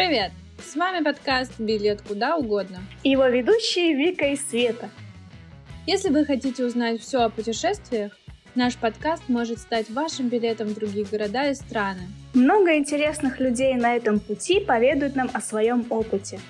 Привет! 0.00 0.32
С 0.58 0.76
вами 0.76 1.04
подкаст 1.04 1.60
«Билет 1.60 2.00
куда 2.00 2.38
угодно». 2.38 2.78
Его 3.04 3.26
ведущие 3.26 3.94
Вика 3.94 4.28
и 4.28 4.36
Света. 4.36 4.88
Если 5.86 6.08
вы 6.08 6.24
хотите 6.24 6.64
узнать 6.64 7.02
все 7.02 7.18
о 7.18 7.28
путешествиях, 7.28 8.16
наш 8.54 8.78
подкаст 8.78 9.24
может 9.28 9.58
стать 9.58 9.90
вашим 9.90 10.30
билетом 10.30 10.68
в 10.68 10.74
другие 10.74 11.04
города 11.04 11.50
и 11.50 11.54
страны. 11.54 12.08
Много 12.32 12.78
интересных 12.78 13.40
людей 13.40 13.74
на 13.74 13.94
этом 13.94 14.20
пути 14.20 14.60
поведают 14.60 15.16
нам 15.16 15.28
о 15.34 15.42
своем 15.42 15.84
опыте. 15.90 16.40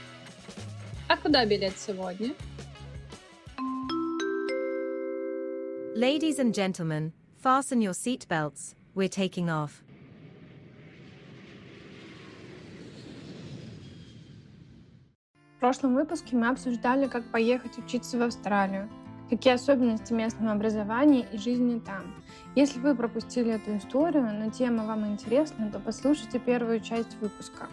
А 1.09 1.17
куда 1.17 1.45
билет 1.45 1.77
сегодня? 1.77 2.31
Ladies 5.97 6.39
and 6.39 6.55
gentlemen, 6.55 7.11
fasten 7.43 7.81
your 7.81 7.95
seatbelts. 7.95 8.77
We're 8.95 9.09
taking 9.09 9.51
off. 9.51 9.83
В 15.61 15.63
прошлом 15.63 15.95
выпуске 15.95 16.37
мы 16.37 16.49
обсуждали, 16.49 17.07
как 17.07 17.23
поехать 17.25 17.77
учиться 17.77 18.17
в 18.17 18.23
Австралию, 18.23 18.89
какие 19.29 19.53
особенности 19.53 20.15
местного 20.15 20.53
образования 20.53 21.27
и 21.31 21.37
жизни 21.37 21.79
там. 21.81 22.15
Если 22.55 22.81
вы 22.81 22.95
пропустили 22.95 23.53
эту 23.53 23.77
историю, 23.77 24.27
но 24.43 24.51
тема 24.51 24.87
вам 24.87 25.07
интересна, 25.07 25.71
то 25.71 25.79
послушайте 25.79 26.39
первую 26.39 26.81
часть 26.81 27.15
выпуска. 27.21 27.67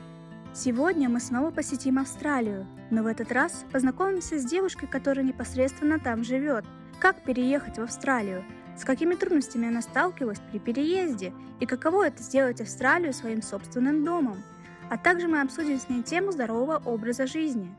Сегодня 0.53 1.07
мы 1.07 1.21
снова 1.21 1.49
посетим 1.49 1.97
Австралию, 1.97 2.67
но 2.91 3.03
в 3.03 3.07
этот 3.07 3.31
раз 3.31 3.63
познакомимся 3.71 4.37
с 4.37 4.43
девушкой, 4.43 4.87
которая 4.87 5.23
непосредственно 5.23 5.97
там 5.97 6.25
живет. 6.25 6.65
Как 6.99 7.23
переехать 7.23 7.77
в 7.77 7.83
Австралию? 7.83 8.43
С 8.77 8.83
какими 8.83 9.15
трудностями 9.15 9.69
она 9.69 9.81
сталкивалась 9.81 10.41
при 10.51 10.59
переезде? 10.59 11.31
И 11.61 11.65
каково 11.65 12.07
это 12.07 12.21
сделать 12.21 12.59
Австралию 12.59 13.13
своим 13.13 13.41
собственным 13.41 14.03
домом? 14.03 14.43
А 14.89 14.97
также 14.97 15.27
мы 15.27 15.41
обсудим 15.41 15.77
с 15.77 15.89
ней 15.89 16.01
тему 16.01 16.31
здорового 16.31 16.81
образа 16.85 17.27
жизни. 17.27 17.75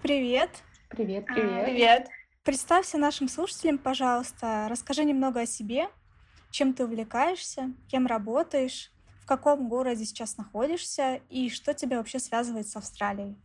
Привет! 0.00 0.50
Привет, 0.88 1.26
привет. 1.26 1.64
Привет! 1.64 2.08
Представься 2.44 2.98
нашим 2.98 3.28
слушателям, 3.28 3.78
пожалуйста, 3.78 4.68
расскажи 4.70 5.02
немного 5.04 5.40
о 5.40 5.46
себе, 5.46 5.88
чем 6.52 6.72
ты 6.72 6.84
увлекаешься, 6.84 7.72
кем 7.88 8.06
работаешь, 8.06 8.92
в 9.20 9.26
каком 9.26 9.68
городе 9.68 10.04
сейчас 10.04 10.36
находишься 10.36 11.20
и 11.30 11.50
что 11.50 11.74
тебя 11.74 11.98
вообще 11.98 12.20
связывает 12.20 12.68
с 12.68 12.76
Австралией. 12.76 13.36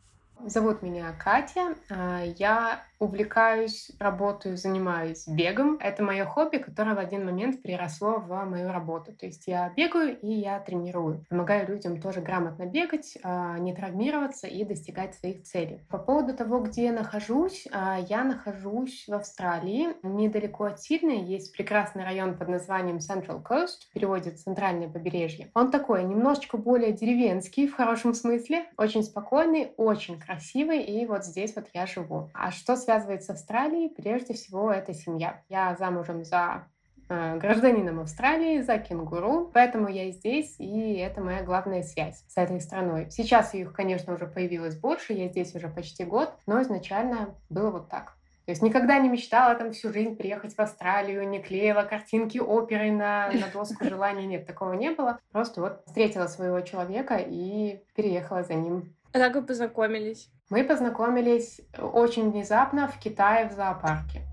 Зовут 0.45 0.83
меня 0.83 1.11
Катя. 1.13 1.75
А, 1.89 2.22
я 2.38 2.83
увлекаюсь, 2.99 3.91
работаю, 3.99 4.57
занимаюсь 4.57 5.27
бегом. 5.27 5.77
Это 5.79 6.03
мое 6.03 6.25
хобби, 6.25 6.57
которое 6.57 6.95
в 6.95 6.99
один 6.99 7.25
момент 7.25 7.61
переросло 7.61 8.19
в 8.19 8.45
мою 8.45 8.71
работу. 8.71 9.13
То 9.13 9.25
есть 9.25 9.43
я 9.47 9.71
бегаю 9.75 10.17
и 10.19 10.27
я 10.27 10.59
тренирую. 10.59 11.25
Помогаю 11.29 11.67
людям 11.67 12.01
тоже 12.01 12.21
грамотно 12.21 12.66
бегать, 12.66 13.17
а, 13.23 13.57
не 13.59 13.73
травмироваться 13.73 14.47
и 14.47 14.63
достигать 14.63 15.16
своих 15.16 15.43
целей. 15.43 15.81
По 15.89 15.97
поводу 15.97 16.35
того, 16.35 16.59
где 16.59 16.85
я 16.85 16.91
нахожусь, 16.91 17.67
а, 17.71 17.99
я 17.99 18.23
нахожусь 18.23 19.05
в 19.07 19.13
Австралии. 19.13 19.89
Недалеко 20.03 20.66
от 20.66 20.81
Сиднея 20.81 21.23
есть 21.23 21.51
прекрасный 21.53 22.03
район 22.03 22.38
под 22.38 22.49
названием 22.49 22.97
Central 22.97 23.43
Coast, 23.43 23.89
в 23.89 23.93
переводе 23.93 24.31
«Центральное 24.31 24.89
побережье». 24.89 25.49
Он 25.53 25.71
такой, 25.71 26.03
немножечко 26.03 26.57
более 26.57 26.91
деревенский 26.91 27.67
в 27.67 27.75
хорошем 27.75 28.13
смысле, 28.13 28.66
очень 28.77 29.03
спокойный, 29.03 29.73
очень 29.77 30.19
красивый, 30.19 30.83
и 30.83 31.05
вот 31.05 31.25
здесь 31.25 31.55
вот 31.55 31.66
я 31.73 31.85
живу. 31.85 32.29
А 32.33 32.51
что 32.51 32.75
связывает 32.86 33.23
с 33.23 33.30
Австралией? 33.30 33.89
Прежде 33.89 34.33
всего, 34.33 34.72
это 34.72 34.94
семья. 34.94 35.44
Я 35.50 35.75
замужем 35.75 36.23
за 36.23 36.67
э, 37.09 37.38
гражданином 37.38 38.00
Австралии, 38.00 38.61
за 38.61 38.78
кенгуру. 38.78 39.52
Поэтому 39.53 39.89
я 39.89 40.11
здесь, 40.11 40.55
и 40.59 40.94
это 40.94 41.22
моя 41.22 41.44
главная 41.44 41.83
связь 41.83 42.23
с 42.28 42.38
этой 42.38 42.61
страной. 42.61 43.09
Сейчас 43.09 43.53
их, 43.53 43.73
конечно, 43.73 44.13
уже 44.13 44.28
появилось 44.28 44.78
больше, 44.78 45.13
я 45.13 45.28
здесь 45.28 45.53
уже 45.56 45.68
почти 45.68 46.06
год, 46.06 46.34
но 46.45 46.62
изначально 46.62 47.35
было 47.50 47.72
вот 47.72 47.90
так. 47.90 48.16
То 48.45 48.51
есть 48.51 48.62
никогда 48.62 49.00
не 49.00 49.09
мечтала 49.09 49.56
там 49.56 49.72
всю 49.72 49.91
жизнь 49.91 50.16
приехать 50.16 50.53
в 50.53 50.59
Австралию, 50.59 51.28
не 51.28 51.41
клеила 51.41 51.81
картинки 51.81 52.38
оперы 52.38 52.91
на, 52.91 53.31
на 53.31 53.47
доску 53.51 53.84
желаний. 53.84 54.28
Нет, 54.28 54.45
такого 54.45 54.74
не 54.74 54.91
было. 54.91 55.19
Просто 55.31 55.62
вот 55.62 55.81
встретила 55.88 56.28
своего 56.28 56.62
человека 56.62 57.16
и 57.18 57.81
переехала 57.95 58.44
за 58.44 58.53
ним 58.53 58.94
а 59.15 59.19
как 59.19 59.35
вы 59.35 59.43
познакомились? 59.43 60.29
Мы 60.49 60.65
познакомились 60.65 61.61
очень 61.77 62.31
внезапно 62.31 62.89
в 62.89 62.99
Китае 62.99 63.47
в 63.47 63.53
зоопарке. 63.53 64.23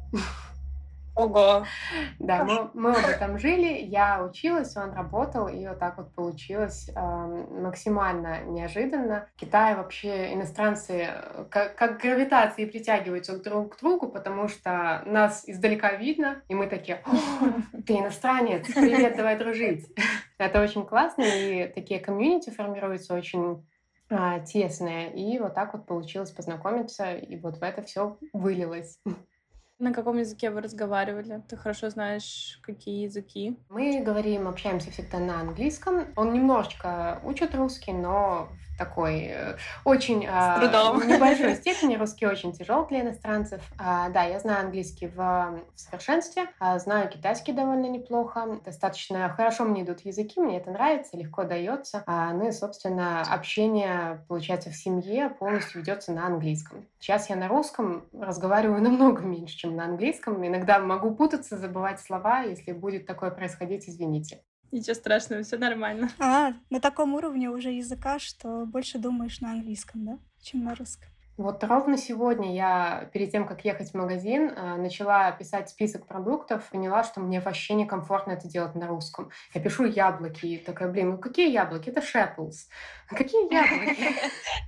Ого! 1.14 1.64
Да, 2.18 2.44
мы, 2.44 2.70
мы 2.74 2.90
оба 2.90 3.12
там 3.18 3.38
жили, 3.38 3.80
я 3.84 4.24
училась, 4.24 4.76
он 4.76 4.92
работал, 4.92 5.46
и 5.48 5.66
вот 5.66 5.78
так 5.78 5.98
вот 5.98 6.14
получилось 6.14 6.88
э, 6.88 7.00
максимально 7.00 8.42
неожиданно. 8.44 9.28
В 9.36 9.40
Китае 9.40 9.76
вообще 9.76 10.32
иностранцы 10.32 11.08
э, 11.10 11.44
как, 11.50 11.76
как 11.76 12.00
гравитацией 12.00 12.68
притягиваются 12.68 13.38
друг 13.38 13.76
к 13.76 13.80
другу, 13.80 14.08
потому 14.08 14.48
что 14.48 15.02
нас 15.04 15.44
издалека 15.46 15.92
видно, 15.94 16.42
и 16.48 16.54
мы 16.54 16.66
такие, 16.66 17.02
ты 17.86 17.98
иностранец, 17.98 18.66
привет, 18.66 19.16
давай 19.16 19.38
дружить. 19.38 19.86
Это 20.38 20.62
очень 20.62 20.86
классно, 20.86 21.22
и 21.22 21.68
такие 21.68 22.00
комьюнити 22.00 22.50
формируются 22.50 23.14
очень 23.14 23.64
а, 24.10 24.40
тесная. 24.40 25.10
И 25.10 25.38
вот 25.38 25.54
так 25.54 25.74
вот 25.74 25.86
получилось 25.86 26.30
познакомиться, 26.30 27.14
и 27.14 27.36
вот 27.36 27.58
в 27.58 27.62
это 27.62 27.82
все 27.82 28.18
вылилось. 28.32 29.00
На 29.78 29.92
каком 29.92 30.18
языке 30.18 30.50
вы 30.50 30.60
разговаривали? 30.60 31.42
Ты 31.48 31.56
хорошо 31.56 31.90
знаешь, 31.90 32.60
какие 32.62 33.04
языки? 33.04 33.58
Мы 33.68 34.00
говорим, 34.00 34.46
общаемся 34.46 34.92
всегда 34.92 35.18
на 35.18 35.40
английском. 35.40 36.06
Он 36.14 36.32
немножечко 36.32 37.20
учит 37.24 37.54
русский, 37.56 37.92
но 37.92 38.48
такой 38.78 39.26
э, 39.30 39.56
очень 39.84 40.26
а, 40.28 40.58
в 40.92 41.06
небольшой 41.06 41.54
степени. 41.56 41.96
Русский 41.96 42.26
очень 42.26 42.52
тяжел 42.52 42.86
для 42.86 43.02
иностранцев. 43.02 43.60
А, 43.78 44.08
да, 44.10 44.24
я 44.24 44.38
знаю 44.40 44.66
английский 44.66 45.08
в, 45.08 45.60
совершенстве, 45.74 46.46
а, 46.58 46.78
знаю 46.78 47.08
китайский 47.08 47.52
довольно 47.52 47.86
неплохо. 47.86 48.60
Достаточно 48.64 49.28
хорошо 49.30 49.64
мне 49.64 49.82
идут 49.82 50.00
языки, 50.00 50.40
мне 50.40 50.58
это 50.58 50.70
нравится, 50.70 51.16
легко 51.16 51.44
дается. 51.44 52.04
Ну 52.06 52.48
и, 52.48 52.52
собственно, 52.52 53.22
общение, 53.22 54.24
получается, 54.28 54.70
в 54.70 54.76
семье 54.76 55.28
полностью 55.30 55.80
ведется 55.80 56.12
на 56.12 56.26
английском. 56.26 56.86
Сейчас 56.98 57.30
я 57.30 57.36
на 57.36 57.48
русском 57.48 58.04
разговариваю 58.12 58.82
намного 58.82 59.22
меньше, 59.22 59.56
чем 59.56 59.76
на 59.76 59.84
английском. 59.84 60.46
Иногда 60.46 60.78
могу 60.78 61.14
путаться, 61.14 61.58
забывать 61.58 62.00
слова. 62.00 62.42
Если 62.42 62.72
будет 62.72 63.06
такое 63.06 63.30
происходить, 63.30 63.88
извините. 63.88 64.42
Ничего 64.72 64.94
страшного, 64.94 65.42
все 65.42 65.58
нормально. 65.58 66.10
А, 66.18 66.54
на 66.70 66.80
таком 66.80 67.14
уровне 67.14 67.50
уже 67.50 67.70
языка, 67.70 68.18
что 68.18 68.64
больше 68.64 68.98
думаешь 68.98 69.40
на 69.40 69.52
английском, 69.52 70.04
да, 70.06 70.18
чем 70.40 70.64
на 70.64 70.74
русском. 70.74 71.11
Вот 71.38 71.64
ровно 71.64 71.96
сегодня 71.96 72.54
я, 72.54 73.08
перед 73.12 73.32
тем, 73.32 73.46
как 73.46 73.64
ехать 73.64 73.92
в 73.92 73.94
магазин, 73.94 74.50
э, 74.50 74.76
начала 74.76 75.30
писать 75.32 75.70
список 75.70 76.06
продуктов, 76.06 76.68
поняла, 76.70 77.04
что 77.04 77.20
мне 77.20 77.40
вообще 77.40 77.72
некомфортно 77.74 78.32
это 78.32 78.48
делать 78.48 78.74
на 78.74 78.86
русском. 78.86 79.30
Я 79.54 79.62
пишу 79.62 79.84
яблоки, 79.84 80.44
и 80.44 80.58
такая, 80.58 80.90
блин, 80.90 81.12
ну 81.12 81.18
какие 81.18 81.50
яблоки? 81.50 81.88
Это 81.88 82.02
шеплс. 82.02 82.68
Какие 83.08 83.52
яблоки? 83.52 84.14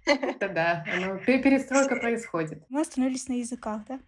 Это 0.06 0.48
да, 0.48 0.84
перестройка 1.26 1.96
происходит. 1.96 2.62
Мы 2.68 2.80
остановились 2.80 3.28
на 3.28 3.34
языках, 3.34 3.82
да? 3.88 3.98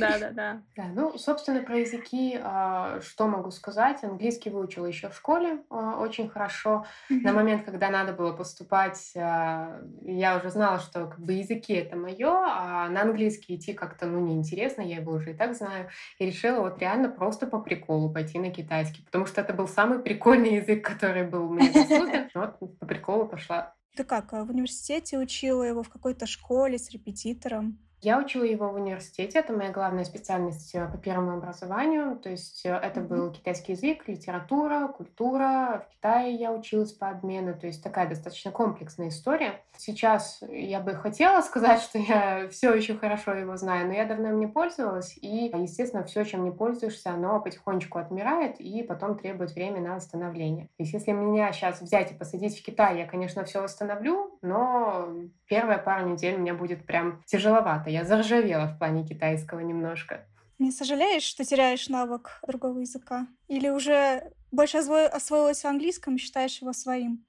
Да, 0.00 0.18
да, 0.18 0.30
да. 0.30 0.62
Да, 0.76 0.84
ну, 0.94 1.18
собственно, 1.18 1.62
про 1.62 1.78
языки, 1.78 2.38
а, 2.42 3.00
что 3.02 3.26
могу 3.26 3.50
сказать? 3.50 4.02
Английский 4.04 4.50
выучила 4.50 4.86
еще 4.86 5.08
в 5.08 5.16
школе 5.16 5.62
а, 5.70 5.98
очень 5.98 6.28
хорошо. 6.28 6.86
На 7.08 7.32
момент, 7.32 7.64
когда 7.64 7.90
надо 7.90 8.12
было 8.12 8.32
поступать, 8.32 9.12
а, 9.16 9.80
я 10.02 10.36
уже 10.36 10.50
знала, 10.50 10.78
что 10.78 11.06
как 11.06 11.20
бы 11.20 11.32
языки 11.32 11.89
это 11.90 11.96
мое, 11.96 12.28
а 12.28 12.88
на 12.88 13.02
английский 13.02 13.56
идти 13.56 13.72
как-то, 13.72 14.06
ну, 14.06 14.20
неинтересно, 14.20 14.82
я 14.82 14.96
его 14.96 15.12
уже 15.12 15.32
и 15.32 15.34
так 15.34 15.56
знаю. 15.56 15.88
И 16.18 16.26
решила 16.26 16.60
вот 16.60 16.78
реально 16.78 17.08
просто 17.08 17.46
по 17.46 17.58
приколу 17.60 18.12
пойти 18.12 18.38
на 18.38 18.50
китайский, 18.50 19.02
потому 19.02 19.26
что 19.26 19.40
это 19.40 19.52
был 19.52 19.66
самый 19.66 19.98
прикольный 19.98 20.56
язык, 20.56 20.86
который 20.86 21.26
был 21.26 21.48
мне 21.48 21.70
доступен. 21.70 22.30
Вот 22.40 22.78
по 22.78 22.86
приколу 22.86 23.26
пошла. 23.26 23.74
Ты 23.96 24.04
как, 24.04 24.32
в 24.32 24.50
университете 24.50 25.18
учила 25.18 25.62
его 25.62 25.82
в 25.82 25.88
какой-то 25.88 26.26
школе 26.26 26.78
с 26.78 26.90
репетитором? 26.90 27.78
Я 28.02 28.18
учила 28.18 28.44
его 28.44 28.70
в 28.70 28.76
университете, 28.76 29.40
это 29.40 29.52
моя 29.52 29.70
главная 29.70 30.04
специальность 30.04 30.74
э, 30.74 30.88
по 30.88 30.96
первому 30.96 31.36
образованию, 31.36 32.16
то 32.16 32.30
есть 32.30 32.64
э, 32.64 32.70
это 32.70 33.02
был 33.02 33.30
китайский 33.30 33.72
язык, 33.72 34.08
литература, 34.08 34.88
культура. 34.88 35.86
В 35.86 35.94
Китае 35.96 36.34
я 36.34 36.50
училась 36.50 36.92
по 36.92 37.10
обмену, 37.10 37.54
то 37.54 37.66
есть 37.66 37.82
такая 37.82 38.08
достаточно 38.08 38.52
комплексная 38.52 39.08
история. 39.08 39.60
Сейчас 39.76 40.40
я 40.48 40.80
бы 40.80 40.94
хотела 40.94 41.40
сказать, 41.42 41.82
что 41.82 41.98
я 41.98 42.48
все 42.48 42.72
еще 42.72 42.96
хорошо 42.96 43.34
его 43.34 43.58
знаю, 43.58 43.86
но 43.88 43.92
я 43.92 44.06
давно 44.06 44.30
им 44.30 44.40
не 44.40 44.46
пользовалась, 44.46 45.18
и, 45.20 45.52
естественно, 45.54 46.02
все, 46.04 46.24
чем 46.24 46.44
не 46.44 46.50
пользуешься, 46.50 47.10
оно 47.10 47.38
потихонечку 47.40 47.98
отмирает 47.98 48.58
и 48.60 48.82
потом 48.82 49.18
требует 49.18 49.54
времени 49.54 49.86
на 49.86 49.96
восстановление. 49.96 50.68
То 50.78 50.84
есть 50.84 50.94
если 50.94 51.12
меня 51.12 51.52
сейчас 51.52 51.82
взять 51.82 52.12
и 52.12 52.14
посадить 52.14 52.58
в 52.58 52.64
Китай, 52.64 52.98
я, 52.98 53.06
конечно, 53.06 53.44
все 53.44 53.60
восстановлю, 53.60 54.38
но 54.40 55.06
первая 55.50 55.78
пара 55.78 56.04
недель 56.04 56.38
мне 56.38 56.54
будет 56.54 56.86
прям 56.86 57.22
тяжеловато 57.26 57.90
я 57.90 58.04
заржавела 58.04 58.66
в 58.68 58.78
плане 58.78 59.04
китайского 59.04 59.60
немножко. 59.60 60.24
Не 60.58 60.70
сожалеешь, 60.70 61.24
что 61.24 61.44
теряешь 61.44 61.88
навык 61.88 62.38
другого 62.46 62.78
языка? 62.78 63.26
Или 63.48 63.68
уже 63.68 64.32
больше 64.52 64.78
осво... 64.78 65.06
освоилась 65.06 65.62
в 65.62 65.66
английском 65.66 66.16
и 66.16 66.18
считаешь 66.18 66.60
его 66.62 66.72
своим? 66.72 67.24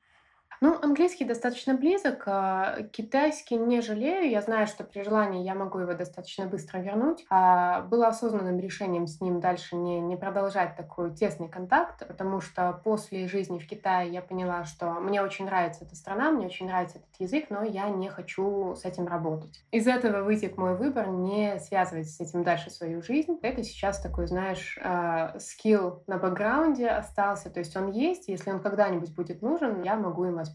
Ну, 0.64 0.78
английский 0.80 1.26
достаточно 1.26 1.74
близок, 1.74 2.22
а, 2.28 2.84
китайский 2.92 3.58
не 3.58 3.82
жалею. 3.82 4.30
Я 4.30 4.42
знаю, 4.42 4.68
что 4.68 4.84
при 4.84 5.02
желании 5.02 5.44
я 5.44 5.56
могу 5.56 5.80
его 5.80 5.96
достаточно 5.96 6.46
быстро 6.46 6.78
вернуть. 6.78 7.26
А 7.32 7.82
было 7.82 8.10
осознанным 8.10 8.60
решением 8.60 9.08
с 9.08 9.20
ним 9.22 9.40
дальше 9.40 9.76
не, 9.76 10.00
не 10.00 10.16
продолжать 10.16 10.76
такой 10.76 11.16
тесный 11.16 11.50
контакт, 11.50 12.08
потому 12.08 12.42
что 12.42 12.80
после 12.84 13.28
жизни 13.28 13.58
в 13.58 13.66
Китае 13.66 14.12
я 14.14 14.22
поняла, 14.22 14.64
что 14.66 14.92
мне 15.00 15.24
очень 15.24 15.46
нравится 15.46 15.84
эта 15.84 15.96
страна, 15.96 16.30
мне 16.30 16.46
очень 16.46 16.68
нравится 16.68 17.00
этот 17.00 17.20
язык, 17.20 17.46
но 17.50 17.64
я 17.64 17.90
не 17.90 18.10
хочу 18.10 18.76
с 18.76 18.86
этим 18.86 19.08
работать. 19.08 19.64
Из 19.72 19.88
этого 19.88 20.22
вытек 20.22 20.58
мой 20.58 20.78
выбор 20.78 21.08
не 21.08 21.58
связывать 21.58 22.08
с 22.08 22.20
этим 22.20 22.44
дальше 22.44 22.70
свою 22.70 23.02
жизнь. 23.02 23.40
Это 23.42 23.64
сейчас 23.64 24.00
такой, 24.00 24.28
знаешь, 24.28 24.78
а, 24.84 25.40
скилл 25.40 26.04
на 26.06 26.18
бэкграунде 26.18 26.88
остался, 26.88 27.50
то 27.50 27.58
есть 27.58 27.76
он 27.76 27.90
есть, 27.90 28.28
если 28.28 28.52
он 28.52 28.60
когда-нибудь 28.60 29.16
будет 29.16 29.42
нужен, 29.42 29.82
я 29.82 29.96
могу 29.96 30.26
им 30.26 30.36
воспользоваться. 30.36 30.51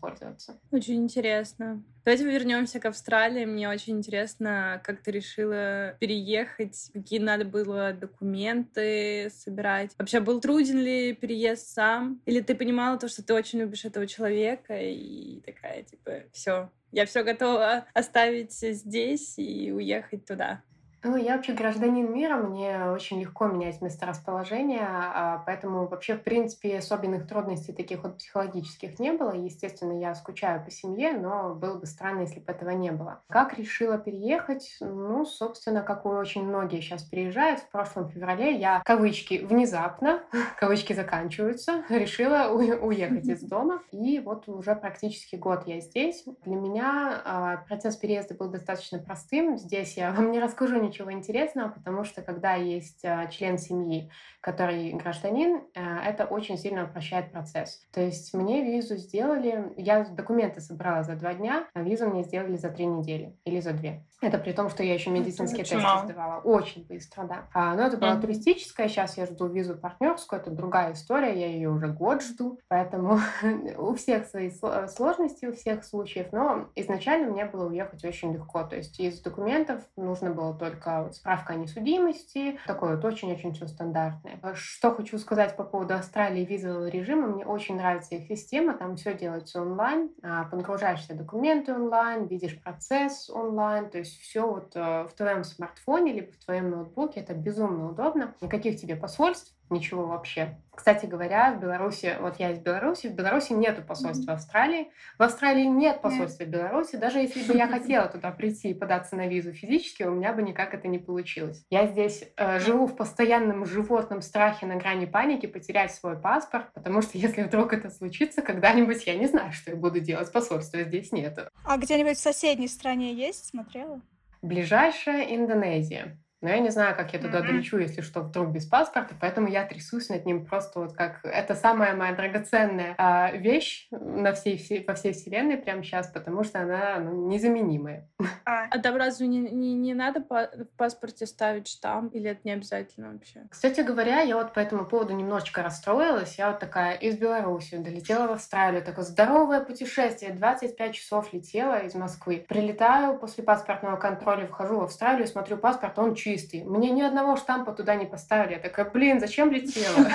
Очень 0.70 1.04
интересно. 1.04 1.82
Давайте 2.04 2.24
вернемся 2.24 2.78
к 2.78 2.84
Австралии. 2.86 3.44
Мне 3.44 3.68
очень 3.68 3.98
интересно, 3.98 4.80
как 4.84 5.02
ты 5.02 5.10
решила 5.10 5.96
переехать, 5.98 6.90
какие 6.92 7.18
надо 7.18 7.44
было 7.44 7.92
документы 7.92 9.30
собирать. 9.30 9.90
Вообще, 9.98 10.20
был 10.20 10.40
труден 10.40 10.78
ли 10.78 11.14
переезд 11.14 11.66
сам? 11.66 12.20
Или 12.26 12.40
ты 12.40 12.54
понимала 12.54 12.98
то, 12.98 13.08
что 13.08 13.24
ты 13.24 13.34
очень 13.34 13.60
любишь 13.60 13.84
этого 13.84 14.06
человека 14.06 14.78
и 14.78 15.40
такая, 15.40 15.82
типа, 15.82 16.22
все, 16.32 16.70
я 16.92 17.06
все 17.06 17.24
готова 17.24 17.86
оставить 17.92 18.52
здесь 18.52 19.38
и 19.38 19.72
уехать 19.72 20.24
туда? 20.26 20.62
Ну, 21.02 21.16
я 21.16 21.36
вообще 21.36 21.52
гражданин 21.52 22.12
мира, 22.12 22.36
мне 22.36 22.90
очень 22.90 23.20
легко 23.20 23.46
менять 23.46 23.80
месторасположение, 23.80 24.86
а, 24.86 25.42
поэтому 25.46 25.86
вообще, 25.86 26.16
в 26.16 26.22
принципе, 26.22 26.78
особенных 26.78 27.28
трудностей 27.28 27.72
таких 27.72 28.02
вот 28.02 28.18
психологических 28.18 28.98
не 28.98 29.12
было. 29.12 29.32
Естественно, 29.32 29.98
я 29.98 30.14
скучаю 30.14 30.64
по 30.64 30.70
семье, 30.70 31.12
но 31.12 31.54
было 31.54 31.78
бы 31.78 31.86
странно, 31.86 32.22
если 32.22 32.40
бы 32.40 32.50
этого 32.50 32.70
не 32.70 32.90
было. 32.90 33.20
Как 33.28 33.58
решила 33.58 33.98
переехать? 33.98 34.76
Ну, 34.80 35.24
собственно, 35.26 35.82
как 35.82 36.04
и 36.04 36.08
очень 36.08 36.44
многие 36.44 36.80
сейчас 36.80 37.02
переезжают. 37.02 37.60
В 37.60 37.70
прошлом 37.70 38.08
феврале 38.08 38.56
я, 38.56 38.82
кавычки, 38.84 39.44
внезапно, 39.44 40.22
кавычки 40.58 40.92
заканчиваются, 40.92 41.84
решила 41.88 42.48
уехать 42.48 43.28
из 43.28 43.40
дома. 43.48 43.82
И 43.92 44.18
вот 44.18 44.48
уже 44.48 44.74
практически 44.74 45.36
год 45.36 45.66
я 45.66 45.80
здесь. 45.80 46.24
Для 46.44 46.56
меня 46.56 47.22
а, 47.24 47.56
процесс 47.68 47.96
переезда 47.96 48.34
был 48.34 48.48
достаточно 48.48 48.98
простым. 48.98 49.58
Здесь 49.58 49.96
я 49.96 50.10
вам 50.12 50.32
не 50.32 50.40
расскажу 50.40 50.80
ничего 50.86 51.12
интересного, 51.12 51.68
потому 51.70 52.04
что 52.04 52.22
когда 52.22 52.54
есть 52.54 53.04
а, 53.04 53.26
член 53.26 53.58
семьи, 53.58 54.10
который 54.40 54.92
гражданин, 54.92 55.64
э, 55.74 55.80
это 56.06 56.24
очень 56.24 56.56
сильно 56.56 56.84
упрощает 56.84 57.32
процесс. 57.32 57.84
То 57.92 58.00
есть 58.00 58.32
мне 58.32 58.62
визу 58.62 58.96
сделали, 58.96 59.72
я 59.76 60.04
документы 60.04 60.60
собрала 60.60 61.02
за 61.02 61.16
два 61.16 61.34
дня, 61.34 61.66
а 61.74 61.82
визу 61.82 62.06
мне 62.06 62.22
сделали 62.22 62.56
за 62.56 62.70
три 62.70 62.86
недели 62.86 63.36
или 63.44 63.58
за 63.58 63.72
две. 63.72 64.04
Это 64.22 64.38
при 64.38 64.52
том, 64.52 64.70
что 64.70 64.84
я 64.84 64.94
еще 64.94 65.10
медицинские 65.10 65.64
тесты 65.64 65.78
мало. 65.78 66.04
сдавала. 66.04 66.40
Очень 66.40 66.86
быстро, 66.86 67.24
да. 67.24 67.48
А, 67.52 67.74
но 67.74 67.82
это 67.82 67.98
была 67.98 68.14
mm-hmm. 68.14 68.20
туристическая, 68.20 68.88
сейчас 68.88 69.18
я 69.18 69.26
жду 69.26 69.46
визу 69.48 69.76
партнерскую, 69.76 70.40
это 70.40 70.50
другая 70.50 70.92
история, 70.92 71.38
я 71.38 71.48
ее 71.48 71.68
уже 71.68 71.88
год 71.88 72.22
жду, 72.22 72.58
поэтому 72.68 73.18
у 73.78 73.94
всех 73.94 74.26
свои 74.26 74.50
сложности, 74.50 75.46
у 75.46 75.52
всех 75.52 75.84
случаев, 75.84 76.28
но 76.32 76.68
изначально 76.76 77.32
мне 77.32 77.44
было 77.44 77.68
уехать 77.68 78.04
очень 78.04 78.32
легко, 78.32 78.62
то 78.62 78.76
есть 78.76 78.98
из 79.00 79.20
документов 79.20 79.82
нужно 79.96 80.30
было 80.30 80.54
только 80.54 80.75
справка 81.12 81.52
о 81.52 81.56
несудимости, 81.56 82.58
такое 82.66 82.96
вот 82.96 83.04
очень-очень 83.04 83.52
все 83.52 83.66
стандартное. 83.66 84.40
Что 84.54 84.94
хочу 84.94 85.18
сказать 85.18 85.56
по 85.56 85.64
поводу 85.64 85.94
Австралии 85.94 86.44
визового 86.44 86.88
режима, 86.88 87.26
мне 87.28 87.44
очень 87.44 87.76
нравится 87.76 88.14
их 88.14 88.26
система, 88.26 88.74
там 88.74 88.96
все 88.96 89.14
делается 89.14 89.60
онлайн, 89.60 90.10
а, 90.22 90.44
подгружаешь 90.44 91.00
все 91.00 91.14
документы 91.14 91.74
онлайн, 91.74 92.26
видишь 92.26 92.60
процесс 92.62 93.28
онлайн, 93.28 93.90
то 93.90 93.98
есть 93.98 94.06
есть 94.06 94.20
все 94.20 94.46
вот 94.46 94.72
э, 94.74 95.04
в 95.04 95.12
твоем 95.14 95.44
смартфоне 95.44 96.12
либо 96.12 96.32
в 96.32 96.44
твоем 96.44 96.70
ноутбуке. 96.70 97.20
Это 97.20 97.34
безумно 97.34 97.90
удобно. 97.90 98.34
Никаких 98.40 98.80
тебе 98.80 98.96
посольств, 98.96 99.54
ничего 99.70 100.06
вообще. 100.06 100.56
Кстати 100.76 101.06
говоря, 101.06 101.54
в 101.54 101.60
Беларуси, 101.60 102.16
вот 102.20 102.38
я 102.38 102.50
из 102.50 102.58
Беларуси, 102.58 103.06
в 103.06 103.14
Беларуси 103.14 103.52
нету 103.52 103.82
посольства. 103.82 104.34
Австралии. 104.34 104.90
В 105.18 105.22
Австралии 105.22 105.64
нет 105.64 106.02
посольства 106.02 106.44
yeah. 106.44 106.48
Беларуси. 106.48 106.96
Даже 106.96 107.18
если 107.18 107.42
бы 107.50 107.56
я 107.56 107.66
хотела 107.66 108.08
туда 108.08 108.30
прийти 108.30 108.70
и 108.70 108.74
податься 108.74 109.16
на 109.16 109.26
визу 109.26 109.52
физически, 109.52 110.02
у 110.02 110.12
меня 110.12 110.34
бы 110.34 110.42
никак 110.42 110.74
это 110.74 110.86
не 110.86 110.98
получилось. 110.98 111.64
Я 111.70 111.86
здесь 111.86 112.24
э, 112.36 112.60
живу 112.60 112.86
в 112.86 112.94
постоянном 112.94 113.64
животном 113.64 114.20
страхе 114.20 114.66
на 114.66 114.76
грани 114.76 115.06
паники 115.06 115.46
потерять 115.46 115.94
свой 115.94 116.20
паспорт, 116.20 116.70
потому 116.74 117.00
что 117.00 117.16
если 117.16 117.42
вдруг 117.42 117.72
это 117.72 117.88
случится 117.88 118.42
когда-нибудь, 118.42 119.06
я 119.06 119.16
не 119.16 119.26
знаю, 119.26 119.52
что 119.52 119.70
я 119.70 119.76
буду 119.76 120.00
делать. 120.00 120.30
Посольства 120.30 120.82
здесь 120.82 121.10
нету. 121.10 121.42
А 121.64 121.78
где-нибудь 121.78 122.18
в 122.18 122.20
соседней 122.20 122.68
стране 122.68 123.14
есть? 123.14 123.46
Смотрела? 123.46 124.02
Ближайшая 124.42 125.22
Индонезия. 125.34 126.18
Но 126.46 126.52
я 126.52 126.60
не 126.60 126.70
знаю, 126.70 126.94
как 126.94 127.12
я 127.12 127.18
туда 127.18 127.40
mm-hmm. 127.40 127.46
долечу, 127.48 127.78
если 127.78 128.02
что, 128.02 128.20
вдруг 128.20 128.50
без 128.50 128.66
паспорта, 128.66 129.16
поэтому 129.20 129.48
я 129.48 129.64
трясусь 129.64 130.08
над 130.10 130.24
ним 130.26 130.46
просто 130.46 130.78
вот 130.78 130.92
как... 130.92 131.18
Это 131.24 131.56
самая 131.56 131.96
моя 131.96 132.14
драгоценная 132.14 132.94
а, 132.98 133.32
вещь 133.32 133.88
на 133.90 134.32
всей, 134.32 134.56
всей, 134.56 134.80
по 134.80 134.94
всей 134.94 135.12
вселенной 135.12 135.56
прямо 135.56 135.82
сейчас, 135.82 136.06
потому 136.06 136.44
что 136.44 136.60
она 136.60 137.00
ну, 137.00 137.26
незаменимая. 137.26 138.08
А, 138.48 138.66
а 138.70 138.78
там 138.78 138.94
разве 138.94 139.26
не, 139.26 139.40
не, 139.40 139.74
не 139.74 139.92
надо 139.92 140.20
по 140.20 140.48
в 140.54 140.76
паспорте 140.76 141.26
ставить 141.26 141.66
штамп, 141.66 142.14
или 142.14 142.30
это 142.30 142.40
не 142.44 142.52
обязательно 142.52 143.10
вообще? 143.12 143.42
Кстати 143.50 143.80
говоря, 143.80 144.20
я 144.20 144.36
вот 144.36 144.52
по 144.52 144.60
этому 144.60 144.84
поводу 144.84 145.14
немножечко 145.14 145.64
расстроилась. 145.64 146.38
Я 146.38 146.52
вот 146.52 146.60
такая 146.60 146.94
из 146.94 147.18
Беларуси 147.18 147.76
долетела 147.76 148.28
в 148.28 148.32
Австралию, 148.32 148.84
такое 148.84 149.04
здоровое 149.04 149.60
путешествие, 149.62 150.32
25 150.32 150.94
часов 150.94 151.32
летела 151.32 151.80
из 151.80 151.96
Москвы. 151.96 152.44
Прилетаю 152.48 153.18
после 153.18 153.42
паспортного 153.42 153.96
контроля, 153.96 154.46
вхожу 154.46 154.78
в 154.78 154.84
Австралию, 154.84 155.26
смотрю 155.26 155.56
паспорт, 155.56 155.98
он 155.98 156.14
чистый. 156.36 156.64
Мне 156.64 156.90
ни 156.90 157.02
одного 157.02 157.36
штампа 157.36 157.72
туда 157.72 157.94
не 157.94 158.06
поставили. 158.06 158.54
Я 158.54 158.58
такая, 158.58 158.88
блин, 158.90 159.20
зачем 159.20 159.50
летела? 159.50 160.08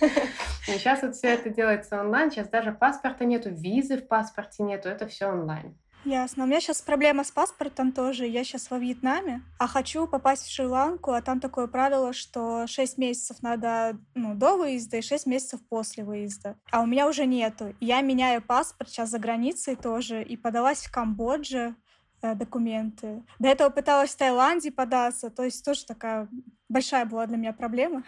Сейчас 0.66 1.02
вот 1.02 1.14
все 1.14 1.28
это 1.28 1.50
делается 1.50 2.00
онлайн. 2.00 2.30
Сейчас 2.30 2.48
даже 2.48 2.72
паспорта 2.72 3.24
нету, 3.24 3.50
визы 3.50 3.98
в 3.98 4.06
паспорте 4.06 4.62
нету. 4.62 4.88
Это 4.88 5.06
все 5.06 5.26
онлайн. 5.26 5.76
Ясно. 6.04 6.44
У 6.44 6.46
меня 6.46 6.60
сейчас 6.60 6.80
проблема 6.80 7.24
с 7.24 7.32
паспортом 7.32 7.90
тоже. 7.92 8.24
Я 8.24 8.44
сейчас 8.44 8.70
во 8.70 8.78
Вьетнаме, 8.78 9.42
а 9.58 9.66
хочу 9.66 10.06
попасть 10.06 10.46
в 10.46 10.50
Шри-Ланку, 10.50 11.10
а 11.10 11.20
там 11.20 11.40
такое 11.40 11.66
правило, 11.66 12.12
что 12.12 12.66
6 12.68 12.98
месяцев 12.98 13.42
надо 13.42 13.98
ну, 14.14 14.34
до 14.34 14.56
выезда 14.56 14.98
и 14.98 15.02
6 15.02 15.26
месяцев 15.26 15.60
после 15.68 16.04
выезда. 16.04 16.56
А 16.70 16.82
у 16.82 16.86
меня 16.86 17.08
уже 17.08 17.26
нету. 17.26 17.74
Я 17.80 18.00
меняю 18.00 18.40
паспорт 18.40 18.90
сейчас 18.90 19.10
за 19.10 19.18
границей 19.18 19.74
тоже 19.74 20.22
и 20.22 20.36
подалась 20.36 20.86
в 20.86 20.92
Камбодже. 20.92 21.74
Э, 22.20 22.34
документы. 22.34 23.22
До 23.38 23.48
этого 23.48 23.70
пыталась 23.70 24.10
в 24.10 24.16
Таиланде 24.16 24.72
податься, 24.72 25.30
то 25.30 25.44
есть 25.44 25.64
тоже 25.64 25.84
такая 25.86 26.28
большая 26.68 27.04
была 27.04 27.26
для 27.26 27.36
меня 27.36 27.52
проблема. 27.52 28.02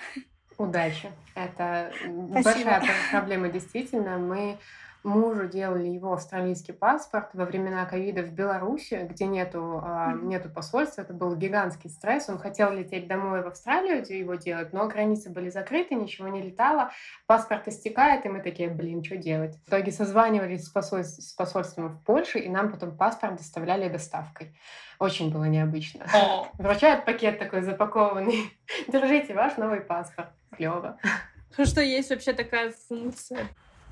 Удачи. 0.58 1.10
Это 1.34 1.92
Спасибо. 2.30 2.42
большая 2.42 2.82
проблема, 3.12 3.48
действительно. 3.48 4.18
Мы 4.18 4.58
мужу 5.02 5.48
делали 5.48 5.88
его 5.88 6.12
австралийский 6.12 6.72
паспорт 6.72 7.30
во 7.32 7.44
времена 7.44 7.84
ковида 7.86 8.22
в 8.22 8.32
Беларуси, 8.32 9.06
где 9.10 9.26
нету, 9.26 9.82
э, 9.84 10.18
нету 10.22 10.48
посольства. 10.50 11.02
Это 11.02 11.12
был 11.12 11.34
гигантский 11.36 11.90
стресс. 11.90 12.28
Он 12.28 12.38
хотел 12.38 12.72
лететь 12.72 13.06
домой 13.08 13.42
в 13.42 13.46
Австралию 13.46 14.04
его 14.06 14.34
делать, 14.34 14.72
но 14.72 14.86
границы 14.88 15.30
были 15.30 15.50
закрыты, 15.50 15.94
ничего 15.94 16.28
не 16.28 16.42
летало. 16.42 16.90
Паспорт 17.26 17.68
истекает, 17.68 18.26
и 18.26 18.28
мы 18.28 18.40
такие, 18.40 18.68
блин, 18.68 19.02
что 19.04 19.16
делать? 19.16 19.56
В 19.64 19.68
итоге 19.68 19.92
созванивались 19.92 20.66
с, 20.66 20.68
посольств, 20.68 21.22
с 21.22 21.32
посольством 21.32 21.88
в 21.88 22.04
Польше, 22.04 22.38
и 22.38 22.48
нам 22.48 22.70
потом 22.70 22.96
паспорт 22.96 23.36
доставляли 23.36 23.88
доставкой. 23.88 24.54
Очень 24.98 25.32
было 25.32 25.44
необычно. 25.44 26.06
Вручают 26.58 27.04
пакет 27.06 27.38
такой 27.38 27.62
запакованный. 27.62 28.52
Держите 28.88 29.34
ваш 29.34 29.56
новый 29.56 29.80
паспорт. 29.80 30.28
Клево. 30.54 30.98
Что 31.52 31.80
есть 31.80 32.10
вообще 32.10 32.32
такая 32.32 32.72
функция? 32.88 33.48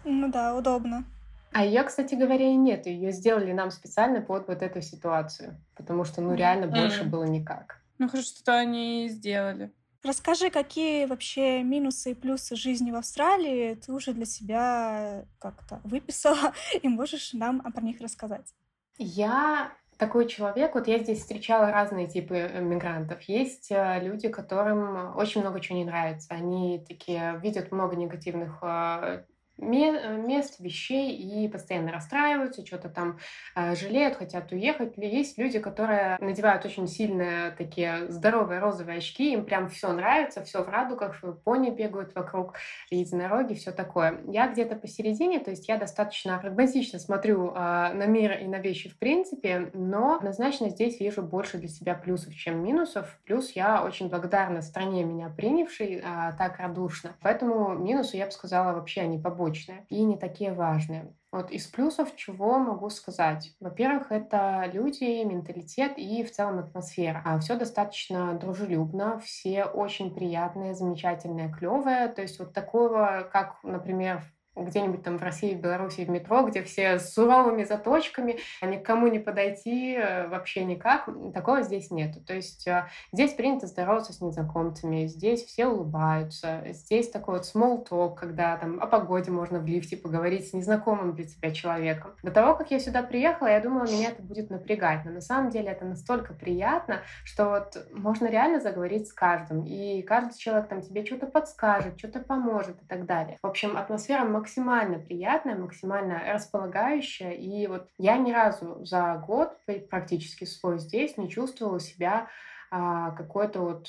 Ну 0.08 0.30
да, 0.30 0.54
удобно. 0.54 1.04
А 1.52 1.64
ее, 1.64 1.82
кстати 1.82 2.14
говоря, 2.14 2.46
и 2.46 2.56
нет. 2.56 2.86
Ее 2.86 3.12
сделали 3.12 3.52
нам 3.52 3.70
специально 3.70 4.20
под 4.20 4.48
вот 4.48 4.62
эту 4.62 4.80
ситуацию. 4.80 5.60
Потому 5.76 6.04
что, 6.04 6.20
ну, 6.20 6.34
реально 6.34 6.64
mm. 6.66 6.80
больше 6.80 7.04
было 7.04 7.24
никак. 7.24 7.80
Ну, 7.98 8.08
хорошо, 8.08 8.28
что 8.38 8.58
они 8.58 9.08
сделали. 9.10 9.70
Расскажи, 10.02 10.50
какие 10.50 11.06
вообще 11.06 11.62
минусы 11.62 12.12
и 12.12 12.14
плюсы 12.14 12.56
жизни 12.56 12.90
в 12.90 12.96
Австралии 12.96 13.74
ты 13.74 13.92
уже 13.92 14.12
для 14.12 14.24
себя 14.24 15.24
как-то 15.38 15.80
выписала 15.84 16.52
и 16.82 16.88
можешь 16.88 17.32
нам 17.32 17.60
про 17.60 17.82
них 17.82 18.00
рассказать? 18.00 18.54
Я 18.96 19.72
такой 19.98 20.28
человек, 20.28 20.74
вот 20.74 20.86
я 20.86 20.98
здесь 21.00 21.18
встречала 21.18 21.70
разные 21.72 22.06
типы 22.06 22.36
э, 22.36 22.60
мигрантов. 22.60 23.20
Есть 23.22 23.70
э, 23.70 24.00
люди, 24.00 24.28
которым 24.28 25.16
очень 25.16 25.40
много 25.40 25.60
чего 25.60 25.76
не 25.76 25.84
нравится. 25.84 26.28
Они 26.30 26.84
такие 26.88 27.38
видят 27.42 27.72
много 27.72 27.96
негативных 27.96 28.58
э, 28.62 29.24
мест, 29.58 30.60
вещей 30.60 31.16
и 31.16 31.48
постоянно 31.48 31.92
расстраиваются, 31.92 32.64
что-то 32.64 32.88
там 32.88 33.18
э, 33.54 33.74
жалеют, 33.74 34.16
хотят 34.16 34.52
уехать. 34.52 34.94
Есть 34.96 35.38
люди, 35.38 35.58
которые 35.58 36.16
надевают 36.20 36.64
очень 36.64 36.86
сильные 36.86 37.50
такие 37.52 38.10
здоровые 38.10 38.60
розовые 38.60 38.98
очки, 38.98 39.32
им 39.32 39.44
прям 39.44 39.68
все 39.68 39.92
нравится, 39.92 40.44
все 40.44 40.62
в 40.62 40.68
радугах, 40.68 41.16
пони 41.44 41.70
бегают 41.70 42.14
вокруг, 42.14 42.54
единороги, 42.90 43.54
все 43.54 43.72
такое. 43.72 44.20
Я 44.26 44.48
где-то 44.48 44.76
посередине, 44.76 45.40
то 45.40 45.50
есть 45.50 45.68
я 45.68 45.76
достаточно 45.76 46.38
прагматично 46.38 46.98
смотрю 46.98 47.50
э, 47.50 47.54
на 47.54 48.06
мир 48.06 48.38
и 48.38 48.46
на 48.46 48.58
вещи 48.58 48.88
в 48.88 48.98
принципе, 48.98 49.70
но 49.74 50.16
однозначно 50.16 50.70
здесь 50.70 51.00
вижу 51.00 51.22
больше 51.22 51.58
для 51.58 51.68
себя 51.68 51.94
плюсов, 51.94 52.34
чем 52.34 52.62
минусов. 52.62 53.18
Плюс 53.24 53.52
я 53.52 53.82
очень 53.82 54.08
благодарна 54.08 54.62
стране 54.62 55.04
меня 55.04 55.28
принявшей 55.28 55.96
э, 55.96 56.02
так 56.38 56.58
радушно. 56.58 57.14
Поэтому 57.20 57.74
минусы, 57.74 58.16
я 58.16 58.26
бы 58.26 58.32
сказала, 58.32 58.72
вообще 58.72 59.02
они 59.02 59.18
побочные 59.48 59.86
и 59.88 60.02
не 60.04 60.16
такие 60.16 60.52
важные. 60.52 61.14
Вот 61.30 61.50
из 61.50 61.66
плюсов 61.66 62.16
чего 62.16 62.58
могу 62.58 62.88
сказать? 62.88 63.54
Во-первых, 63.60 64.10
это 64.10 64.64
люди, 64.72 65.22
менталитет 65.24 65.98
и 65.98 66.22
в 66.24 66.32
целом 66.32 66.58
атмосфера. 66.58 67.22
А 67.24 67.38
все 67.38 67.56
достаточно 67.56 68.32
дружелюбно, 68.38 69.20
все 69.20 69.64
очень 69.64 70.14
приятные, 70.14 70.74
замечательные, 70.74 71.52
клевые. 71.52 72.08
То 72.08 72.22
есть 72.22 72.38
вот 72.38 72.54
такого, 72.54 73.28
как, 73.30 73.62
например, 73.62 74.22
где-нибудь 74.56 75.02
там 75.02 75.18
в 75.18 75.22
России, 75.22 75.54
в 75.54 75.60
Беларуси, 75.60 76.04
в 76.04 76.10
метро, 76.10 76.42
где 76.42 76.62
все 76.62 76.98
с 76.98 77.12
суровыми 77.12 77.64
заточками, 77.64 78.38
а 78.60 78.66
никому 78.66 79.08
не 79.08 79.18
подойти 79.18 79.94
э, 79.94 80.28
вообще 80.28 80.64
никак, 80.64 81.08
такого 81.32 81.62
здесь 81.62 81.90
нет. 81.90 82.16
То 82.26 82.34
есть 82.34 82.66
э, 82.66 82.86
здесь 83.12 83.34
принято 83.34 83.66
здороваться 83.66 84.12
с 84.12 84.20
незнакомцами, 84.20 85.06
здесь 85.06 85.44
все 85.44 85.66
улыбаются, 85.66 86.62
здесь 86.70 87.10
такой 87.10 87.38
вот 87.38 87.44
small 87.44 87.86
talk, 87.88 88.16
когда 88.16 88.56
там 88.56 88.80
о 88.80 88.86
погоде 88.86 89.30
можно 89.30 89.58
в 89.58 89.66
лифте 89.66 89.96
поговорить 89.96 90.48
с 90.48 90.52
незнакомым 90.52 91.14
для 91.14 91.24
тебя 91.24 91.52
человеком. 91.52 92.12
До 92.22 92.30
того, 92.30 92.54
как 92.54 92.70
я 92.70 92.80
сюда 92.80 93.02
приехала, 93.02 93.48
я 93.48 93.60
думала, 93.60 93.84
меня 93.84 94.10
это 94.10 94.22
будет 94.22 94.50
напрягать, 94.50 95.04
но 95.04 95.12
на 95.12 95.20
самом 95.20 95.50
деле 95.50 95.70
это 95.70 95.84
настолько 95.84 96.34
приятно, 96.34 97.02
что 97.24 97.48
вот 97.48 97.86
можно 97.92 98.26
реально 98.26 98.60
заговорить 98.60 99.08
с 99.08 99.12
каждым, 99.12 99.64
и 99.64 100.02
каждый 100.02 100.36
человек 100.38 100.68
там 100.68 100.82
тебе 100.82 101.04
что-то 101.04 101.26
подскажет, 101.26 101.98
что-то 101.98 102.20
поможет 102.20 102.82
и 102.82 102.86
так 102.86 103.06
далее. 103.06 103.38
В 103.42 103.46
общем, 103.46 103.76
атмосфера 103.76 104.24
максимально 104.24 104.47
максимально 104.48 104.98
приятная, 104.98 105.56
максимально 105.56 106.22
располагающая. 106.32 107.32
И 107.32 107.66
вот 107.66 107.88
я 107.98 108.16
ни 108.16 108.32
разу 108.32 108.82
за 108.84 109.22
год 109.26 109.58
практически 109.90 110.44
свой 110.44 110.78
здесь 110.78 111.18
не 111.18 111.28
чувствовала 111.28 111.78
себя 111.78 112.28
а, 112.70 113.10
какой-то 113.10 113.60
вот 113.60 113.88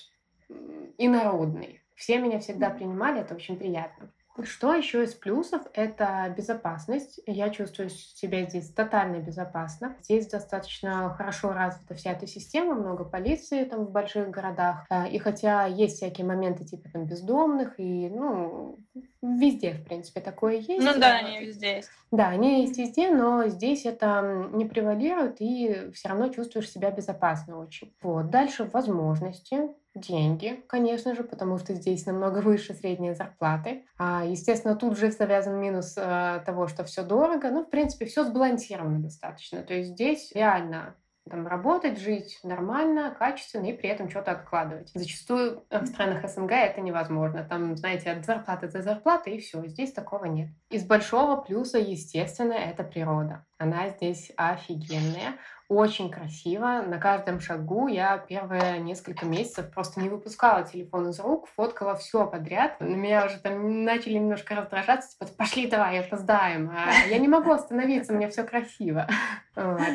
инородной. 0.98 1.82
Все 1.96 2.20
меня 2.20 2.40
всегда 2.40 2.70
принимали, 2.70 3.22
это 3.22 3.36
очень 3.36 3.58
приятно. 3.58 4.12
Что 4.44 4.74
еще 4.74 5.04
из 5.04 5.14
плюсов? 5.14 5.62
Это 5.74 6.34
безопасность. 6.36 7.20
Я 7.26 7.50
чувствую 7.50 7.90
себя 7.90 8.46
здесь 8.46 8.70
тотально 8.72 9.18
безопасно. 9.18 9.96
Здесь 10.02 10.28
достаточно 10.28 11.14
хорошо 11.16 11.52
развита 11.54 11.96
вся 11.96 12.12
эта 12.12 12.28
система, 12.28 12.76
много 12.76 13.04
полиции 13.04 13.64
там 13.64 13.86
в 13.86 13.92
больших 13.92 14.30
городах. 14.30 14.86
А, 14.90 15.08
и 15.08 15.18
хотя 15.18 15.66
есть 15.66 15.98
всякие 15.98 16.26
моменты 16.26 16.66
типа 16.66 16.90
там 16.92 17.06
бездомных 17.06 17.80
и, 17.80 18.10
ну, 18.10 18.80
везде, 19.22 19.74
в 19.74 19.86
принципе, 19.86 20.22
такое 20.22 20.56
есть. 20.56 20.84
Ну 20.84 21.00
да, 21.00 21.18
они 21.18 21.40
везде 21.40 21.78
есть. 21.78 21.90
Да, 22.12 22.30
они 22.30 22.62
есть 22.62 22.78
везде, 22.78 23.10
но 23.12 23.48
здесь 23.48 23.86
это 23.86 24.50
не 24.52 24.66
превалирует, 24.66 25.38
и 25.40 25.92
все 25.94 26.10
равно 26.10 26.30
чувствуешь 26.30 26.70
себя 26.70 26.90
безопасно 26.90 27.60
очень. 27.60 27.94
Вот. 28.02 28.30
Дальше 28.32 28.70
возможности 28.72 29.70
деньги, 29.94 30.64
конечно 30.68 31.16
же, 31.16 31.24
потому 31.24 31.58
что 31.58 31.74
здесь 31.74 32.06
намного 32.06 32.38
выше 32.42 32.74
средней 32.74 33.14
зарплаты. 33.14 33.86
А, 33.98 34.24
естественно, 34.26 34.76
тут 34.76 34.98
же 34.98 35.12
завязан 35.12 35.60
минус 35.60 35.96
а, 35.98 36.40
того, 36.40 36.68
что 36.68 36.84
все 36.84 37.04
дорого. 37.04 37.50
Ну, 37.52 37.64
в 37.64 37.70
принципе, 37.70 38.06
все 38.06 38.24
сбалансировано 38.24 39.00
достаточно. 39.00 39.62
То 39.62 39.76
есть 39.76 39.92
здесь 39.92 40.32
реально 40.34 40.96
там, 41.30 41.48
работать, 41.48 42.00
жить 42.00 42.40
нормально, 42.44 43.16
качественно 43.18 43.66
и 43.66 43.74
при 43.74 43.90
этом 43.90 44.10
что-то 44.10 44.32
откладывать. 44.32 44.92
Зачастую 44.94 45.64
в 45.70 45.86
странах 45.86 46.30
СНГ 46.30 46.52
это 46.52 46.82
невозможно. 46.82 47.44
Там, 47.44 47.78
знаете, 47.78 48.12
от 48.12 48.26
зарплаты 48.26 48.68
до 48.68 48.82
зарплаты 48.82 49.32
и 49.32 49.40
все. 49.40 49.66
Здесь 49.68 49.94
такого 49.94 50.26
нет. 50.26 50.50
Из 50.70 50.86
большого 50.86 51.42
плюса, 51.42 51.78
естественно, 51.78 52.54
это 52.54 52.84
природа. 52.84 53.46
Она 53.58 53.90
здесь 53.90 54.32
офигенная 54.38 55.36
очень 55.70 56.10
красиво. 56.10 56.84
На 56.86 56.98
каждом 56.98 57.40
шагу 57.40 57.88
я 57.88 58.18
первые 58.18 58.80
несколько 58.80 59.28
месяцев 59.28 59.70
просто 59.72 60.02
не 60.02 60.10
выпускала 60.10 60.64
телефон 60.64 61.10
из 61.10 61.20
рук, 61.20 61.48
фоткала 61.56 61.96
все 61.96 62.26
подряд. 62.26 62.80
На 62.80 62.96
меня 62.96 63.28
уже 63.28 63.38
там 63.38 63.84
начали 63.84 64.14
немножко 64.14 64.56
раздражаться, 64.56 65.12
типа, 65.12 65.32
пошли 65.38 65.68
давай, 65.68 66.00
опоздаем. 66.00 66.72
А 66.76 67.08
я 67.08 67.20
не 67.20 67.28
могу 67.28 67.52
остановиться, 67.52 68.14
у 68.14 68.16
меня 68.16 68.30
все 68.30 68.44
красиво. 68.44 69.08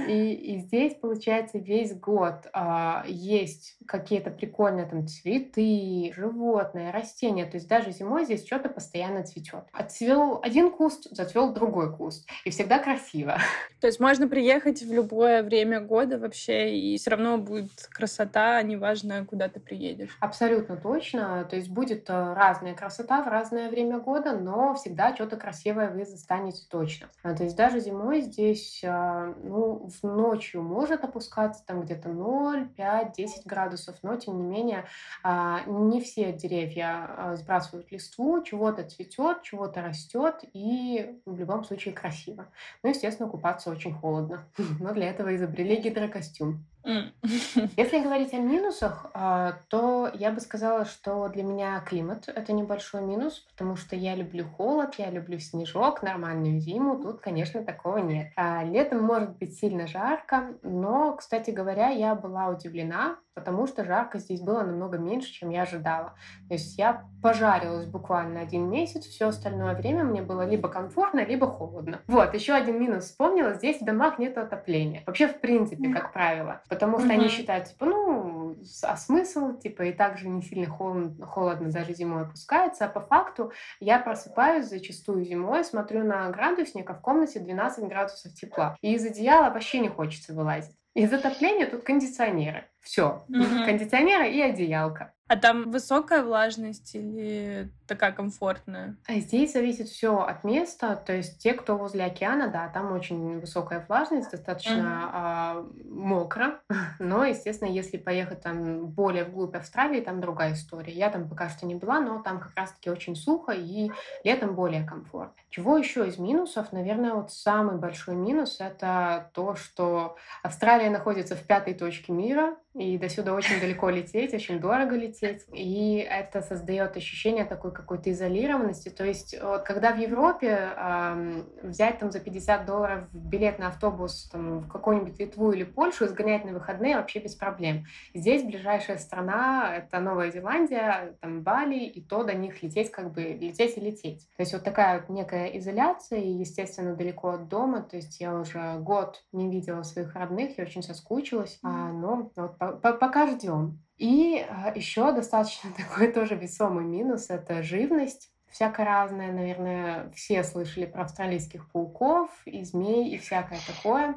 И, 0.09 0.35
и 0.35 0.59
здесь, 0.59 0.95
получается, 0.95 1.57
весь 1.57 1.99
год 1.99 2.49
а, 2.53 3.03
есть 3.07 3.79
какие-то 3.87 4.31
прикольные 4.31 4.85
там 4.85 5.07
цветы, 5.09 6.13
животные, 6.15 6.91
растения. 6.91 7.47
То 7.47 7.57
есть 7.57 7.67
даже 7.67 7.91
зимой 7.91 8.27
здесь 8.27 8.45
что-то 8.45 8.69
постоянно 8.69 9.23
цветет. 9.23 9.65
Отцвел 9.73 10.39
один 10.43 10.71
куст, 10.71 11.07
зацвел 11.11 11.55
другой 11.55 11.97
куст. 11.97 12.29
И 12.45 12.51
всегда 12.51 12.79
красиво. 12.79 13.39
То 13.81 13.87
есть 13.87 14.01
можно 14.01 14.29
приехать 14.29 14.83
в 14.83 14.93
любое 14.93 15.43
время 15.43 15.64
года 15.65 16.19
вообще, 16.19 16.77
и 16.77 16.97
все 16.97 17.11
равно 17.11 17.39
будет 17.39 17.89
красота, 17.91 18.61
неважно, 18.63 19.25
куда 19.25 19.49
ты 19.49 19.61
приедешь. 19.61 20.17
Абсолютно 20.21 20.77
точно. 20.77 21.45
То 21.49 21.57
есть 21.57 21.69
будет 21.69 22.09
э, 22.09 22.35
разная 22.35 22.75
красота 22.75 23.23
в 23.23 23.29
разное 23.29 23.69
время 23.69 23.99
года, 23.99 24.39
но 24.39 24.75
всегда 24.75 25.15
что-то 25.15 25.37
красивое 25.37 25.91
вы 25.91 26.05
застанете 26.05 26.63
точно. 26.69 27.09
А, 27.23 27.35
то 27.35 27.45
есть 27.45 27.57
даже 27.57 27.81
зимой 27.81 28.21
здесь 28.21 28.81
э, 28.83 29.35
ну, 29.43 29.89
в 29.89 30.07
ночью 30.07 30.63
может 30.63 31.05
опускаться 31.05 31.65
там 31.67 31.83
где-то 31.83 32.09
0, 32.09 32.69
5, 32.77 33.13
10 33.13 33.47
градусов, 33.47 33.97
но 34.03 34.17
тем 34.17 34.37
не 34.39 34.45
менее 34.45 34.85
а, 35.23 35.63
не 35.67 36.01
все 36.01 36.33
деревья 36.33 37.07
а, 37.09 37.37
сбрасывают 37.37 37.91
листву, 37.91 38.43
чего-то 38.43 38.85
цветет, 38.85 39.43
чего-то 39.43 39.83
растет, 39.83 40.41
и 40.53 41.21
в 41.25 41.39
любом 41.39 41.65
случае 41.65 41.95
красиво. 41.95 42.47
Ну, 42.83 42.91
естественно, 42.91 43.29
купаться 43.29 43.71
очень 43.71 43.95
холодно, 43.95 44.45
но 44.81 44.93
для 44.93 45.09
этого 45.09 45.35
изобрели 45.35 45.54
гидрокостюм. 45.77 46.67
Если 47.77 48.03
говорить 48.03 48.35
о 48.35 48.39
минусах, 48.39 49.07
а, 49.15 49.55
то 49.69 50.11
я 50.13 50.31
бы 50.31 50.41
сказала, 50.41 50.85
что 50.85 51.29
для 51.29 51.43
меня 51.43 51.81
климат— 51.81 52.25
это 52.29 52.53
небольшой 52.53 53.03
минус, 53.03 53.47
потому 53.51 53.77
что 53.77 53.97
я 53.97 54.15
люблю 54.15 54.47
холод, 54.47 54.95
я 54.99 55.11
люблю 55.11 55.39
снежок, 55.39 56.03
нормальную 56.03 56.61
зиму. 56.61 57.01
Тут, 57.01 57.21
конечно, 57.21 57.65
такого 57.65 57.99
нет. 57.99 58.33
А, 58.37 58.63
летом 58.65 59.03
может 59.03 59.39
быть 59.39 59.59
сильно 59.59 59.87
жарко, 59.87 60.55
но, 60.63 61.17
кстати 61.17 61.51
говоря, 61.51 61.89
я 61.89 62.15
была 62.15 62.49
удивлена, 62.49 63.17
потому 63.35 63.67
что 63.67 63.85
жарко 63.85 64.19
здесь 64.19 64.41
было 64.41 64.63
намного 64.63 64.99
меньше, 64.99 65.33
чем 65.33 65.51
я 65.51 65.63
ожидала. 65.63 66.15
То 66.49 66.55
есть 66.55 66.79
я 66.79 67.05
пожарилась 67.23 67.87
буквально 67.87 68.41
один 68.41 68.71
месяц, 68.71 69.05
все 69.05 69.29
остальное 69.29 69.75
время 69.75 70.05
мне 70.05 70.23
было 70.23 70.47
либо 70.47 70.69
комфортно, 70.69 71.25
либо 71.25 71.47
холодно. 71.47 72.01
Вот, 72.07 72.35
еще 72.35 72.53
один 72.53 72.81
минус 72.81 73.05
вспомнила, 73.05 73.55
здесь 73.55 73.81
в 73.81 73.85
домах 73.85 74.19
нет 74.19 74.39
отопления. 74.39 75.03
Вообще, 75.07 75.29
в 75.29 75.41
принципе, 75.41 75.93
как 75.93 76.13
правило. 76.13 76.63
Потому 76.75 76.99
что 76.99 77.13
они 77.13 77.29
считают, 77.29 77.69
типа, 77.69 77.87
ну, 77.87 78.57
а 78.83 78.97
смысл, 78.97 79.57
типа, 79.57 79.83
и 79.85 79.93
так 79.93 80.19
же 80.19 80.29
не 80.29 80.43
сильно 80.43 80.67
холодно, 80.67 81.25
холодно 81.25 81.71
даже 81.71 81.95
зимой 81.95 82.23
опускается. 82.23 82.87
А 82.87 82.89
по 82.89 83.01
факту 83.01 83.53
я 83.79 84.01
просыпаюсь 84.01 84.67
зачастую 84.67 85.25
зимой, 85.25 85.65
смотрю 85.65 86.05
на 86.05 86.29
градусник, 86.31 86.91
а 86.91 86.95
в 86.95 87.01
комнате 87.01 87.39
12 87.39 87.85
градусов 87.89 88.35
тепла. 88.35 88.77
И 88.81 88.95
из 88.95 89.07
одеяла 89.07 89.51
вообще 89.51 89.79
не 89.79 89.89
хочется 89.89 90.35
вылазить. 90.35 90.75
Из 90.95 91.13
отопления 91.13 91.67
тут 91.67 91.85
кондиционеры. 91.85 92.65
Все. 92.85 93.25
Угу. 93.29 93.65
Кондиционеры 93.67 94.31
и 94.31 94.41
одеялка. 94.41 95.15
А 95.27 95.37
там 95.37 95.71
высокая 95.71 96.23
влажность 96.23 96.95
или 96.95 97.73
такая 97.87 98.13
комфортная? 98.13 98.99
А 99.09 99.15
здесь 99.15 99.55
зависит 99.55 99.89
все 99.89 100.19
от 100.19 100.45
места. 100.45 100.97
То 100.97 101.15
есть 101.15 101.43
те, 101.43 101.55
кто 101.55 101.79
возле 101.79 102.05
океана, 102.05 102.49
да, 102.49 102.69
там 102.69 102.93
очень 102.93 103.41
высокая 103.41 103.85
влажность, 103.89 104.31
достаточно 104.31 105.11
а, 105.13 105.67
мокро. 105.89 106.61
Но, 106.99 107.25
естественно, 107.25 107.71
если 107.71 107.97
поехать 107.97 108.43
там 108.43 108.87
более 108.89 109.25
вглубь 109.25 109.57
Австралии, 109.57 110.03
там 110.03 110.21
другая 110.21 110.53
история. 110.53 110.93
Я 110.93 111.09
там 111.09 111.27
пока 111.27 111.49
что 111.49 111.65
не 111.65 111.75
была, 111.75 112.01
но 112.01 112.21
там 112.23 112.39
как 112.39 112.53
раз-таки 112.55 112.91
очень 112.91 113.17
сухо 113.17 113.53
и 113.53 113.91
летом 114.25 114.55
более 114.55 114.85
комфортно. 114.85 115.43
Чего 115.49 115.79
еще 115.79 116.07
из 116.07 116.19
минусов? 116.19 116.71
Наверное, 116.73 117.15
вот 117.15 117.33
самый 117.33 117.79
большой 117.79 118.15
минус 118.15 118.59
это 118.61 119.31
то, 119.33 119.57
что 119.57 120.17
Австралия 120.43 120.91
находится 120.91 121.35
в 121.35 121.47
пятой 121.47 121.73
точке 121.73 122.13
мира, 122.13 122.57
и 122.75 122.99
до 122.99 123.09
сюда 123.09 123.35
очень 123.35 123.61
далеко 123.61 123.89
лететь, 123.89 124.35
очень 124.35 124.59
дорого 124.59 124.97
лететь. 124.97 125.43
И 125.53 125.97
это 125.99 126.43
создает 126.43 126.97
ощущение 126.97 127.45
такой 127.45 127.73
какой-то 127.73 128.11
изолированности. 128.11 128.89
То 128.89 129.05
есть 129.05 129.37
вот, 129.41 129.63
когда 129.63 129.93
в 129.93 129.99
Европе 129.99 130.73
э, 130.77 131.43
взять 131.63 131.99
там 132.01 132.11
за 132.11 132.19
50 132.19 132.67
долларов 132.67 133.05
билет 133.13 133.59
на 133.59 133.69
автобус 133.69 134.29
там, 134.33 134.61
в 134.61 134.69
какую-нибудь 134.69 135.19
Литву 135.21 135.53
или 135.53 135.63
Польшу 135.63 136.07
и 136.07 136.09
сгонять 136.09 136.45
на 136.45 136.53
выходные 136.53 136.97
вообще 136.97 137.21
без 137.21 137.37
проблем. 137.37 137.87
Здесь 138.13 138.43
ближайшая 138.43 138.99
страна— 138.99 139.77
это 139.77 140.01
Новая 140.01 140.33
Зеландия, 140.33 141.17
там 141.21 141.43
Бали, 141.43 141.85
и 141.85 142.01
то 142.01 142.25
до 142.25 142.35
них 142.35 142.63
лететь 142.63 142.91
как 142.91 143.13
бы 143.13 143.23
лететь 143.23 143.77
и 143.77 143.81
лететь. 143.81 144.29
То 144.37 144.43
есть 144.43 144.53
вот 144.53 144.65
такая 144.65 145.01
вот 145.01 145.09
некая 145.11 145.47
изоляция, 145.59 146.19
и, 146.19 146.29
естественно, 146.29 146.97
далеко 146.97 147.31
от 147.31 147.49
дома. 147.49 147.83
То 147.83 147.97
есть 147.97 148.21
я 148.21 148.35
уже 148.35 148.79
год 148.81 149.23
не 149.33 149.49
видела 149.49 149.83
своих 149.83 150.15
родных, 150.15 150.59
я 150.59 150.65
очень 150.65 150.83
соскучилась. 150.83 151.59
А, 151.63 151.93
но 151.93 152.31
вот 152.35 152.57
пока 152.73 153.27
ждем. 153.27 153.81
И 153.97 154.45
а, 154.49 154.73
еще 154.75 155.13
достаточно 155.13 155.71
такой 155.77 156.13
тоже 156.13 156.35
весомый 156.35 156.85
минус— 156.85 157.27
это 157.31 157.63
живность 157.63 158.31
всякое 158.55 158.87
разное, 158.87 159.33
наверное, 159.33 160.13
все 160.15 160.45
слышали 160.45 160.87
про 160.87 161.03
австралийских 161.03 161.69
пауков 161.73 162.31
и 162.45 162.63
змей 162.63 163.13
и 163.13 163.19
всякое 163.19 163.59
такое. 163.67 164.17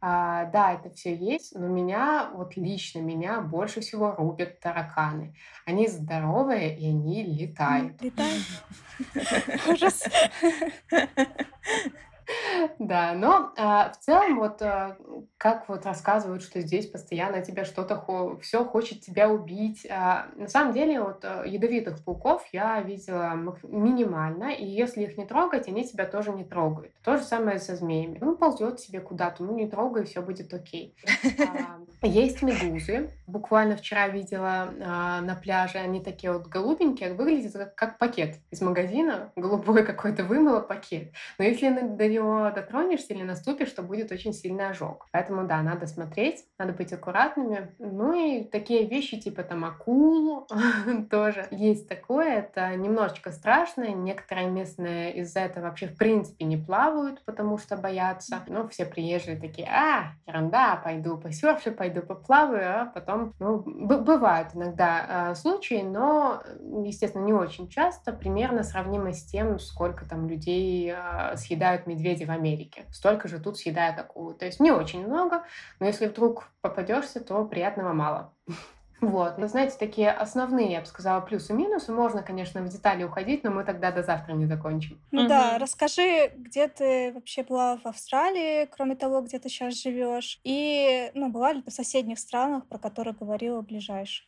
А, 0.00 0.46
да, 0.46 0.74
это 0.74 0.90
все 0.90 1.14
есть, 1.14 1.54
но 1.54 1.66
меня, 1.68 2.30
вот 2.34 2.56
лично 2.56 2.98
меня 2.98 3.40
больше 3.40 3.80
всего 3.80 4.14
рубят 4.16 4.60
тараканы. 4.60 5.34
Они 5.64 5.86
здоровые, 5.86 6.76
и 6.76 6.88
они 6.88 7.22
летают. 7.24 8.00
Летают? 8.02 8.42
Ужас. 9.68 10.04
Да, 12.78 13.12
но 13.14 13.52
а, 13.56 13.90
в 13.90 13.98
целом 13.98 14.38
вот 14.38 14.60
а, 14.62 14.96
как 15.38 15.68
вот 15.68 15.86
рассказывают, 15.86 16.42
что 16.42 16.60
здесь 16.60 16.86
постоянно 16.86 17.42
тебя 17.42 17.64
что-то 17.64 17.96
хо- 17.96 18.38
все 18.38 18.64
хочет 18.64 19.00
тебя 19.00 19.28
убить. 19.30 19.86
А, 19.90 20.26
на 20.36 20.48
самом 20.48 20.72
деле 20.72 21.00
вот 21.00 21.24
ядовитых 21.44 22.04
пауков 22.04 22.44
я 22.52 22.80
видела 22.80 23.32
минимально, 23.62 24.50
и 24.50 24.66
если 24.66 25.04
их 25.04 25.16
не 25.16 25.26
трогать, 25.26 25.68
они 25.68 25.84
тебя 25.84 26.06
тоже 26.06 26.32
не 26.32 26.44
трогают. 26.44 26.92
То 27.02 27.16
же 27.16 27.22
самое 27.22 27.58
со 27.58 27.76
змеями. 27.76 28.18
Ну 28.20 28.36
ползет 28.36 28.80
себе 28.80 29.00
куда-то, 29.00 29.42
ну 29.44 29.54
не 29.54 29.68
трогай, 29.68 30.04
все 30.04 30.22
будет 30.22 30.52
окей. 30.52 30.94
А, 31.38 31.78
есть 32.02 32.42
медузы. 32.42 33.10
Буквально 33.26 33.76
вчера 33.76 34.08
видела 34.08 34.72
а, 34.80 35.20
на 35.20 35.34
пляже, 35.34 35.78
они 35.78 36.00
такие 36.00 36.32
вот 36.32 36.46
голубенькие, 36.46 37.14
выглядят 37.14 37.52
как, 37.52 37.74
как 37.74 37.98
пакет 37.98 38.36
из 38.50 38.60
магазина, 38.60 39.32
голубой 39.36 39.84
какой-то 39.84 40.24
вымыло 40.24 40.60
пакет. 40.60 41.12
Но 41.38 41.44
если 41.44 41.70
до 41.70 42.08
него 42.08 42.50
дотронешься 42.54 43.14
или 43.14 43.22
наступишь, 43.22 43.70
то 43.72 43.82
будет 43.82 44.12
очень 44.12 44.32
сильный 44.32 44.68
ожог. 44.68 45.06
Поэтому, 45.12 45.46
да, 45.46 45.60
надо 45.62 45.86
смотреть, 45.86 46.44
надо 46.58 46.72
быть 46.72 46.92
аккуратными. 46.92 47.74
Ну 47.78 48.14
и 48.14 48.44
такие 48.44 48.86
вещи, 48.86 49.20
типа 49.20 49.42
там 49.42 49.64
акул 49.64 50.46
тоже 51.10 51.46
есть 51.50 51.88
такое. 51.88 52.38
Это 52.38 52.74
немножечко 52.76 53.32
страшно. 53.32 53.88
Некоторые 53.88 54.48
местные 54.48 55.16
из-за 55.18 55.40
этого 55.40 55.64
вообще 55.64 55.88
в 55.88 55.96
принципе 55.96 56.44
не 56.44 56.56
плавают, 56.56 57.22
потому 57.24 57.58
что 57.58 57.76
боятся. 57.76 58.44
Ну, 58.46 58.68
все 58.68 58.86
приезжие 58.86 59.36
такие, 59.36 59.68
а, 59.68 60.12
ерунда, 60.26 60.80
пойду 60.82 61.18
посерфлю, 61.18 61.72
пойду 61.72 61.87
поплаваю, 61.96 62.82
а 62.82 62.86
потом, 62.86 63.34
ну, 63.38 63.58
бывают 63.58 64.54
иногда 64.54 65.30
э, 65.30 65.34
случаи, 65.34 65.82
но, 65.82 66.42
естественно, 66.84 67.24
не 67.24 67.32
очень 67.32 67.68
часто, 67.68 68.12
примерно 68.12 68.62
сравнимо 68.62 69.12
с 69.12 69.24
тем, 69.24 69.58
сколько 69.58 70.08
там 70.08 70.28
людей 70.28 70.92
э, 70.94 71.36
съедают 71.36 71.86
медведи 71.86 72.24
в 72.24 72.30
Америке. 72.30 72.86
Столько 72.90 73.28
же 73.28 73.38
тут 73.38 73.58
съедают 73.58 73.98
акулу. 73.98 74.34
То 74.34 74.46
есть 74.46 74.60
не 74.60 74.70
очень 74.70 75.06
много, 75.06 75.44
но 75.80 75.86
если 75.86 76.06
вдруг 76.06 76.50
попадешься, 76.60 77.20
то 77.20 77.44
приятного 77.44 77.92
мало. 77.92 78.32
Вот. 79.00 79.38
Но 79.38 79.46
знаете, 79.46 79.76
такие 79.78 80.10
основные, 80.10 80.72
я 80.72 80.80
бы 80.80 80.86
сказала, 80.86 81.20
плюсы-минусы. 81.20 81.92
Можно, 81.92 82.22
конечно, 82.22 82.60
в 82.62 82.68
детали 82.68 83.04
уходить, 83.04 83.44
но 83.44 83.50
мы 83.50 83.64
тогда 83.64 83.92
до 83.92 84.02
завтра 84.02 84.32
не 84.32 84.46
закончим. 84.46 85.00
Ну 85.12 85.22
угу. 85.22 85.28
да, 85.28 85.58
расскажи, 85.58 86.32
где 86.36 86.68
ты 86.68 87.12
вообще 87.12 87.42
была 87.42 87.76
в 87.76 87.86
Австралии, 87.86 88.66
кроме 88.66 88.96
того, 88.96 89.20
где 89.20 89.38
ты 89.38 89.48
сейчас 89.48 89.80
живешь, 89.80 90.40
и 90.44 91.10
ну, 91.14 91.30
была 91.30 91.52
ли 91.52 91.62
ты 91.62 91.70
в 91.70 91.74
соседних 91.74 92.18
странах, 92.18 92.66
про 92.66 92.78
которые 92.78 93.14
говорила 93.14 93.60
ближайших? 93.60 94.26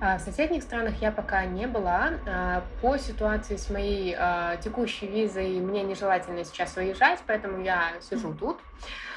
А, 0.00 0.18
в 0.18 0.20
соседних 0.20 0.62
странах 0.62 1.00
я 1.00 1.10
пока 1.10 1.44
не 1.44 1.66
была. 1.66 2.12
А, 2.26 2.64
по 2.80 2.98
ситуации 2.98 3.56
с 3.56 3.70
моей 3.70 4.14
а, 4.18 4.56
текущей 4.56 5.06
визой 5.06 5.60
мне 5.60 5.82
нежелательно 5.82 6.44
сейчас 6.44 6.76
выезжать, 6.76 7.20
поэтому 7.26 7.62
я 7.62 7.92
сижу 8.00 8.34
тут. 8.34 8.58
А 8.60 9.15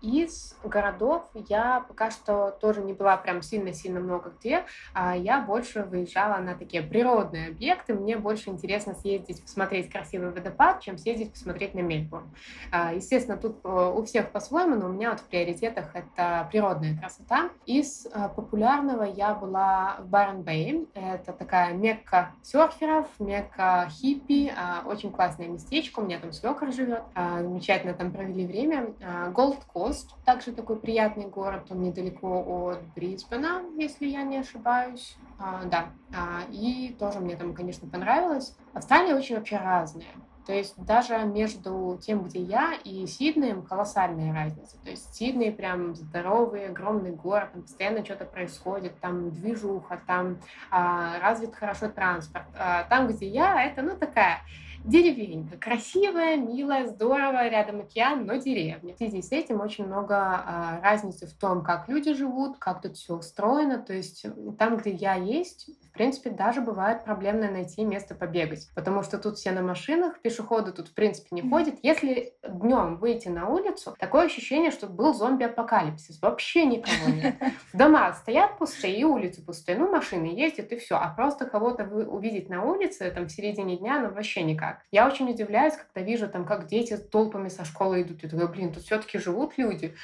из 0.00 0.56
городов 0.64 1.24
я 1.48 1.84
пока 1.86 2.10
что 2.10 2.56
тоже 2.60 2.80
не 2.80 2.92
была 2.92 3.16
прям 3.16 3.42
сильно-сильно 3.42 4.00
много 4.00 4.32
где. 4.38 4.64
А 4.92 5.16
я 5.16 5.40
больше 5.40 5.82
выезжала 5.82 6.38
на 6.38 6.54
такие 6.54 6.82
природные 6.82 7.48
объекты. 7.48 7.94
Мне 7.94 8.16
больше 8.16 8.50
интересно 8.50 8.94
съездить 8.94 9.42
посмотреть 9.42 9.90
красивый 9.90 10.30
водопад, 10.30 10.80
чем 10.80 10.98
съездить 10.98 11.32
посмотреть 11.32 11.74
на 11.74 11.80
Мельбурн. 11.80 12.30
А, 12.70 12.92
естественно, 12.92 13.36
тут 13.36 13.58
э, 13.64 13.92
у 13.94 14.04
всех 14.04 14.30
по-своему, 14.30 14.76
но 14.76 14.86
у 14.86 14.92
меня 14.92 15.10
вот 15.10 15.20
в 15.20 15.24
приоритетах 15.24 15.94
это 15.94 16.48
природная 16.50 16.96
красота. 16.96 17.50
Из 17.66 18.06
э, 18.06 18.28
популярного 18.34 19.04
я 19.04 19.34
была 19.34 19.96
в 20.00 20.08
Барн-Бэй. 20.08 20.88
Это 20.94 21.32
такая 21.32 21.74
мекка 21.74 22.32
серферов, 22.42 23.06
мекка 23.18 23.88
хиппи. 23.90 24.52
А, 24.56 24.82
очень 24.86 25.12
классное 25.12 25.48
местечко. 25.48 26.00
У 26.00 26.04
меня 26.04 26.18
там 26.18 26.32
свекр 26.32 26.72
живет. 26.72 27.02
Замечательно 27.14 27.94
там 27.94 28.12
провели 28.12 28.46
время 28.46 28.94
Голд 29.30 29.64
Кост, 29.64 30.14
также 30.24 30.52
такой 30.52 30.76
приятный 30.76 31.26
город, 31.26 31.66
он 31.70 31.82
недалеко 31.82 32.70
от 32.70 32.82
Брисбена, 32.94 33.62
если 33.76 34.06
я 34.06 34.22
не 34.22 34.38
ошибаюсь. 34.38 35.16
А, 35.38 35.64
да, 35.64 35.86
а, 36.14 36.42
и 36.50 36.94
тоже 36.98 37.20
мне 37.20 37.36
там, 37.36 37.54
конечно, 37.54 37.88
понравилось. 37.88 38.56
Австралия 38.72 39.14
очень 39.14 39.36
вообще 39.36 39.56
разная. 39.56 40.06
То 40.46 40.52
есть 40.52 40.74
даже 40.76 41.18
между 41.24 41.98
тем, 42.02 42.24
где 42.24 42.40
я, 42.40 42.74
и 42.84 43.06
Сиднеем 43.06 43.62
колоссальная 43.62 44.34
разница. 44.34 44.76
То 44.84 44.90
есть 44.90 45.14
Сидней 45.14 45.50
прям 45.50 45.94
здоровый, 45.94 46.68
огромный 46.68 47.12
город, 47.12 47.52
там 47.52 47.62
постоянно 47.62 48.04
что-то 48.04 48.26
происходит, 48.26 48.98
там 49.00 49.30
движуха, 49.30 50.00
там 50.06 50.38
а, 50.70 51.18
развит 51.20 51.54
хорошо 51.54 51.88
транспорт. 51.88 52.44
А, 52.58 52.84
там, 52.84 53.08
где 53.08 53.26
я, 53.26 53.64
это, 53.64 53.80
ну, 53.80 53.96
такая 53.96 54.40
деревенька. 54.84 55.56
Красивая, 55.56 56.36
милая, 56.36 56.86
здорово, 56.86 57.48
рядом 57.48 57.80
океан, 57.80 58.26
но 58.26 58.36
деревня. 58.36 58.94
В 58.94 58.98
связи 58.98 59.22
с 59.22 59.32
этим 59.32 59.60
очень 59.60 59.86
много 59.86 60.16
а, 60.16 60.80
разницы 60.82 61.26
в 61.26 61.32
том, 61.32 61.62
как 61.62 61.88
люди 61.88 62.12
живут, 62.12 62.58
как 62.58 62.82
тут 62.82 62.96
все 62.96 63.16
устроено. 63.16 63.78
То 63.78 63.94
есть 63.94 64.26
там, 64.58 64.76
где 64.76 64.90
я 64.90 65.14
есть, 65.14 65.70
принципе, 65.94 66.30
даже 66.30 66.60
бывает 66.60 67.04
проблемно 67.04 67.50
найти 67.50 67.84
место 67.84 68.14
побегать, 68.14 68.68
потому 68.74 69.02
что 69.02 69.18
тут 69.18 69.36
все 69.36 69.52
на 69.52 69.62
машинах, 69.62 70.20
пешеходы 70.20 70.72
тут, 70.72 70.88
в 70.88 70.94
принципе, 70.94 71.28
не 71.30 71.42
ходят. 71.42 71.76
Если 71.82 72.34
днем 72.46 72.96
выйти 72.96 73.28
на 73.28 73.48
улицу, 73.48 73.94
такое 73.98 74.26
ощущение, 74.26 74.70
что 74.70 74.86
был 74.86 75.14
зомби-апокалипсис. 75.14 76.20
Вообще 76.20 76.66
никого 76.66 77.10
нет. 77.10 77.36
Дома 77.72 78.12
стоят 78.12 78.58
пустые, 78.58 78.98
и 78.98 79.04
улицы 79.04 79.44
пустые. 79.44 79.78
Ну, 79.78 79.90
машины 79.90 80.26
ездят, 80.26 80.72
и 80.72 80.76
все. 80.76 80.96
А 80.96 81.08
просто 81.08 81.46
кого-то 81.46 81.84
увидеть 81.84 82.48
на 82.48 82.64
улице, 82.64 83.10
там, 83.10 83.26
в 83.26 83.30
середине 83.30 83.76
дня, 83.76 84.00
ну, 84.00 84.10
вообще 84.10 84.42
никак. 84.42 84.82
Я 84.90 85.06
очень 85.06 85.30
удивляюсь, 85.30 85.74
когда 85.74 86.06
вижу, 86.06 86.28
там, 86.28 86.44
как 86.44 86.66
дети 86.66 86.96
толпами 86.96 87.48
со 87.48 87.64
школы 87.64 88.02
идут. 88.02 88.22
Я 88.22 88.28
думаю, 88.28 88.48
блин, 88.48 88.72
тут 88.72 88.82
все-таки 88.82 89.18
живут 89.18 89.56
люди. 89.56 89.94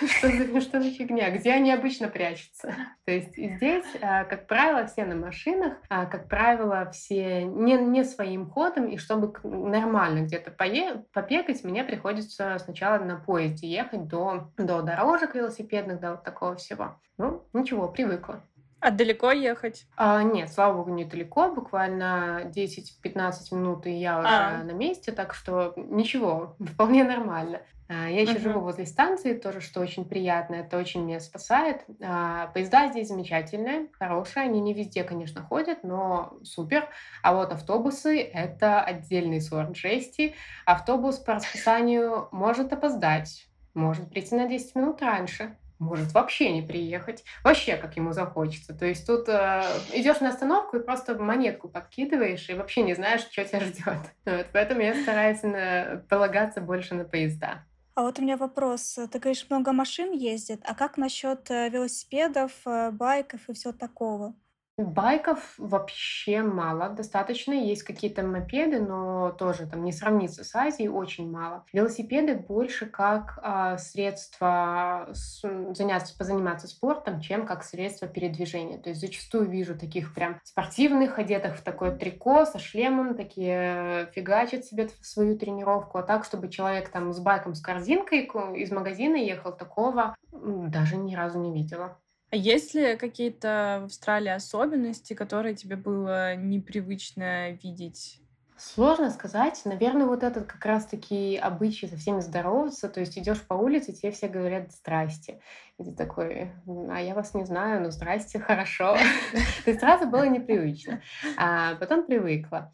что, 0.06 0.28
за, 0.28 0.60
что 0.60 0.82
за 0.82 0.90
фигня? 0.90 1.30
Где 1.30 1.52
они 1.52 1.72
обычно 1.72 2.08
прячутся? 2.08 2.74
То 3.04 3.12
есть 3.12 3.36
здесь, 3.36 3.86
а, 4.02 4.24
как 4.24 4.46
правило, 4.46 4.86
все 4.86 5.04
на 5.04 5.14
машинах, 5.28 5.74
а, 5.88 6.06
как 6.06 6.28
правило, 6.28 6.90
все 6.90 7.44
не, 7.44 7.74
не 7.74 8.04
своим 8.04 8.48
ходом, 8.50 8.86
и 8.86 8.96
чтобы 8.96 9.32
нормально 9.42 10.24
где-то 10.24 10.50
пое- 10.50 11.04
побегать, 11.12 11.64
мне 11.64 11.84
приходится 11.84 12.56
сначала 12.58 12.98
на 12.98 13.16
поезде 13.16 13.68
ехать 13.68 14.08
до, 14.08 14.50
до 14.56 14.82
дорожек 14.82 15.34
велосипедных, 15.34 16.00
до 16.00 16.12
вот 16.12 16.24
такого 16.24 16.56
всего. 16.56 17.00
Ну, 17.18 17.44
ничего, 17.52 17.88
привыкла. 17.88 18.42
А 18.80 18.90
далеко 18.90 19.32
ехать? 19.32 19.86
А, 19.96 20.22
нет, 20.22 20.52
слава 20.52 20.76
богу, 20.78 20.90
недалеко, 20.90 21.52
буквально 21.52 22.42
10-15 22.54 23.32
минут, 23.52 23.86
и 23.86 23.92
я 23.92 24.20
уже 24.20 24.28
а. 24.28 24.62
на 24.62 24.70
месте, 24.72 25.10
так 25.12 25.34
что 25.34 25.72
ничего, 25.76 26.56
вполне 26.60 27.04
нормально. 27.04 27.62
А, 27.88 28.08
я 28.08 28.20
еще 28.20 28.34
uh-huh. 28.34 28.42
живу 28.42 28.60
возле 28.60 28.84
станции, 28.86 29.32
тоже, 29.32 29.60
что 29.60 29.80
очень 29.80 30.04
приятно, 30.04 30.56
это 30.56 30.76
очень 30.76 31.04
меня 31.04 31.20
спасает. 31.20 31.84
А, 32.02 32.48
поезда 32.48 32.88
здесь 32.88 33.08
замечательные, 33.08 33.88
хорошие, 33.98 34.44
они 34.44 34.60
не 34.60 34.74
везде, 34.74 35.02
конечно, 35.04 35.42
ходят, 35.42 35.82
но 35.82 36.38
супер. 36.44 36.88
А 37.22 37.34
вот 37.34 37.50
автобусы— 37.50 38.20
это 38.34 38.82
отдельный 38.82 39.40
сорт 39.40 39.74
жести. 39.74 40.34
Автобус 40.66 41.16
по 41.16 41.34
расписанию 41.34 42.28
может 42.30 42.72
опоздать, 42.72 43.48
может 43.72 44.10
прийти 44.10 44.36
на 44.36 44.46
10 44.46 44.74
минут 44.74 45.00
раньше, 45.00 45.56
может 45.78 46.12
вообще 46.12 46.50
не 46.50 46.62
приехать, 46.62 47.24
вообще 47.44 47.76
как 47.76 47.96
ему 47.96 48.12
захочется. 48.12 48.74
То 48.74 48.86
есть 48.86 49.06
тут 49.06 49.28
э, 49.28 49.62
идешь 49.92 50.20
на 50.20 50.30
остановку 50.30 50.76
и 50.76 50.82
просто 50.82 51.14
монетку 51.14 51.68
подкидываешь 51.68 52.48
и 52.48 52.54
вообще 52.54 52.82
не 52.82 52.94
знаешь, 52.94 53.22
что 53.22 53.44
тебя 53.44 53.60
ждет. 53.60 53.98
Вот, 54.24 54.46
поэтому 54.52 54.82
я 54.82 54.94
стараюсь 54.94 55.42
на, 55.42 56.02
полагаться 56.08 56.60
больше 56.60 56.94
на 56.94 57.04
поезда. 57.04 57.64
А 57.94 58.02
вот 58.02 58.18
у 58.18 58.22
меня 58.22 58.36
вопрос. 58.36 58.98
Ты 59.10 59.18
говоришь, 59.18 59.46
много 59.50 59.72
машин 59.72 60.12
ездит, 60.12 60.60
а 60.64 60.74
как 60.74 60.98
насчет 60.98 61.50
э, 61.50 61.68
велосипедов, 61.68 62.52
э, 62.64 62.90
байков 62.92 63.48
и 63.48 63.52
всего 63.54 63.72
такого? 63.72 64.34
Байков 64.78 65.54
вообще 65.58 66.42
мало, 66.42 66.88
достаточно. 66.88 67.52
Есть 67.52 67.82
какие-то 67.82 68.22
мопеды, 68.22 68.80
но 68.80 69.32
тоже 69.32 69.66
там 69.66 69.84
не 69.84 69.92
сравнится 69.92 70.44
с 70.44 70.54
Азией, 70.54 70.88
очень 70.88 71.28
мало. 71.30 71.64
Велосипеды 71.72 72.34
больше 72.36 72.86
как 72.86 73.40
а, 73.42 73.76
средство 73.76 75.08
с, 75.12 75.42
заняться, 75.74 76.16
позаниматься 76.16 76.68
спортом, 76.68 77.20
чем 77.20 77.44
как 77.44 77.64
средство 77.64 78.06
передвижения. 78.06 78.78
То 78.78 78.90
есть 78.90 79.00
зачастую 79.00 79.48
вижу 79.48 79.76
таких 79.76 80.14
прям 80.14 80.40
спортивных, 80.44 81.18
одетых 81.18 81.56
в 81.56 81.62
такое 81.62 81.90
трико 81.96 82.46
со 82.46 82.60
шлемом, 82.60 83.16
такие 83.16 84.10
фигачат 84.14 84.64
себе 84.64 84.88
свою 85.00 85.36
тренировку. 85.36 85.98
А 85.98 86.04
так, 86.04 86.24
чтобы 86.24 86.48
человек 86.48 86.88
там 86.90 87.12
с 87.12 87.18
байком, 87.18 87.56
с 87.56 87.60
корзинкой 87.60 88.30
из 88.56 88.70
магазина 88.70 89.16
ехал, 89.16 89.52
такого 89.52 90.14
даже 90.30 90.96
ни 90.96 91.16
разу 91.16 91.40
не 91.40 91.52
видела. 91.52 91.98
А 92.30 92.36
есть 92.36 92.74
ли 92.74 92.96
какие-то 92.96 93.78
в 93.82 93.84
Австралии 93.86 94.30
особенности, 94.30 95.14
которые 95.14 95.54
тебе 95.54 95.76
было 95.76 96.34
непривычно 96.36 97.52
видеть? 97.52 98.20
Сложно 98.58 99.10
сказать. 99.10 99.60
Наверное, 99.64 100.06
вот 100.06 100.24
этот 100.24 100.46
как 100.46 100.64
раз-таки 100.64 101.36
обычай 101.36 101.86
со 101.86 101.96
всеми 101.96 102.18
здороваться. 102.18 102.88
То 102.88 102.98
есть 102.98 103.16
идешь 103.16 103.40
по 103.40 103.54
улице, 103.54 103.92
тебе 103.92 104.10
все 104.10 104.26
говорят 104.26 104.72
«здрасте». 104.72 105.40
И 105.78 105.84
ты 105.84 105.92
такой, 105.92 106.50
а 106.66 107.00
я 107.00 107.14
вас 107.14 107.34
не 107.34 107.44
знаю, 107.44 107.80
но 107.80 107.90
здрасте, 107.90 108.38
хорошо. 108.40 108.96
То 109.64 109.70
есть 109.70 109.78
сразу 109.78 110.08
было 110.08 110.26
непривычно. 110.28 111.00
А 111.36 111.76
потом 111.76 112.04
привыкла. 112.04 112.72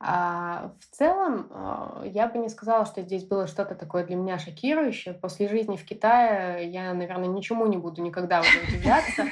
А 0.00 0.70
в 0.80 0.96
целом, 0.96 1.48
а, 1.50 2.02
я 2.04 2.28
бы 2.28 2.38
не 2.38 2.48
сказала, 2.48 2.86
что 2.86 3.02
здесь 3.02 3.24
было 3.24 3.48
что-то 3.48 3.74
такое 3.74 4.04
для 4.04 4.14
меня 4.14 4.38
шокирующее. 4.38 5.12
После 5.14 5.48
жизни 5.48 5.76
в 5.76 5.84
Китае 5.84 6.68
я, 6.68 6.94
наверное, 6.94 7.26
ничему 7.26 7.66
не 7.66 7.76
буду 7.76 8.00
никогда 8.02 8.40
уже 8.40 8.60
удивляться. 8.68 9.24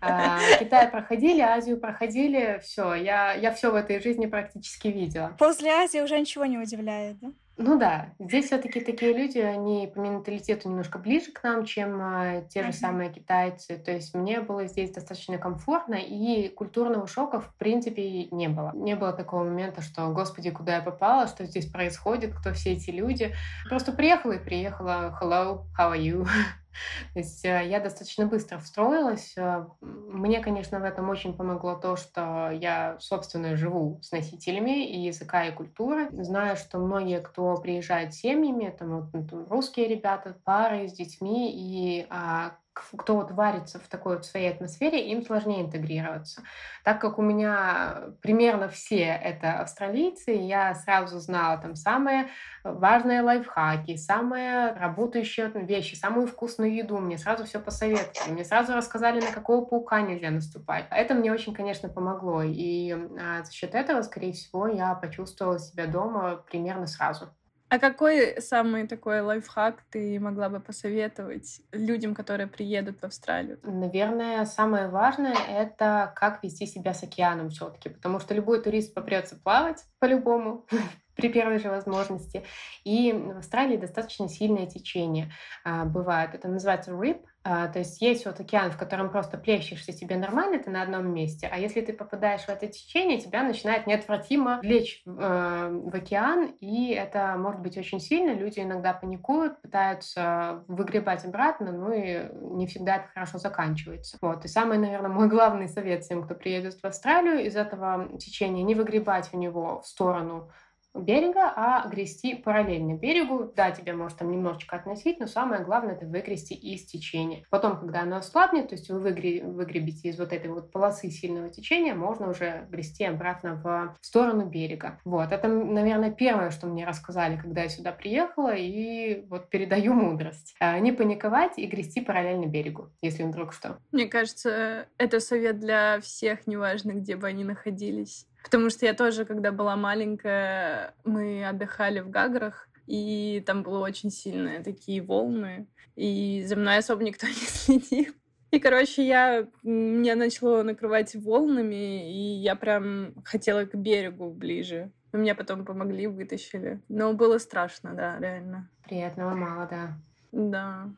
А, 0.00 0.38
Китай 0.58 0.88
проходили, 0.88 1.40
Азию 1.40 1.78
проходили, 1.78 2.60
все, 2.62 2.94
я, 2.94 3.32
я 3.32 3.52
все 3.52 3.70
в 3.70 3.74
этой 3.74 4.00
жизни 4.00 4.26
практически 4.26 4.88
видела. 4.88 5.36
После 5.38 5.70
Азии 5.70 6.00
уже 6.00 6.18
ничего 6.18 6.46
не 6.46 6.58
удивляет, 6.58 7.18
да? 7.20 7.28
Ну 7.60 7.76
да, 7.76 8.10
здесь 8.20 8.46
все-таки 8.46 8.78
такие 8.78 9.12
люди, 9.12 9.38
они 9.38 9.90
по 9.92 9.98
менталитету 9.98 10.68
немножко 10.68 10.96
ближе 10.96 11.32
к 11.32 11.42
нам, 11.42 11.64
чем 11.64 11.98
а, 12.00 12.42
те 12.42 12.62
же 12.62 12.72
самые 12.72 13.10
китайцы. 13.10 13.76
То 13.76 13.90
есть 13.90 14.14
мне 14.14 14.40
было 14.40 14.66
здесь 14.66 14.92
достаточно 14.92 15.38
комфортно, 15.38 15.96
и 15.96 16.50
культурного 16.50 17.08
шока 17.08 17.40
в 17.40 17.52
принципе 17.56 18.26
не 18.26 18.46
было. 18.46 18.70
Не 18.76 18.94
было 18.94 19.12
такого 19.12 19.42
момента, 19.42 19.82
что, 19.82 20.06
господи, 20.10 20.50
куда 20.50 20.76
я 20.76 20.82
попала, 20.82 21.26
что 21.26 21.46
здесь 21.46 21.66
происходит, 21.66 22.32
кто 22.32 22.52
все 22.52 22.74
эти 22.74 22.90
люди. 22.90 23.34
Просто 23.68 23.90
приехала 23.90 24.32
и 24.32 24.44
приехала. 24.44 25.18
Hello, 25.20 25.64
how 25.76 25.92
are 25.92 26.00
you? 26.00 26.28
То 27.14 27.20
есть 27.20 27.44
э, 27.44 27.66
я 27.66 27.80
достаточно 27.80 28.26
быстро 28.26 28.58
встроилась. 28.58 29.34
Э, 29.36 29.66
мне, 29.80 30.40
конечно, 30.40 30.80
в 30.80 30.84
этом 30.84 31.08
очень 31.08 31.34
помогло 31.34 31.74
то, 31.74 31.96
что 31.96 32.50
я, 32.50 32.96
собственно, 33.00 33.56
живу 33.56 34.00
с 34.02 34.12
носителями 34.12 34.86
и 34.86 35.00
языка, 35.00 35.46
и 35.46 35.52
культуры. 35.52 36.08
Знаю, 36.12 36.56
что 36.56 36.78
многие, 36.78 37.20
кто 37.20 37.56
приезжает 37.56 38.14
семьями, 38.14 38.74
там, 38.76 39.00
вот, 39.00 39.12
ну, 39.12 39.46
русские 39.48 39.88
ребята, 39.88 40.36
пары 40.44 40.88
с 40.88 40.92
детьми, 40.92 41.50
и 41.52 42.06
а, 42.10 42.56
кто 42.96 43.16
вот 43.16 43.30
варится 43.30 43.78
в 43.78 43.88
такой 43.88 44.16
вот 44.16 44.26
своей 44.26 44.50
атмосфере, 44.50 45.10
им 45.10 45.24
сложнее 45.24 45.62
интегрироваться. 45.62 46.42
Так 46.84 47.00
как 47.00 47.18
у 47.18 47.22
меня 47.22 48.14
примерно 48.22 48.68
все 48.68 49.04
это 49.04 49.60
австралийцы, 49.60 50.32
я 50.32 50.74
сразу 50.74 51.18
знала 51.18 51.58
там 51.58 51.74
самые 51.74 52.28
важные 52.64 53.22
лайфхаки, 53.22 53.96
самые 53.96 54.72
работающие 54.72 55.50
вещи, 55.54 55.94
самую 55.94 56.26
вкусную 56.26 56.74
еду. 56.74 56.98
Мне 56.98 57.18
сразу 57.18 57.44
все 57.44 57.60
посоветовали. 57.60 58.32
Мне 58.32 58.44
сразу 58.44 58.74
рассказали, 58.74 59.20
на 59.20 59.32
какого 59.32 59.64
паука 59.64 60.00
нельзя 60.00 60.30
наступать. 60.30 60.86
Это 60.90 61.14
мне 61.14 61.32
очень, 61.32 61.54
конечно, 61.54 61.88
помогло. 61.88 62.42
И 62.42 62.92
а, 62.92 63.44
за 63.44 63.52
счет 63.52 63.74
этого, 63.74 64.02
скорее 64.02 64.32
всего, 64.32 64.66
я 64.66 64.94
почувствовала 64.94 65.58
себя 65.58 65.86
дома 65.86 66.36
примерно 66.48 66.86
сразу. 66.86 67.30
А 67.70 67.78
какой 67.78 68.40
самый 68.40 68.86
такой 68.86 69.20
лайфхак 69.20 69.82
ты 69.90 70.18
могла 70.20 70.48
бы 70.48 70.60
посоветовать 70.60 71.60
людям, 71.72 72.14
которые 72.14 72.46
приедут 72.46 73.00
в 73.00 73.04
Австралию? 73.04 73.58
Наверное, 73.62 74.44
самое 74.46 74.88
важное— 74.88 75.36
это 75.48 76.12
как 76.16 76.42
вести 76.42 76.66
себя 76.66 76.94
с 76.94 77.02
океаном 77.02 77.50
все 77.50 77.68
таки 77.68 77.88
потому 77.88 78.20
что 78.20 78.34
любой 78.34 78.62
турист 78.62 78.94
попрется 78.94 79.36
плавать 79.36 79.84
по-любому, 79.98 80.66
при 81.18 81.28
первой 81.28 81.58
же 81.58 81.68
возможности. 81.68 82.44
И 82.84 83.12
в 83.12 83.38
Австралии 83.38 83.76
достаточно 83.76 84.28
сильное 84.28 84.66
течение 84.66 85.32
а, 85.64 85.84
бывает. 85.84 86.34
Это 86.34 86.46
называется 86.46 86.92
RIP, 86.92 87.24
а, 87.42 87.66
то 87.68 87.80
есть 87.80 88.00
есть 88.00 88.24
вот 88.24 88.38
океан, 88.38 88.70
в 88.70 88.76
котором 88.76 89.10
просто 89.10 89.36
плещешься 89.36 89.92
тебе 89.92 90.16
нормально, 90.16 90.62
ты 90.62 90.70
на 90.70 90.82
одном 90.82 91.12
месте, 91.12 91.48
а 91.50 91.58
если 91.58 91.80
ты 91.80 91.92
попадаешь 91.92 92.42
в 92.42 92.48
это 92.48 92.66
течение, 92.66 93.18
тебя 93.18 93.42
начинает 93.42 93.86
неотвратимо 93.86 94.60
влечь 94.60 95.02
э, 95.06 95.10
в 95.10 95.94
океан, 95.94 96.54
и 96.60 96.90
это 96.90 97.36
может 97.38 97.62
быть 97.62 97.78
очень 97.78 98.00
сильно. 98.00 98.34
Люди 98.34 98.60
иногда 98.60 98.92
паникуют, 98.92 99.62
пытаются 99.62 100.62
выгребать 100.68 101.24
обратно, 101.24 101.72
ну 101.72 101.90
и 101.90 102.28
не 102.54 102.66
всегда 102.66 102.96
это 102.96 103.08
хорошо 103.08 103.38
заканчивается. 103.38 104.18
Вот. 104.20 104.44
И 104.44 104.48
самый, 104.48 104.78
наверное, 104.78 105.10
мой 105.10 105.28
главный 105.28 105.68
совет 105.68 106.04
всем, 106.04 106.24
кто 106.24 106.34
приедет 106.34 106.74
в 106.74 106.84
Австралию 106.84 107.44
из 107.44 107.56
этого 107.56 108.18
течения, 108.18 108.62
не 108.62 108.74
выгребать 108.74 109.32
в 109.32 109.36
него 109.36 109.80
в 109.80 109.86
сторону 109.86 110.50
берега, 110.98 111.52
а 111.54 111.88
грести 111.88 112.34
параллельно 112.34 112.96
берегу. 112.96 113.52
Да, 113.54 113.70
тебя 113.70 113.94
может 113.94 114.18
там 114.18 114.30
немножечко 114.30 114.76
относить, 114.76 115.20
но 115.20 115.26
самое 115.26 115.64
главное 115.64 115.94
это 115.94 116.06
выгрести 116.06 116.54
из 116.54 116.84
течения. 116.86 117.44
Потом, 117.50 117.78
когда 117.78 118.02
оно 118.02 118.16
ослабнет, 118.16 118.68
то 118.68 118.74
есть 118.74 118.88
вы 118.90 119.00
выгре, 119.00 119.42
выгребите 119.44 120.08
из 120.08 120.18
вот 120.18 120.32
этой 120.32 120.50
вот 120.50 120.70
полосы 120.70 121.10
сильного 121.10 121.48
течения, 121.48 121.94
можно 121.94 122.30
уже 122.30 122.66
грести 122.70 123.04
обратно 123.04 123.54
в 123.54 123.96
сторону 124.00 124.46
берега. 124.46 125.00
Вот, 125.04 125.32
это, 125.32 125.48
наверное, 125.48 126.10
первое, 126.10 126.50
что 126.50 126.66
мне 126.66 126.86
рассказали, 126.86 127.36
когда 127.36 127.62
я 127.62 127.68
сюда 127.68 127.92
приехала, 127.92 128.54
и 128.54 129.24
вот 129.28 129.50
передаю 129.50 129.94
мудрость. 129.94 130.54
А, 130.60 130.78
не 130.78 130.92
паниковать 130.92 131.58
и 131.58 131.66
грести 131.66 132.00
параллельно 132.00 132.46
берегу, 132.46 132.90
если 133.02 133.22
вдруг 133.24 133.52
что. 133.52 133.78
Мне 133.92 134.06
кажется, 134.06 134.88
это 134.98 135.20
совет 135.20 135.58
для 135.58 136.00
всех, 136.00 136.46
неважно, 136.46 136.92
где 136.92 137.16
бы 137.16 137.26
они 137.26 137.44
находились. 137.44 138.27
Потому 138.42 138.70
что 138.70 138.86
я 138.86 138.94
тоже, 138.94 139.24
когда 139.24 139.52
была 139.52 139.76
маленькая, 139.76 140.94
мы 141.04 141.46
отдыхали 141.46 142.00
в 142.00 142.10
Гаграх, 142.10 142.68
и 142.86 143.42
там 143.46 143.62
было 143.62 143.80
очень 143.80 144.10
сильные 144.10 144.60
такие 144.60 145.02
волны, 145.02 145.66
и 145.96 146.44
за 146.46 146.56
мной 146.56 146.78
особо 146.78 147.02
никто 147.04 147.26
не 147.28 147.34
следил. 147.34 148.14
И, 148.50 148.58
короче, 148.60 149.06
я, 149.06 149.46
меня 149.62 150.16
начало 150.16 150.62
накрывать 150.62 151.14
волнами, 151.14 152.10
и 152.10 152.40
я 152.40 152.56
прям 152.56 153.12
хотела 153.24 153.66
к 153.66 153.74
берегу 153.74 154.30
ближе. 154.30 154.90
Но 155.12 155.18
меня 155.18 155.34
потом 155.34 155.64
помогли, 155.66 156.06
вытащили. 156.06 156.80
Но 156.88 157.12
было 157.12 157.38
страшно, 157.38 157.94
да, 157.94 158.18
реально. 158.18 158.70
Приятного 158.84 159.34
мало, 159.34 159.66
да. 159.70 159.98
Да. 160.32 160.90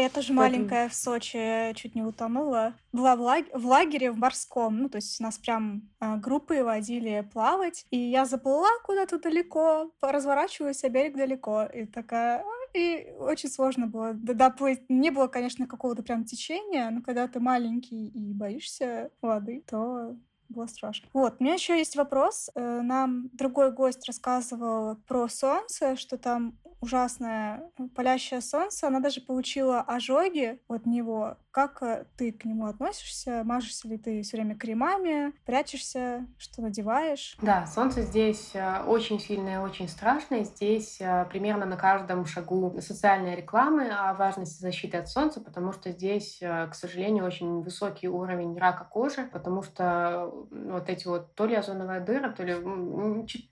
Я 0.00 0.08
тоже 0.08 0.28
Поэтому... 0.28 0.40
маленькая 0.40 0.88
в 0.88 0.94
Сочи 0.94 1.72
чуть 1.74 1.94
не 1.94 2.02
утонула. 2.02 2.74
Была 2.92 3.16
в, 3.16 3.20
лаг... 3.20 3.46
в 3.52 3.66
лагере 3.66 4.10
в 4.10 4.18
морском. 4.18 4.78
Ну, 4.78 4.88
то 4.88 4.96
есть 4.96 5.20
нас 5.20 5.38
прям 5.38 5.88
э, 6.00 6.16
группы 6.16 6.62
водили 6.62 7.28
плавать. 7.32 7.84
И 7.90 7.98
я 7.98 8.24
заплыла 8.24 8.68
куда-то 8.84 9.18
далеко, 9.18 9.90
разворачиваюсь, 10.00 10.84
а 10.84 10.88
берег 10.88 11.16
далеко. 11.16 11.64
И 11.64 11.86
такая... 11.86 12.44
И 12.74 13.10
очень 13.18 13.48
сложно 13.48 13.86
было 13.86 14.12
доплыть. 14.12 14.82
Не 14.88 15.10
было, 15.10 15.26
конечно, 15.26 15.66
какого-то 15.66 16.02
прям 16.02 16.24
течения, 16.24 16.90
но 16.90 17.02
когда 17.02 17.26
ты 17.26 17.40
маленький 17.40 18.08
и 18.08 18.34
боишься 18.34 19.10
воды, 19.22 19.64
то 19.66 20.16
было 20.48 20.66
страшно. 20.66 21.08
Вот, 21.12 21.36
у 21.38 21.44
меня 21.44 21.54
еще 21.54 21.76
есть 21.76 21.96
вопрос. 21.96 22.50
Э, 22.54 22.80
нам 22.82 23.28
другой 23.32 23.72
гость 23.72 24.06
рассказывал 24.06 24.96
про 25.06 25.28
солнце, 25.28 25.96
что 25.96 26.18
там 26.18 26.58
ужасное 26.80 27.70
э, 27.78 27.88
палящее 27.94 28.40
солнце. 28.40 28.86
Она 28.86 29.00
даже 29.00 29.20
получила 29.20 29.80
ожоги 29.80 30.60
от 30.68 30.86
него. 30.86 31.36
Как 31.50 31.82
э, 31.82 32.06
ты 32.16 32.32
к 32.32 32.44
нему 32.44 32.66
относишься? 32.66 33.42
Мажешься 33.44 33.88
ли 33.88 33.98
ты 33.98 34.22
все 34.22 34.36
время 34.36 34.56
кремами? 34.56 35.32
Прячешься? 35.44 36.26
Что 36.38 36.62
надеваешь? 36.62 37.36
Да, 37.42 37.66
солнце 37.66 38.02
здесь 38.02 38.52
очень 38.86 39.20
сильное, 39.20 39.60
очень 39.60 39.88
страшное. 39.88 40.44
Здесь 40.44 41.00
примерно 41.30 41.66
на 41.66 41.76
каждом 41.76 42.26
шагу 42.26 42.74
социальные 42.80 43.36
рекламы 43.36 43.90
о 43.90 44.14
важности 44.14 44.60
защиты 44.60 44.96
от 44.96 45.08
солнца, 45.08 45.40
потому 45.40 45.72
что 45.72 45.90
здесь, 45.90 46.38
к 46.40 46.74
сожалению, 46.74 47.24
очень 47.24 47.62
высокий 47.62 48.08
уровень 48.08 48.56
рака 48.58 48.84
кожи, 48.84 49.28
потому 49.32 49.62
что 49.62 50.32
вот 50.50 50.88
эти 50.88 51.06
вот 51.06 51.34
то 51.34 51.46
ли 51.46 51.54
озоновая 51.54 52.00
дыра, 52.00 52.30
то 52.30 52.42
ли 52.42 52.54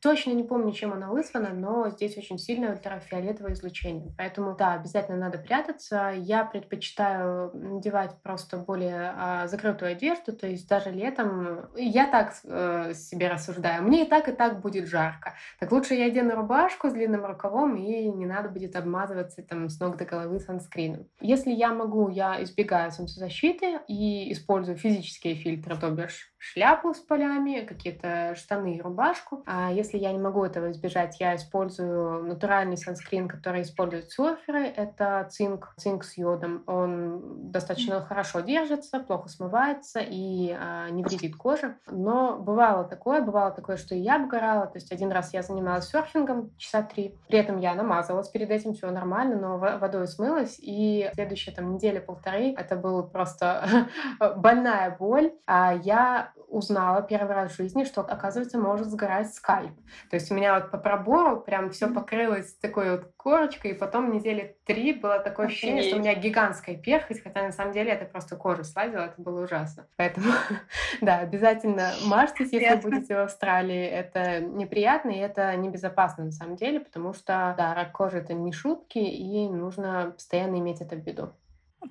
точно 0.01 0.33
не 0.33 0.43
помню, 0.43 0.73
чем 0.73 0.93
она 0.93 1.09
вызвана, 1.09 1.51
но 1.51 1.89
здесь 1.91 2.17
очень 2.17 2.37
ультрафиолет 2.37 3.07
ультрафиолетовое 3.17 3.53
излучение. 3.53 4.15
Поэтому, 4.17 4.55
да, 4.57 4.75
обязательно 4.75 5.19
надо 5.19 5.39
прятаться. 5.39 6.13
Я 6.17 6.45
предпочитаю 6.45 7.51
надевать 7.55 8.15
просто 8.23 8.57
более 8.59 9.13
а, 9.17 9.47
закрытую 9.47 9.93
одежду, 9.93 10.33
то 10.33 10.47
есть 10.47 10.69
даже 10.69 10.91
летом. 10.91 11.69
Я 11.77 12.07
так 12.11 12.35
э, 12.45 12.95
себе 12.95 13.29
рассуждаю, 13.29 13.83
мне 13.83 14.05
и 14.05 14.09
так, 14.09 14.29
и 14.29 14.33
так 14.33 14.61
будет 14.61 14.87
жарко. 14.87 15.35
Так 15.59 15.73
лучше 15.73 15.95
я 15.95 16.07
одену 16.07 16.35
рубашку 16.35 16.89
с 16.89 16.93
длинным 16.93 17.25
рукавом, 17.25 17.77
и 17.77 18.07
не 18.07 18.27
надо 18.27 18.49
будет 18.49 18.77
обмазываться 18.77 19.43
там 19.43 19.69
с 19.69 19.79
ног 19.81 19.97
до 19.97 20.05
головы 20.05 20.41
санскрином. 20.41 21.07
Если 21.21 21.51
я 21.51 21.73
могу, 21.73 22.09
я 22.09 22.43
избегаю 22.43 22.91
солнцезащиты 22.91 23.81
и 23.89 24.33
использую 24.33 24.77
физические 24.77 25.35
фильтры, 25.35 25.77
то 25.77 25.91
бишь 25.91 26.33
шляпу 26.53 26.95
с 26.95 26.99
полями, 26.99 27.65
какие-то 27.65 28.35
штаны 28.37 28.77
и 28.77 28.81
рубашку. 28.81 29.43
А 29.47 29.73
если 29.73 29.99
я 29.99 30.13
не 30.13 30.19
могу 30.19 30.45
этого 30.45 30.71
избежать, 30.71 31.19
я 31.21 31.35
использую 31.37 32.25
натуральный 32.25 32.77
санскрин, 32.77 33.29
который 33.29 33.63
используют 33.63 34.11
серферы. 34.11 34.65
Это 34.67 35.27
цинк, 35.31 35.75
цинк 35.77 36.05
с 36.05 36.17
йодом. 36.17 36.63
Он 36.67 37.51
достаточно 37.51 38.01
хорошо 38.01 38.41
держится, 38.41 39.01
плохо 39.01 39.29
смывается 39.29 40.01
и 40.01 40.57
а, 40.59 40.89
не 40.91 41.03
вредит 41.03 41.37
коже. 41.37 41.77
Но 41.91 42.39
бывало 42.39 42.85
такое, 42.85 43.23
бывало 43.23 43.51
такое, 43.51 43.77
что 43.77 43.95
и 43.95 43.99
я 43.99 44.17
обгорала. 44.17 44.67
То 44.67 44.77
есть 44.77 44.93
один 44.93 45.11
раз 45.11 45.35
я 45.35 45.43
занималась 45.43 45.89
серфингом 45.89 46.55
часа 46.57 46.83
три. 46.83 47.19
При 47.29 47.39
этом 47.39 47.59
я 47.59 47.75
намазалась 47.75 48.29
перед 48.29 48.51
этим, 48.51 48.75
все 48.75 48.91
нормально, 48.91 49.37
но 49.37 49.59
водой 49.59 50.07
смылась. 50.07 50.57
И 50.59 51.11
следующая 51.15 51.53
там 51.53 51.75
неделя 51.75 52.01
полторы 52.01 52.55
это 52.57 52.77
был 52.77 53.03
просто 53.03 53.89
больная 54.37 54.97
боль. 54.97 55.33
А 55.47 55.75
я 55.75 56.33
узнала 56.49 57.03
первый 57.03 57.35
раз 57.35 57.53
в 57.53 57.57
жизни, 57.57 57.85
что, 57.85 58.01
оказывается, 58.01 58.59
может 58.59 58.89
сгорать 58.89 59.35
скальп. 59.35 59.73
То 60.11 60.17
есть 60.17 60.31
у 60.31 60.35
меня 60.35 60.55
вот 60.55 60.71
по 60.71 60.79
пробору 60.79 61.41
прям 61.41 61.71
все 61.71 61.89
покрылось 61.93 62.55
такой 62.57 62.91
вот 62.93 63.13
корочкой, 63.17 63.73
и 63.73 63.75
потом 63.75 64.13
недели 64.13 64.57
три 64.65 64.93
было 64.93 65.19
такое 65.19 65.47
ощущение, 65.47 65.83
что 65.83 65.97
у 65.97 65.99
меня 65.99 66.15
гигантская 66.15 66.77
перхоть, 66.77 67.23
хотя 67.23 67.43
на 67.43 67.53
самом 67.53 67.73
деле 67.73 67.91
это 67.91 68.05
просто 68.05 68.37
кожа 68.37 68.65
слазила, 68.65 69.03
это 69.03 69.21
было 69.21 69.43
ужасно. 69.43 69.87
Поэтому, 69.97 70.27
да, 71.01 71.19
обязательно 71.19 71.93
мажьтесь, 72.05 72.53
если 72.53 72.77
будете 72.77 73.15
в 73.17 73.21
Австралии. 73.21 73.85
Это 73.85 74.41
неприятно, 74.41 75.11
и 75.11 75.19
это 75.19 75.55
небезопасно 75.57 76.25
на 76.25 76.33
самом 76.33 76.57
деле, 76.57 76.81
потому 76.81 77.13
что, 77.13 77.55
да, 77.57 77.75
рак 77.75 77.93
кожи— 77.93 78.19
это 78.19 78.35
не 78.35 78.53
шутки, 78.53 78.99
и 78.99 79.49
нужно 79.49 80.13
постоянно 80.15 80.59
иметь 80.59 80.81
это 80.81 80.97
в 80.97 81.01
виду. 81.01 81.33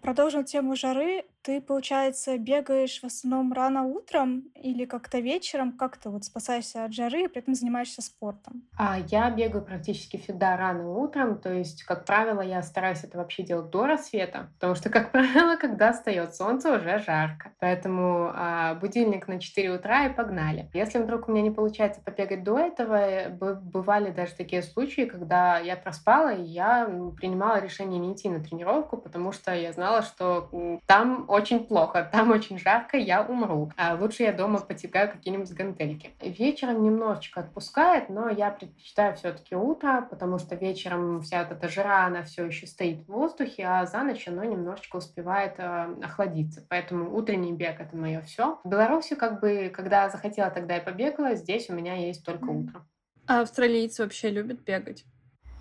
Продолжим 0.02 0.44
тему 0.44 0.76
жары. 0.76 1.26
Ты, 1.46 1.62
получается, 1.62 2.40
бегаешь 2.40 3.02
в 3.02 3.04
основном 3.04 3.54
рано 3.54 3.84
утром 3.84 4.46
или 4.56 4.86
как-то 4.86 5.20
вечером? 5.20 5.74
Как 5.74 5.96
ты 5.96 6.10
вот 6.10 6.24
спасаешься 6.24 6.86
от 6.86 6.92
жары 6.92 7.26
и 7.26 7.28
при 7.28 7.40
этом 7.40 7.54
занимаешься 7.54 8.02
спортом? 8.02 8.64
А, 8.80 8.98
я 9.12 9.30
бегаю 9.30 9.64
практически 9.64 10.18
всегда 10.18 10.58
рано 10.58 10.90
утром. 10.90 11.38
То 11.40 11.54
есть, 11.54 11.84
как 11.84 12.06
правило, 12.06 12.42
я 12.42 12.64
стараюсь 12.64 13.04
это 13.04 13.20
вообще 13.20 13.44
делать 13.44 13.70
до 13.70 13.86
рассвета. 13.86 14.50
Потому 14.56 14.74
что, 14.74 14.90
как 14.90 15.12
правило, 15.12 15.56
когда 15.56 15.94
встает 15.94 16.34
солнце, 16.34 16.76
уже 16.76 16.98
жарко. 16.98 17.52
Поэтому 17.60 18.32
а, 18.34 18.74
будильник 18.74 19.28
на 19.28 19.40
4 19.40 19.70
утра 19.70 20.08
и 20.08 20.14
погнали. 20.14 20.72
Если 20.74 20.98
вдруг 20.98 21.28
у 21.28 21.32
меня 21.32 21.44
не 21.44 21.52
получается 21.52 22.02
побегать 22.02 22.44
до 22.44 22.58
этого, 22.58 23.30
бывали 23.30 24.10
даже 24.10 24.34
такие 24.34 24.64
случаи, 24.64 25.06
когда 25.06 25.60
я 25.60 25.78
проспала, 25.78 26.34
и 26.34 26.42
я 26.42 26.90
принимала 27.18 27.62
решение 27.62 28.00
не 28.00 28.14
идти 28.14 28.30
на 28.30 28.44
тренировку, 28.44 28.98
потому 28.98 29.32
что 29.32 29.54
я 29.54 29.72
знала, 29.74 30.02
что 30.02 30.50
там 30.88 31.35
очень 31.36 31.65
плохо, 31.65 32.10
там 32.12 32.32
очень 32.32 32.58
жарко, 32.58 32.98
я 32.98 33.21
умру. 33.21 33.71
А 33.78 33.95
лучше 33.95 34.24
я 34.24 34.34
дома 34.34 34.60
потягаю 34.60 35.12
какие-нибудь 35.12 35.52
гантельки. 35.54 36.12
Вечером 36.21 36.84
немножечко 36.84 37.41
отпускает, 37.41 38.10
но 38.10 38.30
я 38.30 38.52
предпочитаю 38.52 39.15
все-таки 39.15 39.56
утро, 39.56 40.08
потому 40.10 40.39
что 40.39 40.56
вечером 40.56 41.21
вся 41.21 41.43
вот 41.43 41.52
эта 41.52 41.67
жара, 41.69 42.06
она 42.06 42.24
все 42.24 42.45
еще 42.45 42.67
стоит 42.67 43.04
в 43.06 43.12
воздухе, 43.12 43.65
а 43.65 43.86
за 43.86 44.04
ночь 44.04 44.28
оно 44.28 44.43
немножечко 44.43 44.98
успевает 44.98 45.56
э, 45.58 45.95
охладиться. 46.04 46.65
Поэтому 46.69 47.15
утренний 47.15 47.54
бег— 47.54 47.80
это 47.80 47.95
мое 47.95 48.21
все. 48.21 48.60
В 48.63 48.69
Беларуси 48.69 49.15
как 49.15 49.41
бы, 49.41 49.71
когда 49.74 50.10
захотела, 50.10 50.50
тогда 50.50 50.78
и 50.78 50.84
побегала. 50.84 51.36
Здесь 51.36 51.69
у 51.69 51.74
меня 51.74 51.95
есть 51.95 52.26
только 52.26 52.50
утро. 52.50 52.86
А 53.28 53.41
австралийцы 53.41 54.04
вообще 54.04 54.30
любят 54.30 54.62
бегать? 54.62 55.06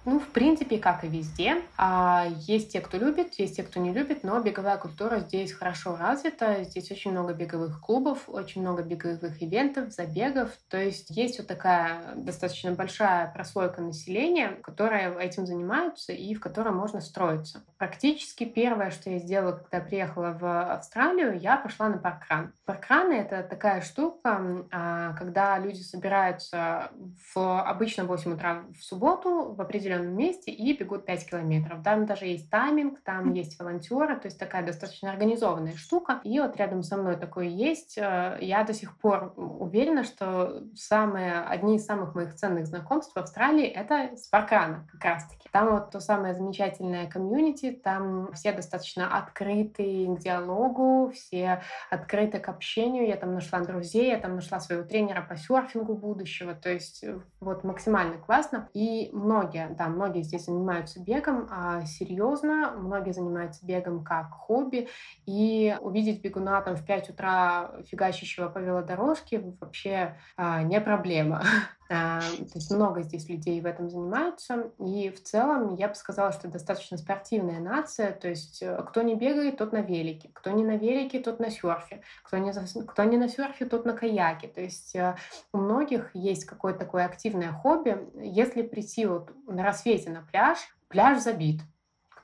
Ну, 0.05 0.21
в 0.21 0.27
принципе, 0.29 0.79
как 0.79 1.03
и 1.05 1.09
везде. 1.09 1.63
А 1.79 2.27
есть 2.41 2.73
те, 2.73 2.81
кто 2.81 2.99
любит, 2.99 3.35
есть 3.35 3.57
те, 3.57 3.63
кто 3.63 3.81
не 3.81 3.93
любит, 3.93 4.23
но 4.23 4.39
беговая 4.41 4.77
культура 4.77 5.21
здесь 5.21 5.53
хорошо 5.53 5.97
развита. 5.97 6.65
Здесь 6.65 6.91
очень 6.91 7.13
много 7.13 7.33
беговых 7.33 7.81
клубов, 7.81 8.29
очень 8.29 8.61
много 8.61 8.83
беговых 8.83 9.43
ивентов, 9.43 9.93
забегов. 9.93 10.51
То 10.69 10.77
есть 10.77 11.09
есть 11.09 11.39
вот 11.39 11.47
такая 11.47 12.15
достаточно 12.17 12.73
большая 12.73 13.33
прослойка 13.33 13.81
населения, 13.81 14.59
которая 14.63 15.17
этим 15.19 15.47
занимается 15.47 16.13
и 16.13 16.35
в 16.35 16.41
которой 16.41 16.75
можно 16.75 17.01
строиться. 17.01 17.65
Практически 17.79 18.45
первое, 18.45 18.91
что 18.91 19.09
я 19.09 19.19
сделала, 19.19 19.53
когда 19.53 19.81
приехала 19.81 20.37
в 20.39 20.73
Австралию, 20.75 21.41
я 21.41 21.57
пошла 21.57 21.89
на 21.89 21.97
паркран. 21.97 22.53
Паркраны— 22.67 23.13
это 23.15 23.43
такая 23.43 23.81
штука, 23.81 24.67
а, 24.71 25.15
когда 25.15 25.59
люди 25.59 25.81
собираются 25.81 26.91
в 27.33 27.63
обычно 27.63 28.05
8 28.05 28.35
утра 28.35 28.65
в 28.79 28.83
субботу 28.83 29.55
в 29.55 29.61
определенном 29.61 29.94
определенном 29.95 30.17
месте 30.17 30.51
и 30.51 30.77
бегут 30.77 31.07
5 31.07 31.31
километров. 31.31 31.83
Там 31.83 32.07
даже 32.07 32.27
есть 32.27 32.51
тайминг, 32.51 33.01
там 33.03 33.33
есть 33.33 33.59
волонтеры, 33.59 34.17
то 34.17 34.27
есть 34.27 34.39
такая 34.39 34.65
достаточно 34.65 35.11
организованная 35.11 35.75
штука. 35.75 36.21
И 36.25 36.39
вот 36.41 36.57
рядом 36.57 36.83
со 36.83 36.97
мной 36.97 37.17
такое 37.17 37.47
есть. 37.47 37.99
Э, 37.99 38.39
я 38.41 38.65
до 38.65 38.75
сих 38.75 38.97
пор 38.99 39.33
уверена, 39.37 40.05
что 40.05 40.63
самые, 40.75 41.41
одни 41.41 41.77
из 41.77 41.85
самых 41.85 42.15
моих 42.15 42.35
ценных 42.35 42.67
знакомств 42.67 43.15
в 43.15 43.19
Австралии— 43.19 43.67
это 43.67 44.17
с 44.17 44.29
паркрана 44.29 44.87
как 44.93 45.05
раз-таки. 45.05 45.49
Там 45.53 45.71
вот 45.71 45.91
то 45.91 46.01
самое 46.01 46.35
замечательное 46.35 47.09
комьюнити, 47.09 47.71
там 47.71 48.33
все 48.33 48.53
достаточно 48.53 49.17
открыты 49.17 50.07
к 50.07 50.19
диалогу, 50.19 51.13
все 51.15 51.63
открыты 51.91 52.39
к 52.41 52.49
общению. 52.49 53.07
Я 53.07 53.17
там 53.17 53.35
нашла 53.35 53.61
друзей, 53.61 54.11
я 54.11 54.19
там 54.19 54.35
нашла 54.35 54.61
своего 54.61 54.83
тренера 54.83 55.23
по 55.23 55.37
серфингу 55.37 55.95
будущего, 55.95 56.55
то 56.55 56.71
есть 56.71 57.05
э, 57.05 57.21
вот 57.41 57.65
максимально 57.65 58.19
классно. 58.19 58.69
И 58.75 59.11
многие, 59.13 59.69
да, 59.71 59.84
да, 59.85 59.91
многие 59.91 60.23
здесь 60.23 60.47
занимаются 60.47 61.01
бегом 61.01 61.49
а, 61.51 61.85
серьезно, 61.85 62.73
многие 62.77 63.13
занимаются 63.13 63.65
бегом 63.65 64.05
как 64.05 64.33
хобби, 64.33 64.89
и 65.27 65.77
увидеть 65.81 66.23
бегуна 66.23 66.61
там 66.63 66.77
в 66.77 66.85
5 66.85 67.11
утра 67.11 67.73
фигачащего 67.91 68.49
по 68.49 68.59
велодорожке 68.59 69.41
вообще 69.61 70.17
а, 70.37 70.63
не 70.63 70.81
проблема. 70.81 71.43
А, 71.91 72.21
то 72.21 72.55
есть 72.55 72.71
много 72.71 73.03
здесь 73.03 73.29
людей 73.29 73.61
в 73.61 73.67
этом 73.67 73.91
занимаются. 73.91 74.71
И 74.79 75.11
в 75.11 75.23
целом 75.23 75.75
я 75.75 75.89
бы 75.89 75.95
сказала, 75.95 76.33
что 76.33 76.49
достаточно 76.49 76.97
спортивная 76.97 77.61
нация. 77.61 78.13
То 78.13 78.29
есть 78.29 78.63
э, 78.63 78.83
кто 78.89 79.03
не 79.03 79.15
бегает, 79.15 79.59
тот 79.59 79.73
на 79.73 79.83
велике. 79.83 80.31
Кто 80.33 80.51
не 80.51 80.65
на 80.65 80.77
велике, 80.77 81.21
тот 81.21 81.41
на 81.41 81.51
серфе. 81.51 82.03
Кто 82.23 82.39
не, 82.39 82.53
кто 82.87 83.05
не 83.05 83.19
на 83.19 83.29
серфе, 83.29 83.67
тот 83.67 83.85
на 83.85 83.93
каяке. 83.93 84.49
То 84.49 84.61
есть 84.61 84.97
э, 84.97 85.17
у 85.53 85.59
многих 85.59 86.11
есть 86.15 86.47
какое-то 86.47 86.81
такое 86.81 87.05
активное 87.05 87.53
хобби. 87.53 87.99
Если 88.15 88.63
прийти 88.63 89.05
вот 89.07 89.31
на 89.47 89.63
рассвете 89.63 90.11
на 90.11 90.23
пляж, 90.23 90.59
пляж 90.89 91.23
забит 91.23 91.61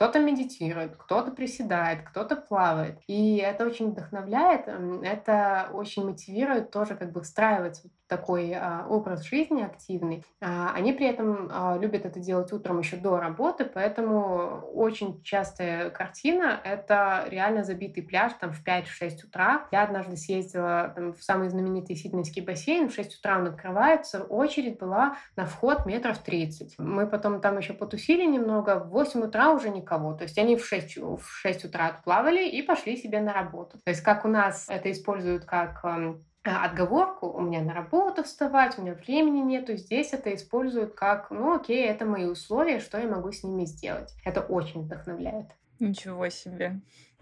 кто-то 0.00 0.18
медитирует, 0.18 0.96
кто-то 0.96 1.30
приседает, 1.30 2.08
кто-то 2.08 2.34
плавает. 2.34 2.98
И 3.06 3.36
это 3.36 3.66
очень 3.66 3.90
вдохновляет, 3.90 4.66
это 4.66 5.68
очень 5.74 6.06
мотивирует 6.06 6.70
тоже 6.70 6.94
как 6.94 7.12
бы 7.12 7.20
встраивать 7.20 7.82
такой 8.10 8.52
а, 8.52 8.86
образ 8.88 9.22
жизни 9.22 9.62
активный. 9.62 10.24
А, 10.42 10.72
они 10.74 10.92
при 10.92 11.06
этом 11.06 11.48
а, 11.50 11.78
любят 11.78 12.04
это 12.04 12.18
делать 12.18 12.52
утром 12.52 12.80
еще 12.80 12.96
до 12.96 13.18
работы, 13.18 13.64
поэтому 13.64 14.62
очень 14.74 15.22
частая 15.22 15.90
картина— 15.90 16.60
это 16.64 17.24
реально 17.28 17.62
забитый 17.62 18.02
пляж 18.02 18.32
там 18.40 18.52
в 18.52 18.66
5-6 18.66 19.26
утра. 19.26 19.68
Я 19.70 19.84
однажды 19.84 20.16
съездила 20.16 20.92
там, 20.94 21.12
в 21.12 21.22
самый 21.22 21.48
знаменитый 21.50 21.94
сиднейский 21.94 22.42
бассейн, 22.42 22.88
в 22.88 22.94
6 22.94 23.20
утра 23.20 23.38
он 23.38 23.46
открывается, 23.46 24.24
очередь 24.24 24.78
была 24.78 25.16
на 25.36 25.46
вход 25.46 25.86
метров 25.86 26.18
30. 26.18 26.78
Мы 26.78 27.06
потом 27.06 27.40
там 27.40 27.58
еще 27.58 27.74
потусили 27.74 28.26
немного, 28.26 28.80
в 28.80 28.88
8 28.88 29.22
утра 29.22 29.52
уже 29.52 29.70
никого. 29.70 29.89
То 29.98 30.24
есть 30.24 30.38
они 30.38 30.56
в 30.56 30.64
6, 30.64 30.96
в 30.98 31.24
6 31.24 31.64
утра 31.64 31.88
отплавали 31.88 32.48
и 32.48 32.62
пошли 32.62 32.96
себе 32.96 33.20
на 33.20 33.32
работу. 33.32 33.78
То 33.84 33.90
есть 33.90 34.02
как 34.02 34.24
у 34.24 34.28
нас 34.28 34.66
это 34.68 34.90
используют 34.90 35.44
как 35.44 35.84
а, 35.84 36.64
отговорку, 36.64 37.28
у 37.28 37.40
меня 37.40 37.60
на 37.60 37.74
работу 37.74 38.22
вставать, 38.22 38.78
у 38.78 38.82
меня 38.82 38.94
времени 38.94 39.40
нету, 39.40 39.76
здесь 39.76 40.12
это 40.12 40.34
используют 40.34 40.94
как, 40.94 41.30
ну 41.30 41.54
окей, 41.54 41.84
это 41.86 42.04
мои 42.04 42.24
условия, 42.24 42.80
что 42.80 42.98
я 42.98 43.06
могу 43.06 43.30
с 43.32 43.42
ними 43.42 43.64
сделать. 43.64 44.14
Это 44.24 44.40
очень 44.40 44.82
вдохновляет. 44.82 45.50
Ничего 45.78 46.28
себе. 46.28 46.80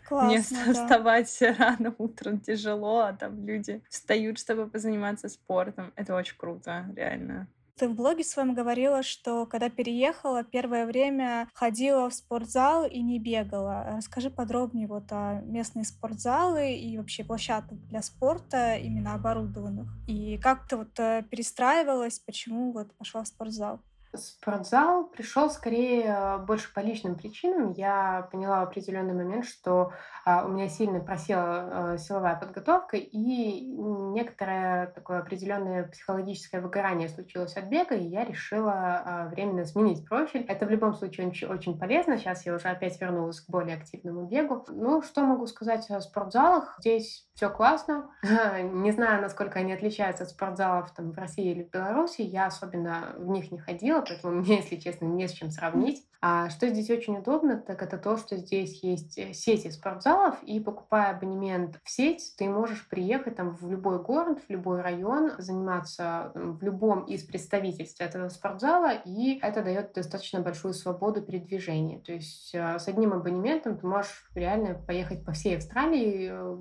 Классно, 0.08 0.28
Мне 0.28 0.42
да. 0.66 0.72
вставать 0.72 1.38
рано 1.58 1.94
утром 1.98 2.40
тяжело, 2.40 3.00
а 3.00 3.12
там 3.12 3.44
люди 3.46 3.82
встают, 3.90 4.38
чтобы 4.38 4.66
позаниматься 4.66 5.28
спортом. 5.28 5.92
Это 5.96 6.14
очень 6.14 6.36
круто, 6.36 6.86
реально. 6.96 7.48
Ты 7.78 7.88
в 7.88 7.94
блоге 7.94 8.24
своем 8.24 8.54
говорила, 8.54 9.04
что 9.04 9.46
когда 9.46 9.70
переехала, 9.70 10.42
первое 10.42 10.84
время 10.84 11.48
ходила 11.54 12.10
в 12.10 12.14
спортзал 12.14 12.84
и 12.84 13.00
не 13.00 13.20
бегала. 13.20 13.84
Расскажи 13.96 14.30
подробнее 14.30 14.88
вот 14.88 15.12
о 15.12 15.42
местные 15.42 15.84
спортзалы 15.84 16.74
и 16.74 16.98
вообще 16.98 17.22
площадках 17.22 17.78
для 17.86 18.02
спорта, 18.02 18.74
именно 18.74 19.14
оборудованных. 19.14 19.88
И 20.08 20.38
как 20.38 20.66
ты 20.66 20.76
вот 20.76 20.98
э, 20.98 21.22
перестраивалась, 21.30 22.18
почему 22.18 22.72
вот 22.72 22.92
пошла 22.96 23.22
в 23.22 23.28
спортзал? 23.28 23.80
Спортзал 24.14 25.08
пришел 25.08 25.50
скорее 25.50 26.04
э, 26.04 26.38
больше 26.38 26.72
по 26.72 26.80
личным 26.80 27.16
причинам. 27.16 27.72
Я 27.72 28.28
поняла 28.32 28.60
в 28.60 28.68
определенный 28.68 29.14
момент, 29.14 29.44
что 29.44 29.92
а, 30.28 30.44
у 30.44 30.48
меня 30.48 30.68
сильно 30.68 31.00
просела 31.00 31.92
а, 31.92 31.98
силовая 31.98 32.36
подготовка, 32.36 32.98
и 32.98 33.66
некоторое 33.66 34.88
такое 34.88 35.20
определенное 35.20 35.84
психологическое 35.84 36.60
выгорание 36.60 37.08
случилось 37.08 37.56
от 37.56 37.64
бега, 37.64 37.94
и 37.94 38.06
я 38.06 38.24
решила 38.24 38.72
а, 38.74 39.28
временно 39.28 39.64
сменить 39.64 40.06
профиль. 40.06 40.42
Это 40.42 40.66
в 40.66 40.70
любом 40.70 40.92
случае 40.92 41.28
очень, 41.28 41.48
очень 41.48 41.78
полезно. 41.78 42.18
Сейчас 42.18 42.44
я 42.44 42.54
уже 42.54 42.68
опять 42.68 43.00
вернулась 43.00 43.40
к 43.40 43.48
более 43.48 43.76
активному 43.76 44.26
бегу. 44.26 44.66
Ну, 44.68 45.00
что 45.00 45.22
могу 45.22 45.46
сказать 45.46 45.88
о 45.90 46.00
спортзалах? 46.02 46.76
Здесь 46.78 47.26
все 47.34 47.48
классно. 47.48 48.10
Не 48.62 48.92
знаю, 48.92 49.22
насколько 49.22 49.60
они 49.60 49.72
отличаются 49.72 50.24
от 50.24 50.30
спортзалов 50.30 50.90
там, 50.92 51.12
в 51.12 51.18
России 51.18 51.52
или 51.52 51.62
в 51.62 51.70
Беларуси. 51.70 52.20
Я 52.20 52.46
особенно 52.46 53.14
в 53.16 53.28
них 53.28 53.50
не 53.50 53.58
ходила, 53.58 53.97
поэтому 54.02 54.40
мне, 54.40 54.56
если 54.56 54.76
честно, 54.76 55.06
не 55.06 55.28
с 55.28 55.32
чем 55.32 55.50
сравнить. 55.50 56.07
А 56.20 56.50
что 56.50 56.68
здесь 56.68 56.90
очень 56.90 57.18
удобно, 57.18 57.58
так 57.58 57.80
это 57.80 57.96
то, 57.96 58.16
что 58.16 58.36
здесь 58.36 58.82
есть 58.82 59.16
э, 59.18 59.32
сети 59.32 59.70
спортзалов, 59.70 60.42
и 60.42 60.58
покупая 60.58 61.16
абонемент 61.16 61.78
в 61.84 61.88
сеть, 61.88 62.34
ты 62.36 62.48
можешь 62.48 62.88
приехать 62.88 63.36
там 63.36 63.50
в 63.50 63.70
любой 63.70 64.02
город, 64.02 64.40
в 64.40 64.50
любой 64.50 64.80
район, 64.80 65.30
заниматься 65.38 66.32
в 66.34 66.60
любом 66.64 67.04
из 67.04 67.22
представительств 67.22 68.00
этого 68.00 68.30
спортзала, 68.30 68.94
и 69.04 69.38
это 69.40 69.62
дает 69.62 69.92
достаточно 69.92 70.40
большую 70.40 70.74
свободу 70.74 71.22
передвижения. 71.22 72.00
То 72.00 72.12
есть 72.12 72.52
э, 72.52 72.80
с 72.80 72.88
одним 72.88 73.12
абонементом 73.12 73.78
ты 73.78 73.86
можешь 73.86 74.28
реально 74.34 74.74
поехать 74.74 75.24
по 75.24 75.30
всей 75.30 75.56
Австралии 75.56 76.30
э, 76.32 76.56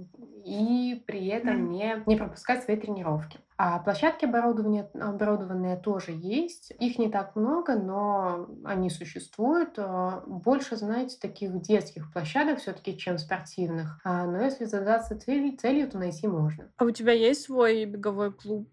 и 0.46 1.04
при 1.08 1.26
этом 1.30 1.72
не, 1.72 2.04
не 2.06 2.16
пропускать 2.16 2.64
свои 2.64 2.78
тренировки. 2.78 3.40
А 3.60 3.80
площадки 3.80 4.26
оборудования, 4.26 4.88
оборудованные 4.94 5.78
тоже 5.78 6.12
есть. 6.12 6.72
Их 6.80 7.00
не 7.00 7.10
так 7.10 7.36
много, 7.36 7.76
но 7.76 8.48
они 8.64 8.92
существуют. 8.92 9.47
А, 9.78 10.24
больше, 10.26 10.76
знаете, 10.76 11.18
таких 11.20 11.62
детских 11.62 12.12
площадок 12.12 12.60
все-таки, 12.60 12.98
чем 12.98 13.18
спортивных. 13.18 14.00
А, 14.04 14.26
но 14.26 14.42
если 14.42 14.66
задаться 14.66 15.20
целью, 15.20 15.58
целью, 15.58 15.90
то 15.90 15.98
найти 15.98 16.28
можно. 16.28 16.70
А 16.78 16.86
у 16.86 16.92
тебя 16.92 17.14
есть 17.14 17.44
свой 17.44 17.86
беговой 17.86 18.32
клуб? 18.34 18.68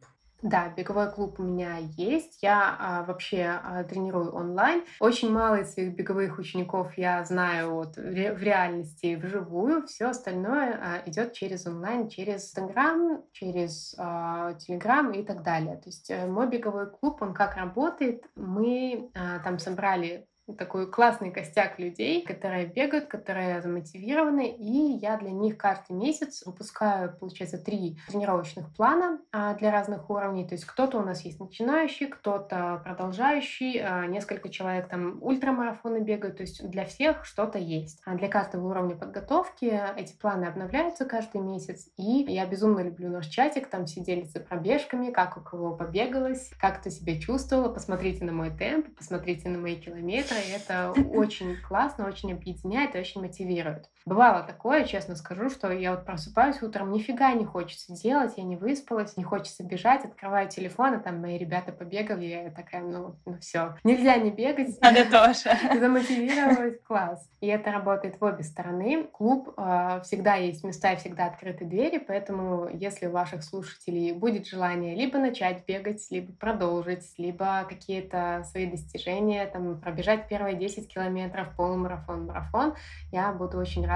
Да, 0.44 0.68
беговой 0.68 1.10
клуб 1.10 1.40
у 1.40 1.42
меня 1.42 1.78
есть. 1.96 2.42
Я 2.42 2.76
а, 2.78 3.02
вообще 3.04 3.58
а, 3.62 3.82
тренирую 3.82 4.30
онлайн. 4.34 4.84
Очень 5.00 5.32
мало 5.32 5.60
из 5.62 5.72
своих 5.72 5.94
беговых 5.94 6.38
учеников 6.38 6.98
я 6.98 7.24
знаю 7.24 7.72
вот, 7.74 7.96
в, 7.96 8.00
ре- 8.00 8.34
в 8.34 8.42
реальности 8.42 9.14
вживую. 9.14 9.86
Все 9.86 10.08
остальное 10.10 10.74
а, 10.74 11.08
идет 11.08 11.32
через 11.32 11.66
онлайн, 11.66 12.10
через 12.10 12.44
Инстаграм, 12.44 13.22
через 13.32 13.94
а, 13.96 14.52
Телеграм 14.54 15.12
и 15.12 15.22
так 15.22 15.42
далее. 15.42 15.76
То 15.76 15.88
есть 15.88 16.10
а, 16.10 16.26
мой 16.26 16.46
беговой 16.46 16.90
клуб, 16.90 17.22
он 17.22 17.32
как 17.32 17.56
работает? 17.56 18.24
Мы 18.36 19.10
а, 19.14 19.38
там 19.38 19.58
собрали 19.58 20.26
такой 20.58 20.90
классный 20.90 21.30
костяк 21.30 21.78
людей, 21.78 22.22
которые 22.22 22.66
бегают, 22.66 23.06
которые 23.06 23.62
замотивированы, 23.62 24.48
и 24.48 24.98
я 24.98 25.16
для 25.16 25.30
них 25.30 25.56
каждый 25.56 25.92
месяц 25.92 26.42
выпускаю, 26.44 27.16
получается, 27.18 27.58
три 27.58 27.98
тренировочных 28.08 28.74
плана 28.74 29.20
а, 29.32 29.54
для 29.54 29.70
разных 29.72 30.10
уровней. 30.10 30.46
То 30.46 30.54
есть 30.54 30.64
кто-то 30.66 30.98
у 30.98 31.02
нас 31.02 31.22
есть 31.22 31.40
начинающий, 31.40 32.06
кто-то 32.06 32.82
продолжающий, 32.84 33.80
а, 33.80 34.06
несколько 34.06 34.50
человек 34.50 34.88
там 34.88 35.18
ультрамарафоны 35.22 36.00
бегают, 36.00 36.36
то 36.36 36.42
есть 36.42 36.68
для 36.68 36.84
всех 36.84 37.24
что-то 37.24 37.58
есть. 37.58 38.02
А 38.04 38.14
для 38.14 38.28
каждого 38.28 38.68
уровня 38.68 38.96
подготовки 38.96 39.80
эти 39.96 40.14
планы 40.16 40.44
обновляются 40.44 41.04
каждый 41.06 41.40
месяц, 41.40 41.88
и 41.96 42.24
я 42.28 42.46
безумно 42.46 42.80
люблю 42.80 43.08
наш 43.08 43.26
чатик, 43.26 43.68
там 43.68 43.86
все 43.86 44.02
делятся 44.02 44.40
пробежками, 44.40 45.10
как 45.10 45.36
у 45.38 45.40
кого 45.40 45.74
побегалось, 45.74 46.50
как 46.60 46.82
ты 46.82 46.90
себя 46.90 47.18
чувствовала, 47.18 47.72
посмотрите 47.72 48.24
на 48.24 48.32
мой 48.32 48.50
темп, 48.50 48.94
посмотрите 48.96 49.48
на 49.48 49.58
мои 49.58 49.76
километры, 49.76 50.33
это 50.38 50.92
очень 51.12 51.56
классно, 51.60 52.06
очень 52.06 52.32
объединяет 52.32 52.94
и 52.94 52.98
очень 52.98 53.20
мотивирует. 53.20 53.90
Бывало 54.06 54.42
такое, 54.42 54.84
честно 54.84 55.16
скажу, 55.16 55.48
что 55.48 55.72
я 55.72 55.92
вот 55.92 56.04
просыпаюсь 56.04 56.62
утром, 56.62 56.92
нифига 56.92 57.32
не 57.32 57.46
хочется 57.46 57.94
делать, 57.94 58.34
я 58.36 58.44
не 58.44 58.54
выспалась, 58.54 59.16
не 59.16 59.24
хочется 59.24 59.64
бежать, 59.64 60.04
открываю 60.04 60.46
телефон, 60.46 60.92
а 60.92 60.98
там 60.98 61.22
мои 61.22 61.38
ребята 61.38 61.72
побегали, 61.72 62.26
я 62.26 62.50
такая, 62.50 62.82
ну, 62.82 63.16
ну 63.24 63.38
все, 63.38 63.76
нельзя 63.82 64.16
не 64.16 64.30
бегать. 64.30 64.78
Надо 64.82 65.06
тоже. 65.06 65.56
Замотивировалась, 65.80 66.78
класс. 66.86 67.26
И 67.40 67.46
это 67.46 67.72
работает 67.72 68.20
в 68.20 68.24
обе 68.24 68.42
стороны. 68.42 69.04
Клуб 69.04 69.54
э, 69.56 70.02
всегда 70.04 70.34
есть 70.34 70.64
места 70.64 70.92
и 70.92 70.96
всегда 70.96 71.24
открыты 71.26 71.64
двери, 71.64 71.96
поэтому 71.96 72.68
если 72.74 73.06
у 73.06 73.10
ваших 73.10 73.42
слушателей 73.42 74.12
будет 74.12 74.46
желание 74.46 74.94
либо 74.94 75.18
начать 75.18 75.64
бегать, 75.66 76.06
либо 76.10 76.30
продолжить, 76.34 77.14
либо 77.16 77.64
какие-то 77.66 78.44
свои 78.50 78.66
достижения, 78.66 79.46
там, 79.46 79.80
пробежать 79.80 80.28
первые 80.28 80.56
10 80.56 80.92
километров, 80.92 81.48
полумарафон, 81.56 82.26
марафон, 82.26 82.74
я 83.10 83.32
буду 83.32 83.56
очень 83.56 83.86
рада 83.86 83.93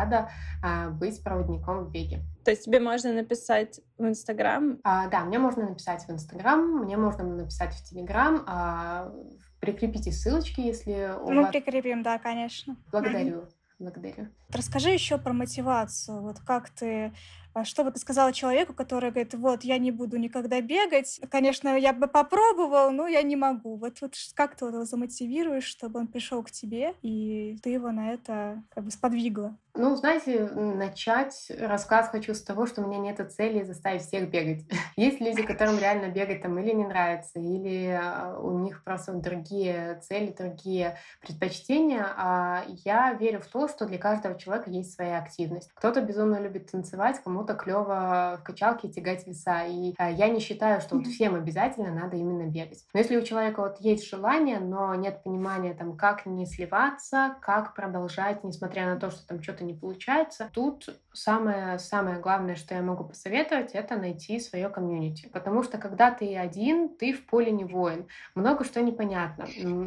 а, 0.63 0.91
быть 0.91 1.23
проводником 1.23 1.85
в 1.85 1.91
беге. 1.91 2.21
То 2.45 2.51
есть 2.51 2.65
тебе 2.65 2.81
можно 2.81 3.13
написать 3.13 3.81
в 3.99 4.07
Инстаграм? 4.07 4.79
А, 4.85 5.09
да, 5.09 5.25
мне 5.25 5.39
можно 5.39 5.69
написать 5.69 6.05
в 6.07 6.11
Инстаграм, 6.11 6.61
мне 6.61 6.97
можно 6.97 7.25
написать 7.25 7.75
в 7.75 7.85
Телеграм. 7.85 8.43
А, 8.47 9.13
прикрепите 9.61 10.13
ссылочки, 10.13 10.61
если 10.61 11.15
у 11.21 11.31
Мы 11.31 11.43
вас... 11.43 11.51
прикрепим, 11.51 12.03
да, 12.03 12.19
конечно. 12.19 12.77
Благодарю. 12.91 13.45
Благодарю. 13.79 14.27
Расскажи 14.53 14.91
еще 14.91 15.19
про 15.19 15.33
мотивацию. 15.33 16.21
Вот 16.21 16.41
как 16.41 16.69
ты 16.69 17.13
что 17.65 17.85
бы 17.85 17.91
ты 17.91 17.99
сказала 17.99 18.33
человеку, 18.33 18.73
который 18.73 19.11
говорит, 19.11 19.35
вот, 19.35 19.65
я 19.65 19.79
не 19.79 19.91
буду 19.91 20.17
никогда 20.17 20.61
бегать. 20.61 21.21
Конечно, 21.31 21.77
я 21.77 21.93
бы 21.93 22.07
попробовал, 22.07 22.91
но 22.91 23.07
я 23.07 23.23
не 23.23 23.37
могу. 23.37 23.77
Вот, 23.77 24.01
вот 24.01 24.15
как 24.35 24.57
ты 24.57 24.67
его 24.67 24.85
замотивируешь, 24.85 25.65
чтобы 25.65 26.01
он 26.01 26.07
пришел 26.07 26.43
к 26.43 26.51
тебе, 26.51 26.95
и 27.03 27.59
ты 27.63 27.71
его 27.71 27.91
на 27.91 28.13
это 28.13 28.63
как 28.71 28.85
бы 28.85 28.91
сподвигла? 28.91 29.57
Ну, 29.75 29.95
знаете, 29.95 30.49
начать 30.49 31.53
рассказ 31.57 32.09
хочу 32.09 32.35
с 32.35 32.43
того, 32.43 32.67
что 32.67 32.83
у 32.83 32.89
меня 32.89 32.99
нет 32.99 33.21
цели 33.31 33.63
заставить 33.63 34.03
всех 34.03 34.29
бегать. 34.29 34.65
Есть 34.97 35.21
люди, 35.21 35.43
которым 35.43 35.79
реально 35.79 36.09
бегать 36.09 36.43
там 36.43 36.59
или 36.59 36.73
не 36.73 36.85
нравится, 36.85 37.39
или 37.39 37.97
а, 38.01 38.37
у 38.41 38.59
них 38.59 38.83
просто 38.83 39.13
другие 39.13 40.01
цели, 40.03 40.35
другие 40.37 40.99
предпочтения. 41.21 42.05
А 42.17 42.65
я 42.85 43.13
верю 43.13 43.41
в 43.41 43.47
то, 43.47 43.69
что 43.69 43.87
для 43.87 43.99
каждого 43.99 44.37
человека 44.37 44.69
есть 44.69 44.95
своя 44.95 45.19
активность. 45.19 45.71
Кто-то 45.75 46.01
безумно 46.01 46.41
любит 46.41 46.73
танцевать, 46.73 47.21
кому-то 47.23 47.48
клево 47.55 48.39
в 48.41 48.45
качалке 48.45 48.89
тягать 48.89 49.27
веса. 49.27 49.65
И 49.67 49.95
а, 49.99 50.11
я 50.11 50.29
не 50.29 50.41
считаю, 50.41 50.81
что 50.81 50.97
вот 50.97 51.07
всем 51.07 51.35
обязательно 51.35 51.93
надо 51.93 52.17
именно 52.17 52.47
бегать. 52.47 52.85
Но 52.93 53.01
если 53.01 53.17
у 53.17 53.23
человека 53.23 53.61
вот 53.61 53.81
есть 53.81 54.09
желание, 54.09 54.59
но 54.59 54.95
нет 54.95 55.23
понимания 55.23 55.75
там, 55.75 55.97
как 55.97 56.27
не 56.27 56.47
сливаться, 56.47 57.37
как 57.41 57.75
продолжать, 57.75 58.45
несмотря 58.45 58.87
на 58.87 59.01
то, 59.01 59.11
что 59.11 59.27
там 59.27 59.43
что-то 59.43 59.65
не 59.65 59.75
получается. 59.75 60.51
Тут 60.53 60.89
самое, 61.13 61.79
самое 61.79 62.21
главное, 62.21 62.55
что 62.55 62.75
я 62.75 62.83
могу 62.83 63.05
посоветовать, 63.05 63.73
это 63.73 63.97
найти 63.97 64.41
свое 64.41 64.69
комьюнити. 64.69 65.29
Потому 65.33 65.63
что 65.63 65.79
когда 65.79 66.11
ты 66.11 66.37
один, 66.37 66.89
ты 66.89 67.13
в 67.13 67.27
поле 67.27 67.51
не 67.51 67.65
воин. 67.65 68.07
Много 68.35 68.65
что 68.65 68.81
непонятно. 68.83 69.47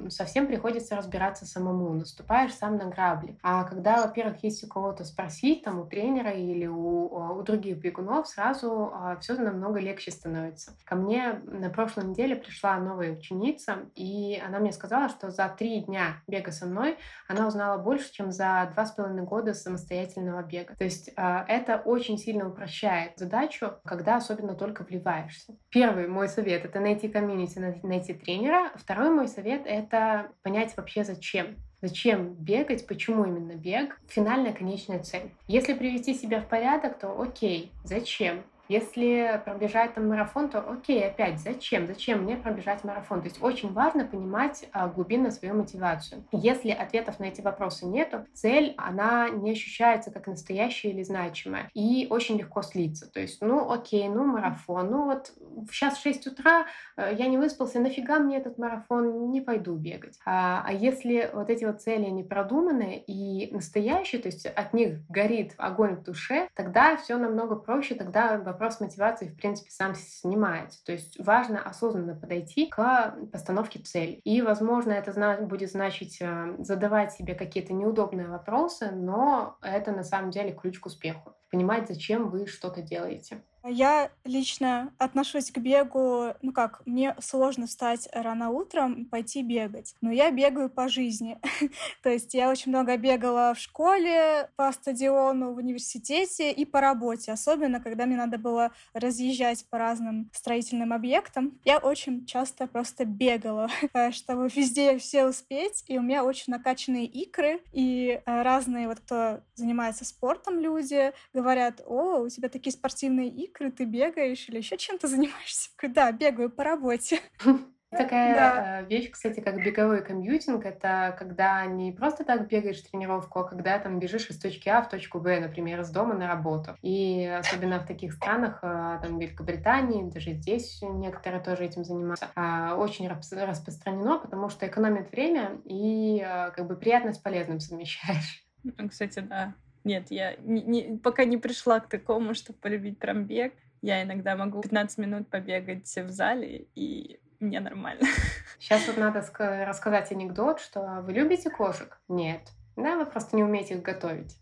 Совсем 0.09 0.47
приходится 0.47 0.95
разбираться 0.95 1.45
самому. 1.45 1.93
Наступаешь 1.93 2.53
сам 2.53 2.77
на 2.77 2.85
грабли. 2.85 3.37
А 3.41 3.63
когда, 3.63 4.05
во-первых, 4.05 4.43
есть 4.43 4.63
у 4.63 4.67
кого-то 4.67 5.03
спросить, 5.03 5.63
там, 5.63 5.79
у 5.79 5.85
тренера 5.85 6.31
или 6.31 6.67
у, 6.67 7.37
у 7.37 7.40
других 7.43 7.77
бегунов, 7.77 8.27
сразу 8.27 8.91
а, 8.93 9.17
все 9.17 9.33
намного 9.35 9.79
легче 9.79 10.11
становится. 10.11 10.73
Ко 10.85 10.95
мне 10.95 11.41
на 11.45 11.69
прошлой 11.69 12.05
неделе 12.05 12.35
пришла 12.35 12.77
новая 12.77 13.11
ученица, 13.11 13.89
и 13.95 14.41
она 14.45 14.59
мне 14.59 14.71
сказала, 14.71 15.09
что 15.09 15.31
за 15.31 15.49
три 15.49 15.81
дня 15.81 16.21
бега 16.27 16.51
со 16.51 16.65
мной 16.65 16.97
она 17.27 17.47
узнала 17.47 17.77
больше, 17.77 18.11
чем 18.11 18.31
за 18.31 18.69
два 18.73 18.85
с 18.85 18.91
половиной 18.91 19.23
года 19.23 19.53
самостоятельного 19.53 20.43
бега. 20.43 20.75
То 20.75 20.83
есть 20.83 21.11
а, 21.15 21.45
это 21.47 21.77
очень 21.77 22.17
сильно 22.17 22.47
упрощает 22.47 23.17
задачу, 23.17 23.73
когда 23.85 24.17
особенно 24.17 24.55
только 24.55 24.83
вливаешься. 24.83 25.55
Первый 25.69 26.07
мой 26.07 26.27
совет— 26.27 26.65
это 26.65 26.79
найти 26.79 27.07
комьюнити, 27.07 27.59
найти 27.83 28.13
тренера. 28.13 28.71
Второй 28.75 29.09
мой 29.09 29.27
совет— 29.27 29.63
это 29.65 30.31
понять 30.43 30.75
вообще 30.77 31.03
зачем. 31.03 31.57
Зачем 31.81 32.33
бегать, 32.33 32.85
почему 32.85 33.25
именно 33.25 33.53
бег, 33.53 33.99
финальная 34.07 34.53
конечная 34.53 34.99
цель. 34.99 35.31
Если 35.47 35.73
привести 35.73 36.13
себя 36.13 36.39
в 36.39 36.47
порядок, 36.47 36.99
то 36.99 37.19
окей, 37.19 37.71
зачем? 37.83 38.43
Если 38.71 39.41
пробежать 39.43 39.95
там 39.95 40.07
марафон, 40.07 40.47
то 40.47 40.59
окей, 40.61 41.05
опять, 41.05 41.39
зачем? 41.39 41.87
Зачем 41.87 42.23
мне 42.23 42.37
пробежать 42.37 42.85
марафон? 42.85 43.21
То 43.21 43.27
есть 43.27 43.43
очень 43.43 43.73
важно 43.73 44.05
понимать 44.05 44.65
а, 44.71 44.87
глубинно 44.87 45.29
свою 45.29 45.55
мотивацию. 45.55 46.23
Если 46.31 46.69
ответов 46.69 47.19
на 47.19 47.25
эти 47.25 47.41
вопросы 47.41 47.85
нету, 47.85 48.25
цель, 48.33 48.73
она 48.77 49.27
не 49.27 49.51
ощущается 49.51 50.09
как 50.09 50.27
настоящая 50.27 50.91
или 50.91 51.03
значимая. 51.03 51.69
И 51.73 52.07
очень 52.09 52.37
легко 52.37 52.61
слиться. 52.61 53.11
То 53.11 53.19
есть, 53.19 53.41
ну 53.41 53.69
окей, 53.69 54.07
ну 54.07 54.23
марафон, 54.23 54.89
ну 54.89 55.03
вот 55.03 55.33
сейчас 55.69 55.99
6 55.99 56.27
утра, 56.27 56.65
э, 56.95 57.13
я 57.17 57.27
не 57.27 57.37
выспался, 57.37 57.81
нафига 57.81 58.19
мне 58.19 58.37
этот 58.37 58.57
марафон, 58.57 59.31
не 59.31 59.41
пойду 59.41 59.75
бегать. 59.75 60.17
А, 60.25 60.63
а 60.65 60.71
если 60.71 61.29
вот 61.33 61.49
эти 61.49 61.65
вот 61.65 61.81
цели 61.81 62.05
не 62.05 62.23
продуманы 62.23 63.03
и 63.05 63.53
настоящие, 63.53 64.21
то 64.21 64.29
есть 64.29 64.45
от 64.45 64.73
них 64.73 65.05
горит 65.09 65.55
огонь 65.57 65.97
в 65.97 66.03
душе, 66.03 66.47
тогда 66.55 66.95
все 66.95 67.17
намного 67.17 67.57
проще, 67.57 67.95
тогда 67.95 68.37
вопрос 68.37 68.60
вопрос 68.61 68.79
мотивации, 68.79 69.27
в 69.27 69.35
принципе, 69.35 69.71
сам 69.71 69.95
снимается. 69.95 70.83
То 70.85 70.91
есть 70.91 71.19
важно 71.19 71.63
осознанно 71.63 72.15
подойти 72.15 72.67
к 72.67 73.15
постановке 73.31 73.79
цели. 73.79 74.21
И, 74.23 74.43
возможно, 74.43 74.91
это 74.91 75.11
будет 75.41 75.71
значить 75.71 76.21
э, 76.21 76.55
задавать 76.59 77.11
себе 77.11 77.33
какие-то 77.33 77.73
неудобные 77.73 78.27
вопросы, 78.27 78.91
но 78.91 79.57
это 79.63 79.91
на 79.91 80.03
самом 80.03 80.29
деле 80.29 80.53
ключ 80.53 80.79
к 80.79 80.85
успеху. 80.85 81.33
Понимать, 81.51 81.87
зачем 81.87 82.29
вы 82.29 82.47
что-то 82.47 82.81
делаете. 82.81 83.41
Я 83.63 84.09
лично 84.25 84.91
отношусь 84.97 85.51
к 85.51 85.59
бегу, 85.59 86.33
ну 86.41 86.51
как, 86.51 86.81
мне 86.85 87.15
сложно 87.19 87.67
встать 87.67 88.09
рано 88.11 88.49
утром, 88.49 89.05
пойти 89.05 89.43
бегать, 89.43 89.93
но 90.01 90.11
я 90.11 90.31
бегаю 90.31 90.69
по 90.69 90.89
жизни. 90.89 91.39
То 92.03 92.09
есть 92.09 92.33
я 92.33 92.49
очень 92.49 92.71
много 92.71 92.97
бегала 92.97 93.53
в 93.53 93.59
школе, 93.59 94.49
по 94.55 94.71
стадиону, 94.71 95.53
в 95.53 95.57
университете 95.57 96.51
и 96.51 96.65
по 96.65 96.81
работе, 96.81 97.31
особенно 97.31 97.79
когда 97.79 98.07
мне 98.07 98.17
надо 98.17 98.39
было 98.39 98.71
разъезжать 98.93 99.65
по 99.69 99.77
разным 99.77 100.31
строительным 100.33 100.91
объектам. 100.91 101.59
Я 101.63 101.77
очень 101.77 102.25
часто 102.25 102.65
просто 102.65 103.05
бегала, 103.05 103.69
чтобы 104.11 104.47
везде 104.47 104.97
все 104.97 105.27
успеть, 105.27 105.83
и 105.87 105.99
у 105.99 106.01
меня 106.01 106.23
очень 106.23 106.51
накачанные 106.51 107.05
икры, 107.05 107.61
и 107.71 108.21
э, 108.25 108.41
разные 108.41 108.87
вот 108.87 109.01
кто 109.01 109.41
занимается 109.53 110.03
спортом 110.03 110.59
люди 110.59 111.13
говорят, 111.41 111.81
о, 111.85 112.19
у 112.19 112.29
тебя 112.29 112.49
такие 112.49 112.73
спортивные 112.73 113.29
икры, 113.29 113.71
ты 113.71 113.85
бегаешь 113.85 114.47
или 114.49 114.57
еще 114.57 114.77
чем-то 114.77 115.07
занимаешься? 115.07 115.69
Да, 115.81 116.11
бегаю 116.11 116.49
по 116.49 116.63
работе. 116.63 117.19
Такая 117.91 118.35
да. 118.35 118.79
Э, 118.79 118.85
вещь, 118.85 119.11
кстати, 119.11 119.41
как 119.41 119.57
беговой 119.57 120.01
комьютинг, 120.01 120.65
это 120.65 121.13
когда 121.19 121.65
не 121.65 121.91
просто 121.91 122.23
так 122.23 122.47
бегаешь 122.47 122.79
тренировку, 122.81 123.39
а 123.39 123.43
когда 123.43 123.77
там 123.79 123.99
бежишь 123.99 124.29
из 124.29 124.39
точки 124.39 124.69
А 124.69 124.81
в 124.81 124.87
точку 124.87 125.19
Б, 125.19 125.41
например, 125.41 125.81
из 125.81 125.89
дома 125.89 126.13
на 126.13 126.25
работу. 126.27 126.77
И 126.81 127.25
особенно 127.25 127.81
в 127.81 127.85
таких 127.85 128.13
странах, 128.13 128.59
э, 128.63 128.99
там, 129.03 129.19
Великобритании, 129.19 130.09
даже 130.09 130.31
здесь 130.31 130.81
некоторые 130.81 131.43
тоже 131.43 131.65
этим 131.65 131.83
занимаются, 131.83 132.29
а, 132.35 132.75
очень 132.75 133.09
распространено, 133.09 134.19
потому 134.19 134.47
что 134.47 134.65
экономит 134.65 135.11
время 135.11 135.59
и 135.65 136.23
э, 136.25 136.51
как 136.51 136.67
бы 136.67 136.77
приятно 136.77 137.11
с 137.11 137.17
полезным 137.17 137.59
совмещаешь. 137.59 138.45
Кстати, 138.89 139.19
да. 139.19 139.53
Нет, 139.83 140.07
я 140.09 140.35
не, 140.37 140.61
не, 140.61 140.97
пока 140.97 141.25
не 141.25 141.37
пришла 141.37 141.79
к 141.79 141.89
такому, 141.89 142.33
чтобы 142.33 142.59
полюбить 142.59 142.99
прям 142.99 143.25
бег. 143.25 143.53
Я 143.81 144.03
иногда 144.03 144.35
могу 144.35 144.61
15 144.61 144.97
минут 144.99 145.27
побегать 145.27 145.87
в 145.95 146.09
зале, 146.09 146.67
и 146.75 147.19
мне 147.39 147.59
нормально. 147.59 148.05
Сейчас 148.59 148.85
вот 148.87 148.97
надо 148.97 149.25
рассказать 149.65 150.11
анекдот, 150.11 150.59
что 150.59 151.01
вы 151.01 151.13
любите 151.13 151.49
кошек? 151.49 151.99
Нет. 152.07 152.41
Да, 152.75 152.95
вы 152.95 153.05
просто 153.05 153.35
не 153.35 153.43
умеете 153.43 153.75
их 153.75 153.81
готовить. 153.81 154.37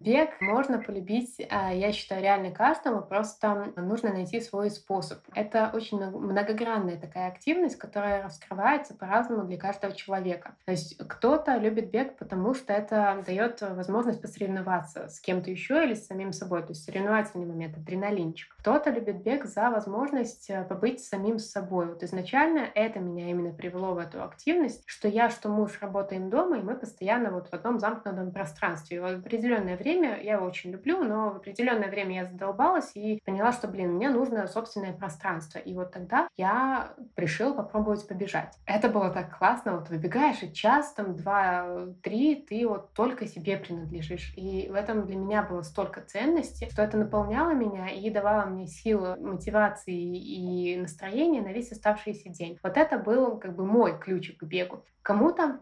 Бег 0.00 0.40
можно 0.40 0.78
полюбить, 0.78 1.40
а, 1.50 1.72
я 1.72 1.92
считаю, 1.92 2.22
реально 2.22 2.50
каждому, 2.50 3.02
просто 3.02 3.72
нужно 3.76 4.12
найти 4.12 4.40
свой 4.40 4.70
способ. 4.70 5.18
Это 5.34 5.70
очень 5.72 5.98
многогранная 5.98 6.98
такая 6.98 7.28
активность, 7.28 7.76
которая 7.76 8.24
раскрывается 8.24 8.94
по-разному 8.94 9.44
для 9.44 9.58
каждого 9.58 9.94
человека. 9.94 10.56
То 10.64 10.72
есть 10.72 10.96
кто-то 10.98 11.56
любит 11.56 11.90
бег, 11.90 12.18
потому 12.18 12.54
что 12.54 12.72
это 12.72 13.22
дает 13.26 13.60
возможность 13.60 14.20
посоревноваться 14.20 15.08
с 15.08 15.20
кем-то 15.20 15.50
еще 15.50 15.84
или 15.84 15.94
с 15.94 16.06
самим 16.06 16.32
собой, 16.32 16.62
то 16.62 16.70
есть 16.70 16.84
соревновательный 16.84 17.46
момент, 17.46 17.76
адреналинчик. 17.76 18.54
Кто-то 18.58 18.90
любит 18.90 19.22
бег 19.22 19.44
за 19.44 19.70
возможность 19.70 20.50
э, 20.50 20.64
побыть 20.64 21.04
самим 21.04 21.38
собой. 21.38 21.86
Вот 21.86 22.02
изначально 22.02 22.68
это 22.74 22.98
меня 22.98 23.30
именно 23.30 23.52
привело 23.52 23.94
в 23.94 23.98
эту 23.98 24.22
активность, 24.22 24.82
что 24.86 25.08
я, 25.08 25.30
что 25.30 25.48
муж 25.48 25.78
работаем 25.80 26.30
дома, 26.30 26.58
и 26.58 26.62
мы 26.62 26.76
постоянно 26.76 27.30
вот 27.30 27.48
в 27.48 27.52
одном 27.52 27.78
замкнутом 27.78 28.32
пространстве. 28.32 28.96
И 28.96 29.00
в 29.00 29.26
определенное 29.52 29.76
время 29.76 30.20
я 30.22 30.34
его 30.34 30.46
очень 30.46 30.70
люблю, 30.70 31.04
но 31.04 31.30
в 31.30 31.36
определенное 31.36 31.88
время 31.88 32.14
я 32.16 32.24
задолбалась 32.24 32.92
и 32.94 33.20
поняла, 33.24 33.52
что, 33.52 33.68
блин, 33.68 33.92
мне 33.92 34.08
нужно 34.08 34.46
собственное 34.46 34.92
пространство. 34.92 35.58
И 35.58 35.74
вот 35.74 35.92
тогда 35.92 36.28
я 36.36 36.94
решила 37.16 37.54
попробовать 37.54 38.06
побежать. 38.06 38.58
Это 38.66 38.88
было 38.88 39.10
так 39.10 39.36
классно, 39.36 39.76
вот 39.76 39.90
выбегаешь, 39.90 40.42
и 40.42 40.52
час, 40.52 40.92
там, 40.94 41.16
два, 41.16 41.86
три, 42.02 42.36
ты 42.36 42.66
вот 42.66 42.92
только 42.94 43.26
себе 43.26 43.56
принадлежишь. 43.56 44.32
И 44.36 44.68
в 44.70 44.74
этом 44.74 45.06
для 45.06 45.16
меня 45.16 45.42
было 45.42 45.62
столько 45.62 46.00
ценности, 46.00 46.68
что 46.70 46.82
это 46.82 46.96
наполняло 46.96 47.52
меня 47.52 47.88
и 47.88 48.08
давало 48.10 48.46
мне 48.46 48.66
силу, 48.66 49.16
мотивации 49.20 49.92
и 49.94 50.76
настроение 50.76 51.42
на 51.42 51.52
весь 51.52 51.72
оставшийся 51.72 52.30
день. 52.30 52.58
Вот 52.62 52.76
это 52.76 52.98
был 52.98 53.38
как 53.38 53.54
бы 53.54 53.66
мой 53.66 53.98
ключик 53.98 54.38
к 54.38 54.44
бегу. 54.44 54.84
Кому-то 55.02 55.60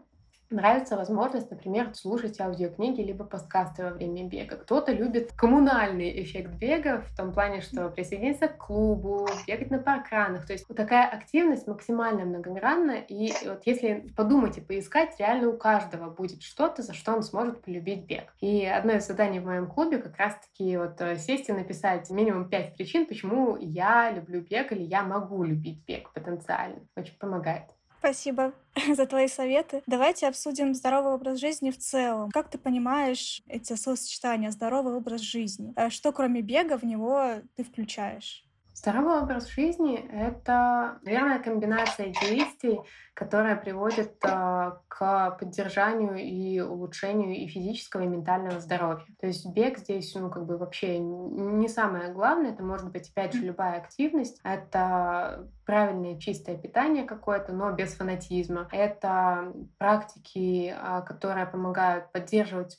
нравится 0.51 0.95
возможность, 0.95 1.49
например, 1.49 1.93
слушать 1.95 2.39
аудиокниги 2.39 3.01
либо 3.01 3.25
подкасты 3.25 3.83
во 3.83 3.89
время 3.91 4.27
бега. 4.27 4.57
Кто-то 4.57 4.91
любит 4.91 5.31
коммунальный 5.33 6.21
эффект 6.23 6.51
бега 6.51 7.01
в 7.01 7.15
том 7.15 7.33
плане, 7.33 7.61
что 7.61 7.89
присоединиться 7.89 8.47
к 8.47 8.57
клубу, 8.57 9.27
бегать 9.47 9.71
на 9.71 9.79
паркранах. 9.79 10.45
То 10.45 10.53
есть 10.53 10.65
вот 10.67 10.77
такая 10.77 11.07
активность 11.07 11.67
максимально 11.67 12.25
многогранна. 12.25 12.97
И 13.07 13.33
вот 13.45 13.61
если 13.65 14.11
подумать 14.15 14.57
и 14.57 14.61
поискать, 14.61 15.15
реально 15.19 15.49
у 15.49 15.57
каждого 15.57 16.09
будет 16.09 16.43
что-то, 16.43 16.81
за 16.81 16.93
что 16.93 17.13
он 17.13 17.23
сможет 17.23 17.61
полюбить 17.61 18.05
бег. 18.05 18.33
И 18.39 18.65
одно 18.65 18.93
из 18.93 19.07
заданий 19.07 19.39
в 19.39 19.45
моем 19.45 19.67
клубе 19.67 19.97
как 19.97 20.17
раз-таки 20.17 20.77
вот 20.77 20.99
э, 21.01 21.17
сесть 21.17 21.49
и 21.49 21.53
написать 21.53 22.09
минимум 22.09 22.49
пять 22.49 22.75
причин, 22.75 23.05
почему 23.05 23.57
я 23.57 24.11
люблю 24.11 24.41
бег 24.41 24.71
или 24.71 24.83
я 24.83 25.03
могу 25.03 25.43
любить 25.43 25.83
бег 25.85 26.11
потенциально. 26.13 26.79
Очень 26.95 27.17
помогает. 27.17 27.65
Спасибо 28.01 28.53
за 28.95 29.05
твои 29.05 29.27
советы. 29.27 29.83
Давайте 29.85 30.27
обсудим 30.27 30.73
здоровый 30.73 31.13
образ 31.13 31.37
жизни 31.39 31.69
в 31.69 31.77
целом. 31.77 32.31
Как 32.31 32.49
ты 32.49 32.57
понимаешь 32.57 33.43
эти 33.47 33.75
сочетания 33.75 34.49
здоровый 34.49 34.95
образ 34.95 35.21
жизни? 35.21 35.71
Э, 35.75 35.91
что 35.91 36.11
кроме 36.11 36.41
бега 36.41 36.79
в 36.79 36.83
него 36.83 37.35
ты 37.55 37.63
включаешь? 37.63 38.43
Здоровый 38.73 39.19
образ 39.19 39.49
жизни— 39.49 39.97
это, 40.11 40.97
наверное, 41.03 41.37
комбинация 41.37 42.07
действий, 42.07 42.79
которая 43.13 43.55
приводит 43.55 44.15
э, 44.25 44.71
к 44.87 45.37
поддержанию 45.39 46.15
и 46.15 46.59
улучшению 46.59 47.35
и 47.35 47.47
физического, 47.47 48.01
и 48.01 48.07
ментального 48.07 48.59
здоровья. 48.59 49.05
То 49.19 49.27
есть 49.27 49.45
бег 49.45 49.77
здесь, 49.77 50.15
ну, 50.15 50.31
как 50.31 50.47
бы 50.47 50.57
вообще 50.57 50.97
не 50.97 51.67
самое 51.67 52.11
главное. 52.11 52.53
Это 52.53 52.63
может 52.63 52.91
быть, 52.91 53.11
опять 53.11 53.33
же, 53.33 53.43
любая 53.43 53.77
активность. 53.77 54.39
Это 54.43 55.47
правильное 55.71 56.19
чистое 56.19 56.57
питание 56.57 57.05
какое-то, 57.05 57.53
но 57.53 57.71
без 57.71 57.93
фанатизма. 57.93 58.67
Это 58.73 59.53
практики, 59.77 60.75
э, 60.77 61.01
которые 61.07 61.45
помогают 61.45 62.11
поддерживать 62.11 62.77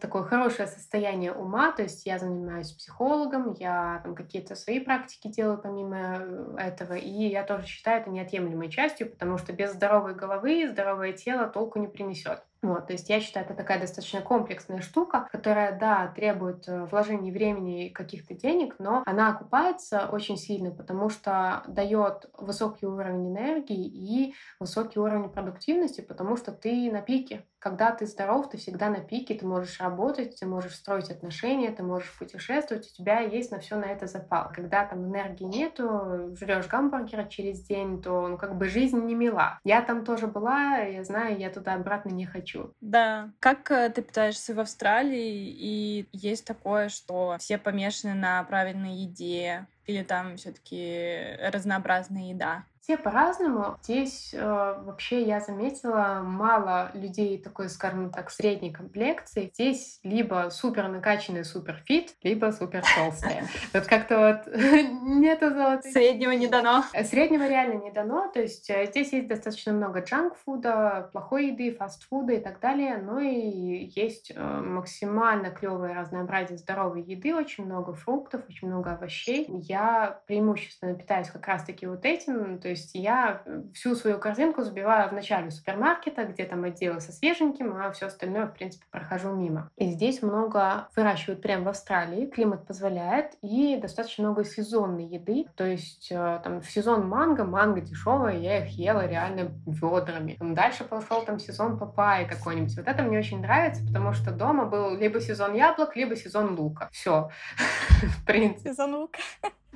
такое 0.00 0.22
хорошее 0.22 0.68
состояние 0.68 1.32
ума. 1.32 1.72
То 1.72 1.82
есть 1.82 2.06
я 2.06 2.20
занимаюсь 2.20 2.70
психологом, 2.70 3.54
я 3.54 4.00
там 4.04 4.14
какие-то 4.14 4.54
свои 4.54 4.78
практики 4.78 5.26
делаю 5.26 5.58
помимо 5.58 5.96
э, 5.98 6.56
этого, 6.58 6.94
и 6.94 7.26
я 7.26 7.42
тоже 7.42 7.66
считаю 7.66 8.02
это 8.02 8.10
неотъемлемой 8.10 8.70
частью, 8.70 9.10
потому 9.10 9.36
что 9.36 9.52
без 9.52 9.72
здоровой 9.72 10.14
головы 10.14 10.68
здоровое 10.68 11.14
тело 11.14 11.48
толку 11.48 11.80
не 11.80 11.88
принесет. 11.88 12.44
Вот, 12.60 12.88
то 12.88 12.92
есть 12.92 13.08
я 13.08 13.20
считаю, 13.20 13.46
это 13.46 13.54
такая 13.54 13.80
достаточно 13.80 14.20
комплексная 14.20 14.80
штука, 14.80 15.28
которая, 15.30 15.78
да, 15.78 16.08
требует 16.08 16.68
э, 16.68 16.86
вложений 16.86 17.30
времени 17.30 17.86
и 17.86 17.90
каких-то 17.90 18.34
денег, 18.34 18.74
но 18.80 19.04
она 19.06 19.30
окупается 19.30 20.08
очень 20.10 20.36
сильно, 20.36 20.72
потому 20.72 21.08
что 21.08 21.62
дает 21.68 22.28
высокий 22.36 22.86
уровень 22.86 23.28
энергии 23.28 23.86
и 23.86 24.34
высокий 24.58 24.98
уровень 24.98 25.28
продуктивности, 25.28 26.00
потому 26.00 26.36
что 26.36 26.50
ты 26.50 26.90
на 26.90 27.00
пике. 27.00 27.44
Когда 27.58 27.90
ты 27.90 28.06
здоров, 28.06 28.48
ты 28.48 28.56
всегда 28.56 28.88
на 28.88 29.00
пике, 29.00 29.34
ты 29.34 29.46
можешь 29.46 29.80
работать, 29.80 30.38
ты 30.38 30.46
можешь 30.46 30.74
строить 30.74 31.10
отношения, 31.10 31.70
ты 31.70 31.82
можешь 31.82 32.16
путешествовать, 32.18 32.86
у 32.86 32.94
тебя 32.94 33.20
есть 33.20 33.50
на 33.50 33.58
все 33.58 33.76
на 33.76 33.86
это 33.86 34.06
запал. 34.06 34.50
Когда 34.54 34.84
там 34.84 35.04
энергии 35.06 35.44
нету, 35.44 36.36
жрешь 36.36 36.68
гамбургера 36.68 37.24
через 37.24 37.62
день, 37.62 38.00
то 38.02 38.28
ну, 38.28 38.38
как 38.38 38.56
бы 38.56 38.68
жизнь 38.68 39.00
не 39.04 39.14
мила. 39.14 39.58
Я 39.64 39.82
там 39.82 40.04
тоже 40.04 40.26
была, 40.26 40.78
я 40.78 41.04
знаю, 41.04 41.38
я 41.38 41.50
туда 41.50 41.74
обратно 41.74 42.10
не 42.10 42.26
хочу. 42.26 42.72
Да. 42.80 43.30
Как 43.40 43.70
э, 43.70 43.90
ты 43.90 44.02
питаешься 44.02 44.54
в 44.54 44.60
Австралии? 44.60 45.48
И 45.48 46.08
есть 46.12 46.44
такое, 46.44 46.88
что 46.88 47.36
все 47.38 47.58
помешаны 47.58 48.14
на 48.14 48.42
правильной 48.44 48.94
еде? 48.94 49.66
Или 49.86 50.02
там 50.02 50.36
все-таки 50.36 51.36
разнообразная 51.50 52.30
еда? 52.30 52.64
Все 52.88 52.96
по-разному. 52.96 53.76
Здесь 53.82 54.32
э, 54.32 54.40
вообще 54.40 55.22
я 55.22 55.40
заметила 55.40 56.22
мало 56.24 56.90
людей 56.94 57.36
такой, 57.36 57.68
скажем 57.68 58.10
так, 58.10 58.30
средней 58.30 58.72
комплекции. 58.72 59.50
Здесь 59.52 60.00
либо 60.02 60.48
супер 60.50 60.88
накачанные, 60.88 61.44
супер 61.44 61.82
фит, 61.84 62.14
либо 62.22 62.50
супер 62.50 62.82
толстые. 62.96 63.44
Вот 63.74 63.86
как-то 63.86 64.18
вот 64.18 64.56
нету 65.02 65.50
золотых. 65.50 65.92
Среднего 65.92 66.30
не 66.30 66.46
дано. 66.46 66.84
Э, 66.94 67.04
среднего 67.04 67.46
реально 67.46 67.74
не 67.82 67.90
дано. 67.90 68.30
То 68.32 68.40
есть 68.40 68.70
э, 68.70 68.86
здесь 68.86 69.12
есть 69.12 69.28
достаточно 69.28 69.74
много 69.74 70.00
джанк-фуда, 70.00 71.10
плохой 71.12 71.48
еды, 71.48 71.74
фастфуда 71.76 72.32
и 72.32 72.40
так 72.40 72.58
далее. 72.60 72.96
Но 72.96 73.20
и 73.20 73.90
есть 73.94 74.32
э, 74.34 74.40
максимально 74.40 75.50
клевое 75.50 75.92
разнообразие 75.92 76.56
здоровой 76.56 77.02
еды, 77.02 77.34
очень 77.34 77.66
много 77.66 77.92
фруктов, 77.92 78.42
очень 78.48 78.68
много 78.68 78.92
овощей. 78.92 79.46
Я 79.48 79.78
я 79.78 80.20
преимущественно 80.26 80.94
питаюсь 80.94 81.28
как 81.28 81.46
раз-таки 81.46 81.86
вот 81.86 82.04
этим. 82.04 82.58
То 82.58 82.68
есть 82.68 82.77
я 82.94 83.42
всю 83.74 83.94
свою 83.94 84.18
корзинку 84.18 84.62
забиваю 84.62 85.08
в 85.08 85.12
начале 85.12 85.50
супермаркета, 85.50 86.24
где 86.24 86.44
там 86.44 86.64
отделы 86.64 87.00
со 87.00 87.12
свеженьким, 87.12 87.74
а 87.76 87.90
все 87.92 88.06
остальное, 88.06 88.46
в 88.46 88.54
принципе, 88.54 88.84
прохожу 88.90 89.34
мимо. 89.34 89.70
И 89.76 89.90
здесь 89.90 90.22
много 90.22 90.88
выращивают 90.96 91.42
прямо 91.42 91.64
в 91.64 91.68
Австралии, 91.68 92.26
климат 92.26 92.66
позволяет, 92.66 93.34
и 93.42 93.76
достаточно 93.76 94.24
много 94.24 94.44
сезонной 94.44 95.06
еды. 95.06 95.46
То 95.56 95.64
есть 95.64 96.08
э, 96.10 96.40
там 96.42 96.60
в 96.60 96.70
сезон 96.70 97.08
манго, 97.08 97.44
манго 97.44 97.80
дешевая, 97.80 98.36
я 98.38 98.64
их 98.64 98.70
ела 98.70 99.06
реально 99.06 99.52
ведрами. 99.66 100.36
Дальше 100.40 100.84
пошел 100.84 101.24
там 101.24 101.38
сезон 101.38 101.78
папайи 101.78 102.26
какой-нибудь. 102.26 102.76
Вот 102.76 102.86
это 102.86 103.02
мне 103.02 103.18
очень 103.18 103.40
нравится, 103.40 103.84
потому 103.86 104.12
что 104.12 104.32
дома 104.32 104.64
был 104.66 104.96
либо 104.96 105.20
сезон 105.20 105.54
яблок, 105.54 105.96
либо 105.96 106.16
сезон 106.16 106.58
лука. 106.58 106.88
Все, 106.92 107.30
в 108.02 108.24
принципе. 108.24 108.70
Сезон 108.70 108.94
лука. 108.94 109.18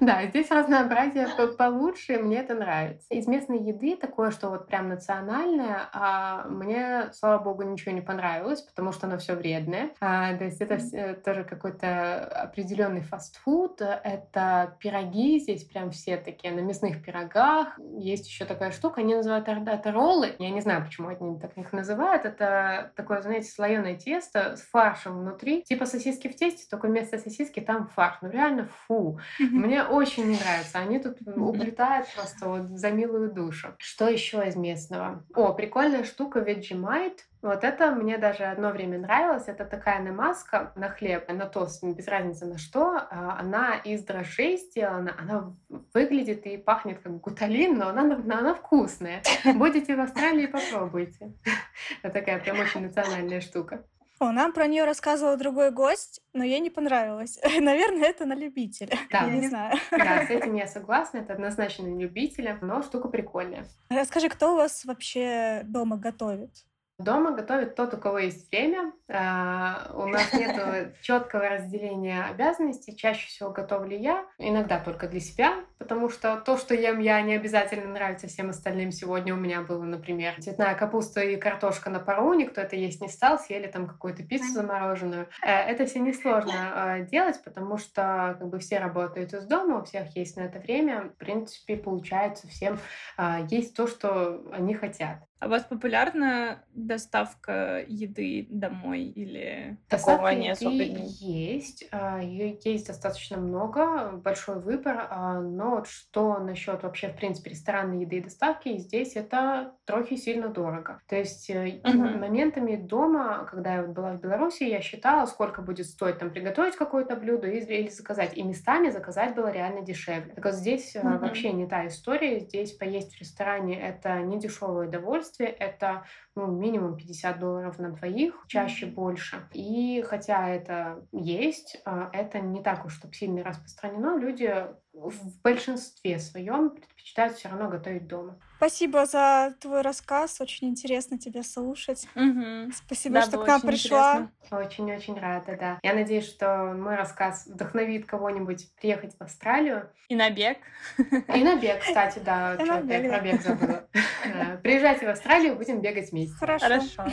Да, 0.01 0.27
здесь 0.27 0.51
разнообразие 0.51 1.29
получше, 1.57 2.19
мне 2.19 2.39
это 2.39 2.55
нравится. 2.55 3.07
Из 3.11 3.27
местной 3.27 3.61
еды 3.61 3.97
такое, 3.97 4.31
что 4.31 4.49
вот 4.49 4.67
прям 4.67 4.89
национальное, 4.89 5.89
а 5.93 6.45
мне, 6.49 7.11
слава 7.13 7.43
богу, 7.43 7.63
ничего 7.63 7.93
не 7.93 8.01
понравилось, 8.01 8.63
потому 8.63 8.93
что 8.93 9.07
оно 9.07 9.19
все 9.19 9.35
вредное. 9.35 9.91
А, 10.01 10.35
то 10.37 10.45
есть 10.45 10.61
это 10.61 10.75
mm-hmm. 10.75 11.23
тоже 11.23 11.45
какой-то 11.45 12.25
определенный 12.25 13.03
фастфуд. 13.03 13.81
Это 13.81 14.77
пироги, 14.81 15.39
здесь 15.39 15.65
прям 15.65 15.91
все 15.91 16.17
такие 16.17 16.53
на 16.53 16.61
мясных 16.61 17.05
пирогах. 17.05 17.79
Есть 17.97 18.27
еще 18.27 18.45
такая 18.45 18.71
штука, 18.71 19.03
они 19.03 19.15
называют 19.15 19.47
это 19.49 19.93
роллы. 19.93 20.35
Я 20.39 20.51
не 20.51 20.61
знаю, 20.61 20.85
почему 20.85 21.09
они 21.09 21.39
так 21.39 21.57
их 21.57 21.73
называют. 21.73 22.25
Это 22.25 22.93
такое, 22.97 23.21
знаете, 23.23 23.51
слоеное 23.51 23.97
тесто 23.97 24.57
с 24.57 24.63
фаршем 24.63 25.21
внутри. 25.21 25.63
Типа 25.63 25.87
сосиски 25.87 26.29
в 26.29 26.37
тесте, 26.37 26.67
только 26.71 26.87
вместо 26.87 27.19
сосиски 27.19 27.61
там 27.61 27.87
фарш. 27.89 28.17
Ну 28.23 28.31
реально 28.31 28.69
фу. 28.87 29.21
Mm-hmm. 29.41 29.82
Мне 29.83 29.97
очень 29.97 30.25
не 30.29 30.39
нравится. 30.39 30.79
Они 30.79 30.99
тут 30.99 31.19
уплетают 31.37 32.07
просто 32.15 32.49
вот 32.49 32.63
за 32.79 32.91
милую 32.91 33.31
душу. 33.33 33.75
Что 33.79 34.09
еще 34.09 34.47
из 34.47 34.57
местного? 34.57 35.25
О, 35.35 35.53
прикольная 35.53 36.05
штука 36.05 36.41
Vegemite. 36.41 37.19
Вот 37.43 37.65
это 37.65 37.91
мне 37.91 38.19
даже 38.19 38.45
одно 38.45 38.71
время 38.71 38.99
нравилось. 39.01 39.49
Это 39.49 39.65
такая 39.65 40.01
намазка 40.01 40.73
на 40.77 40.89
хлеб, 40.89 41.29
на 41.29 41.47
тост, 41.47 41.83
без 41.83 42.07
разницы 42.07 42.47
на 42.47 42.57
что. 42.57 42.99
А, 43.11 43.39
она 43.41 43.75
из 43.75 44.05
дрожжей 44.05 44.59
сделана. 44.59 45.17
Она 45.19 45.53
выглядит 45.93 46.47
и 46.47 46.57
пахнет 46.57 47.01
как 47.01 47.21
гуталин, 47.21 47.77
но 47.77 47.89
она, 47.89 48.03
она 48.15 48.55
вкусная. 48.55 49.23
Будете 49.55 49.97
в 49.97 50.01
Австралии, 50.01 50.47
попробуйте. 50.47 51.33
Это 52.03 52.21
такая 52.21 52.39
прям 52.39 52.61
очень 52.61 52.83
национальная 52.83 53.41
штука. 53.41 53.85
О, 54.23 54.31
нам 54.31 54.53
про 54.53 54.69
нее 54.69 54.85
рассказывал 54.85 55.37
другой 55.37 55.73
гость, 55.73 56.21
но 56.33 56.45
ей 56.45 56.61
не 56.61 56.71
понравилось. 56.71 57.41
Наверное, 57.61 58.09
это 58.09 58.25
на 58.25 58.35
любителя. 58.37 58.97
Да. 59.11 59.25
Я 59.25 59.31
не 59.33 59.49
знаю. 59.49 59.77
Да, 59.91 60.25
с 60.25 60.31
этим 60.31 60.55
я 60.55 60.69
согласна. 60.69 61.19
Это 61.19 61.33
однозначно 61.33 61.89
на 61.89 61.99
любителя, 61.99 62.57
но 62.63 62.83
штука 62.83 63.09
прикольная. 63.09 63.67
Расскажи, 63.91 64.29
кто 64.29 64.53
у 64.53 64.57
вас 64.59 64.85
вообще 64.85 65.63
дома 65.65 65.97
готовит? 65.97 66.53
Дома 66.99 67.33
готовит 67.33 67.75
тот, 67.75 67.95
у 67.95 67.97
кого 67.97 68.19
есть 68.19 68.51
время. 68.51 68.93
А, 69.09 69.91
у 69.95 70.07
нас 70.07 70.33
нет 70.33 70.95
четкого 71.03 71.49
разделения 71.49 72.23
обязанностей. 72.23 72.97
Чаще 72.97 73.27
всего 73.29 73.51
готовлю 73.51 73.99
я, 73.99 74.25
иногда 74.39 74.79
только 74.79 75.09
для 75.09 75.21
себя, 75.21 75.65
потому 75.79 76.09
что 76.11 76.37
то, 76.37 76.57
что 76.57 76.75
ем 76.75 77.01
я, 77.01 77.21
не 77.23 77.35
обязательно 77.35 77.93
нравится 77.93 78.29
всем 78.29 78.51
остальным. 78.51 78.93
Сегодня 78.93 79.35
у 79.35 79.39
меня 79.39 79.63
было, 79.63 79.83
например, 79.83 80.35
цветная 80.41 80.75
капуста 80.75 81.23
и 81.23 81.37
картошка 81.37 81.91
на 81.91 81.99
пару, 81.99 82.35
никто 82.35 82.61
это 82.61 82.77
есть 82.77 83.01
не 83.01 83.09
стал, 83.09 83.39
съели 83.39 83.67
там 83.67 83.87
какую-то 83.87 84.23
пиццу 84.23 84.53
замороженную. 84.53 85.29
Э, 85.43 85.51
это 85.51 85.87
все 85.87 85.99
несложно 85.99 86.53
а, 86.53 87.01
делать, 87.01 87.43
потому 87.43 87.79
что 87.79 88.37
как 88.39 88.49
бы 88.49 88.59
все 88.59 88.79
работают 88.79 89.33
из 89.33 89.45
дома, 89.47 89.81
у 89.81 89.85
всех 89.85 90.15
есть 90.17 90.37
на 90.37 90.43
это 90.43 90.59
время. 90.59 91.11
В 91.15 91.17
принципе, 91.17 91.77
получается 91.77 92.47
всем 92.49 92.79
а, 93.17 93.41
есть 93.49 93.75
то, 93.77 93.87
что 93.87 94.45
они 94.53 94.75
хотят. 94.75 95.19
А 95.43 95.47
у 95.47 95.49
вас 95.49 95.65
популярна 95.65 96.63
доставка 96.73 97.85
еды 97.89 98.47
домой 98.49 99.03
или 99.03 99.77
доставка 99.91 100.23
такого 100.23 100.41
не 100.41 100.51
особо 100.51 100.71
Есть, 100.71 101.89
а, 101.91 102.21
ее 102.23 102.57
есть 102.63 102.87
достаточно 102.87 103.39
много, 103.39 104.13
большой 104.13 104.61
выбор, 104.61 105.09
а, 105.11 105.41
но 105.41 105.71
вот 105.71 105.89
что 105.89 106.39
насчет 106.39 106.85
вообще, 106.85 107.09
в 107.09 107.17
принципе, 107.17 107.51
ресторанной 107.51 108.03
еды 108.03 108.19
и 108.19 108.23
доставки, 108.23 108.79
здесь 108.79 109.17
это 109.17 109.75
трохи 109.85 110.15
сильно 110.15 110.47
дорого. 110.47 111.01
То 111.09 111.17
есть 111.17 111.51
угу. 111.51 111.99
моментами 111.99 112.77
дома, 112.77 113.45
когда 113.51 113.75
я 113.75 113.83
была 113.83 114.13
в 114.13 114.21
Беларуси, 114.21 114.63
я 114.63 114.81
считала, 114.81 115.27
сколько 115.27 115.61
будет 115.61 115.87
стоить 115.87 116.19
там 116.19 116.31
приготовить 116.31 116.77
какое-то 116.77 117.17
блюдо 117.17 117.49
или 117.49 117.89
заказать. 117.89 118.37
И 118.37 118.45
местами 118.45 118.91
заказать 118.91 119.35
было 119.35 119.51
реально 119.51 119.83
дешевле. 119.83 120.35
Так 120.35 120.45
вот 120.45 120.55
здесь 120.55 120.95
угу. 120.95 121.19
вообще 121.19 121.53
не 121.53 121.67
та 121.67 121.89
история. 121.89 122.39
Здесь 122.39 122.71
поесть 122.75 123.17
в 123.17 123.21
ресторане— 123.21 123.81
это 123.83 124.21
не 124.21 124.39
дешевое 124.39 124.87
удовольствие, 124.87 125.32
удовольствие. 125.33 125.51
Это 125.51 126.05
ну, 126.35 126.47
минимум 126.47 126.97
50 126.97 127.39
долларов 127.39 127.79
на 127.79 127.91
двоих, 127.91 128.45
чаще 128.49 128.87
больше. 128.87 129.49
И 129.53 130.03
хотя 130.07 130.49
это 130.49 131.07
есть, 131.13 131.81
а, 131.85 132.11
это 132.13 132.41
не 132.41 132.63
так 132.63 132.85
уж 132.87 132.95
чтобы 132.95 133.15
сильно 133.15 133.43
распространено. 133.43 134.17
Люди 134.19 134.67
в 134.93 135.41
большинстве 135.43 136.19
своем 136.19 136.71
предпочитают 136.71 137.35
все 137.35 137.49
равно 137.49 137.69
готовить 137.69 138.07
дома. 138.07 138.39
Спасибо 138.59 139.07
за 139.07 139.55
твой 139.59 139.81
рассказ. 139.81 140.41
Очень 140.41 140.69
интересно 140.69 141.19
тебя 141.19 141.43
слушать. 141.43 142.07
Угу. 142.15 142.73
Спасибо, 142.75 143.15
да, 143.17 143.23
что 143.23 143.39
к 143.39 143.47
нам 143.47 143.61
пришла. 143.63 144.31
Очень-очень 144.51 145.19
рада, 145.19 145.57
да. 145.59 145.79
Я 145.83 145.95
надеюсь, 145.95 146.29
что 146.29 146.75
мой 146.77 146.95
рассказ 146.95 147.47
вдохновит 147.47 148.07
кого-нибудь 148.07 148.69
приехать 148.77 149.17
в 149.19 149.23
Австралию. 149.23 149.91
И 150.09 150.15
на 150.15 150.31
бег. 150.31 150.59
И 150.99 151.43
на 151.43 151.57
бег, 151.57 151.81
кстати, 151.81 152.19
да. 152.19 152.55
Я 152.55 152.67
про 153.09 153.21
бег 153.21 153.43
забыла. 153.43 153.89
Приезжайте 154.63 155.07
в 155.07 155.11
Австралию, 155.11 155.57
будем 155.57 155.81
бегать 155.81 156.13
вместе. 156.27 156.37
Хорошо. 156.39 156.67
Хорошо. 156.67 157.05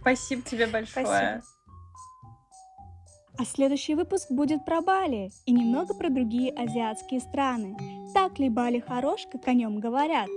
Спасибо 0.00 0.42
тебе 0.42 0.66
большое. 0.66 1.06
Спасибо. 1.06 1.42
А 3.38 3.44
следующий 3.44 3.94
выпуск 3.94 4.30
будет 4.30 4.64
про 4.64 4.80
Бали 4.80 5.30
и 5.46 5.52
немного 5.52 5.94
про 5.94 6.10
другие 6.10 6.52
азиатские 6.52 7.20
страны. 7.20 7.76
Так 8.12 8.40
ли 8.40 8.48
Бали 8.48 8.80
хорош, 8.80 9.26
как 9.30 9.46
о 9.46 9.52
нем 9.52 9.78
говорят? 9.78 10.28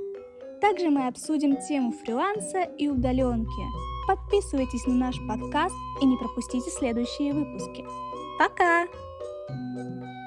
Также 0.62 0.92
мы 0.92 1.08
обсудим 1.08 1.58
тему 1.58 1.92
фриланса 1.92 2.62
и 2.62 2.88
удаленки. 2.88 3.64
Подписывайтесь 4.08 4.86
на 4.86 4.94
наш 4.94 5.16
подкаст 5.28 5.76
и 6.00 6.06
не 6.06 6.16
пропустите 6.18 6.70
следующие 6.70 7.34
выпуски. 7.34 7.84
Пока! 8.38 8.86
thank 9.50 10.04
you 10.04 10.20